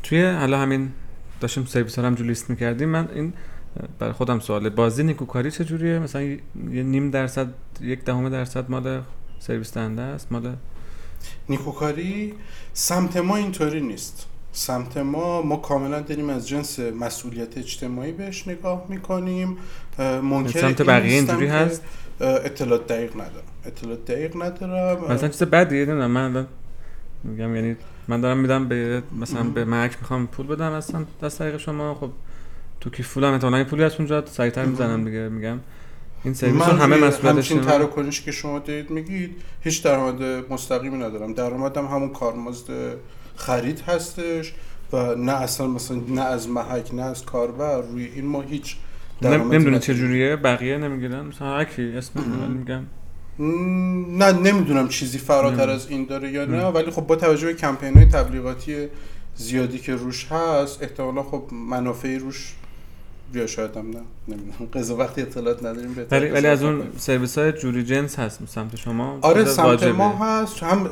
توی 0.03 0.23
حالا 0.25 0.57
همین 0.59 0.91
داشتیم 1.41 1.65
سرویس 1.65 1.99
ها 1.99 2.05
هم 2.05 2.15
لیست 2.15 2.49
می‌کردیم. 2.49 2.89
من 2.89 3.09
این 3.15 3.33
برای 3.99 4.13
خودم 4.13 4.39
سواله. 4.39 4.69
بازی 4.69 5.03
نیکوکاری 5.03 5.51
چجوریه؟ 5.51 5.99
مثلا 5.99 6.21
یه 6.21 6.39
نیم 6.83 7.11
درصد 7.11 7.47
یک 7.81 8.03
دهم 8.05 8.29
درصد 8.29 8.69
مال 8.69 9.01
سرویس 9.39 9.73
دهنده 9.73 10.01
است؟ 10.01 10.31
مال 10.31 10.55
نیکوکاری 11.49 12.33
سمت 12.73 13.17
ما 13.17 13.35
اینطوری 13.35 13.81
نیست. 13.81 14.27
سمت 14.51 14.97
ما 14.97 15.41
ما 15.41 15.55
کاملا 15.55 15.99
داریم 15.99 16.29
از 16.29 16.47
جنس 16.47 16.79
مسئولیت 16.79 17.57
اجتماعی 17.57 18.11
بهش 18.11 18.47
نگاه 18.47 18.85
می‌کنیم. 18.89 19.57
ممکن 19.99 20.59
سمت 20.59 20.81
بقیه 20.81 21.13
اینجوری 21.13 21.47
هست؟ 21.47 21.81
اطلاعات 22.21 22.87
دقیق 22.87 23.13
ندارم. 23.13 23.45
اطلاعات 23.65 24.05
دقیق 24.05 24.43
ندارم. 24.43 25.13
مثلا 25.13 25.29
چیز 25.29 25.43
بدیه 25.43 25.85
نمی‌دونم 25.85 26.11
من 26.11 26.47
میگم 27.23 27.55
یعنی 27.55 27.75
من 28.07 28.21
دارم 28.21 28.37
میدم 28.37 28.67
به 28.67 29.03
مثلا 29.19 29.43
به 29.43 29.65
مک 29.65 29.97
می‌خوام 30.01 30.27
پول 30.27 30.47
بدم 30.47 30.71
اصلا 30.71 31.05
دست 31.23 31.39
طریق 31.39 31.57
شما 31.57 31.95
خب 31.95 32.09
تو 32.83 32.89
که 32.89 33.03
فولان 33.03 33.33
احتمالاً 33.33 33.63
پولی 33.63 33.83
از 33.83 33.95
اونجا 33.95 34.25
سریعتر 34.25 34.65
می‌زنن 34.65 35.03
دیگه 35.03 35.29
میگم. 35.29 35.59
این 36.23 36.33
سرویس 36.33 36.63
همه 36.63 36.97
مسئولیتش 36.97 37.51
همچین 37.51 37.61
تراکنش 37.61 38.21
که 38.21 38.31
شما 38.31 38.59
دارید 38.59 38.89
میگید 38.89 39.35
هیچ 39.61 39.83
درآمد 39.83 40.23
مستقیمی 40.51 40.97
ندارم. 40.97 41.33
درآمدم 41.33 41.85
همون 41.85 42.09
کارمزد 42.09 42.95
خرید 43.35 43.79
هستش 43.79 44.53
و 44.93 45.15
نه 45.15 45.31
اصلا 45.31 45.67
مثلا 45.67 45.97
نه 46.07 46.21
از 46.21 46.49
محک 46.49 46.93
نه 46.93 47.01
از 47.01 47.25
کاربر 47.25 47.81
روی 47.81 48.05
این 48.05 48.25
ما 48.25 48.41
هیچ 48.41 48.75
نمی‌دونه 49.21 49.79
چه 49.79 49.95
جوریه 49.95 50.35
بقیه 50.35 50.77
نمی‌گیرن؟ 50.77 51.25
مثلا 51.25 51.57
هرکی 51.57 51.81
اسم 51.81 52.19
میگم 52.49 52.83
نه 54.17 54.31
نمی‌دونم 54.31 54.87
چیزی 54.87 55.17
فراتر 55.17 55.69
از 55.69 55.89
این 55.89 56.05
داره 56.05 56.31
یا 56.31 56.45
نه 56.45 56.63
ولی 56.63 56.91
خب 56.91 57.07
با 57.07 57.15
توجه 57.15 57.47
به 57.47 57.53
کمپین 57.53 57.93
های 57.93 58.05
تبلیغاتی 58.05 58.87
زیادی 59.35 59.79
که 59.79 59.95
روش 59.95 60.25
هست 60.31 60.83
احتمالا 60.83 61.23
خب 61.23 61.43
منافعی 61.69 62.19
روش 62.19 62.53
یا 63.35 63.47
شاید 63.47 63.77
هم 63.77 63.89
نه. 63.89 64.01
نمی‌دونم. 64.27 64.69
قضا 64.73 64.95
وقتی 64.95 65.21
اطلاعات 65.21 65.63
نداریم 65.63 65.93
بهتر 65.93 66.19
ولی 66.19 66.29
ولی 66.29 66.47
از 66.47 66.63
اون. 66.63 66.83
سرویس 66.97 67.37
های 67.37 67.51
جوری 67.51 67.83
جنس 67.83 68.19
هست 68.19 68.39
سمت 68.47 68.75
شما. 68.75 69.19
آره 69.21 69.45
سمت 69.45 69.65
واجبه. 69.65 69.91
ما 69.91 70.17
هست. 70.17 70.63
هم 70.63 70.89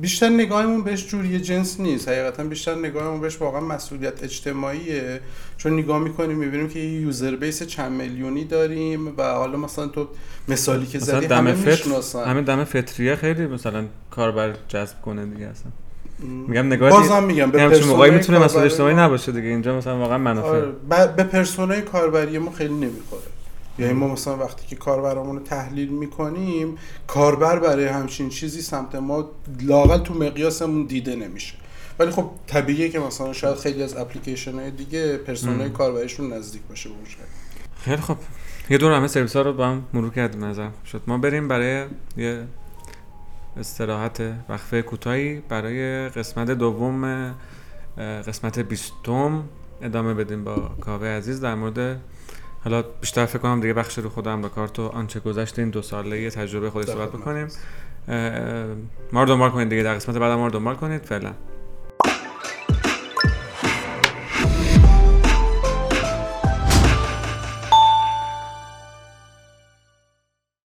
بیشتر 0.00 0.28
نگاهمون 0.28 0.82
بهش 0.82 1.06
جوری 1.06 1.40
جنس 1.40 1.80
نیست. 1.80 2.08
حقیقتا 2.08 2.44
بیشتر 2.44 2.74
نگاهمون 2.74 3.20
بهش 3.20 3.40
واقعا 3.40 3.60
مسئولیت 3.60 4.24
اجتماعیه. 4.24 5.20
چون 5.56 5.72
نگاه 5.72 5.98
می‌کنیم 5.98 6.36
می‌بینیم 6.36 6.68
که 6.68 6.78
یه 6.78 7.00
یوزر 7.00 7.36
بیس 7.36 7.62
چند 7.62 7.92
میلیونی 7.92 8.44
داریم 8.44 9.08
و 9.18 9.22
حالا 9.22 9.58
مثلا 9.58 9.86
تو 9.86 10.08
مثالی 10.48 10.86
که 10.86 10.98
زدی 10.98 11.26
همه 11.26 11.54
می‌شناسن. 11.54 12.24
همین 12.24 12.44
دم 12.44 12.64
فطریه. 12.64 13.16
خیلی 13.16 13.46
مثلا 13.46 13.84
کاربر 14.10 14.54
جذب 14.68 15.00
کنه 15.00 15.26
دیگه 15.26 15.46
اصلا. 15.46 15.72
میگم 16.22 16.66
نگاه 16.66 16.90
بازم 16.90 17.24
میگم 17.24 17.50
به 17.50 17.68
پرسونای 17.68 18.10
می‌تونه 18.10 18.38
مسئله 18.38 18.64
اجتماعی 18.64 18.94
ما- 18.94 19.00
نباشه 19.02 19.32
دیگه 19.32 19.48
اینجا 19.48 19.76
مثلا 19.76 19.98
واقعا 19.98 20.18
منافع. 20.18 20.48
آره 20.48 20.66
ب- 20.90 21.16
به 21.16 21.24
پرسونای 21.24 21.82
کاربری 21.82 22.38
ما 22.38 22.50
خیلی 22.50 22.74
نمی‌خوره. 22.74 23.22
یعنی 23.78 23.92
ما 23.92 24.08
مثلا 24.08 24.36
وقتی 24.36 24.66
که 24.66 24.76
کاربرامون 24.76 25.36
رو 25.36 25.42
تحلیل 25.42 25.88
می‌کنیم 25.88 26.76
کاربر 27.06 27.58
برای 27.58 27.86
همچین 27.86 28.28
چیزی 28.28 28.60
سمت 28.62 28.94
ما 28.94 29.30
لاقل 29.62 29.98
تو 29.98 30.14
مقیاسمون 30.14 30.84
دیده 30.86 31.16
نمیشه. 31.16 31.54
ولی 31.98 32.10
خب 32.10 32.30
طبیعیه 32.46 32.88
که 32.88 32.98
مثلا 32.98 33.32
شاید 33.32 33.56
خیلی 33.56 33.82
از 33.82 33.96
اپلیکیشن 33.96 34.54
های 34.54 34.70
دیگه 34.70 35.16
پرسونای. 35.16 35.70
کاربریشون 35.70 36.32
نزدیک 36.32 36.62
باشه 36.68 36.88
به 36.88 36.94
اون. 36.94 37.04
خیلی 37.84 37.96
خب. 38.02 38.16
یه 38.70 38.78
دور 38.78 38.92
همه 38.92 39.08
سرویس 39.08 39.36
ها 39.36 39.42
رو 39.42 39.52
با 39.52 39.66
هم 39.66 39.82
مرور 39.94 40.10
کردیم 40.10 40.44
نظر 40.44 40.68
شد. 40.92 41.02
ما 41.06 41.18
بریم 41.18 41.48
برای 41.48 41.84
یه 42.16 42.42
استراحت 43.56 44.22
وقفه 44.48 44.82
کوتاهی 44.82 45.42
برای 45.48 46.08
قسمت 46.08 46.50
دوم 46.50 47.34
قسمت 47.98 48.58
بیستم 48.58 49.44
ادامه 49.82 50.14
بدیم 50.14 50.44
با 50.44 50.56
کاوه 50.80 51.06
عزیز 51.06 51.40
در 51.40 51.54
مورد 51.54 52.00
حالا 52.64 52.82
بیشتر 52.82 53.26
فکر 53.26 53.38
کنم 53.38 53.60
دیگه 53.60 53.72
بخش 53.74 53.98
رو 53.98 54.08
خودم 54.08 54.42
به 54.42 54.48
کارت 54.48 54.78
و 54.78 54.82
آنچه 54.86 55.20
گذشته 55.20 55.62
این 55.62 55.70
دو 55.70 55.82
ساله 55.82 56.30
تجربه 56.30 56.70
خودی 56.70 56.86
صحبت 56.86 57.08
خدمت 57.08 57.20
بکنیم. 57.20 57.48
ما 59.12 59.22
رو 59.22 59.28
دنبال 59.28 59.50
کنید 59.50 59.68
دیگه 59.68 59.82
در 59.82 59.94
قسمت 59.94 60.18
بعد 60.18 60.32
ما 60.32 60.46
رو 60.46 60.52
دنبال 60.52 60.74
کنید 60.74 61.02
فعلا. 61.02 61.32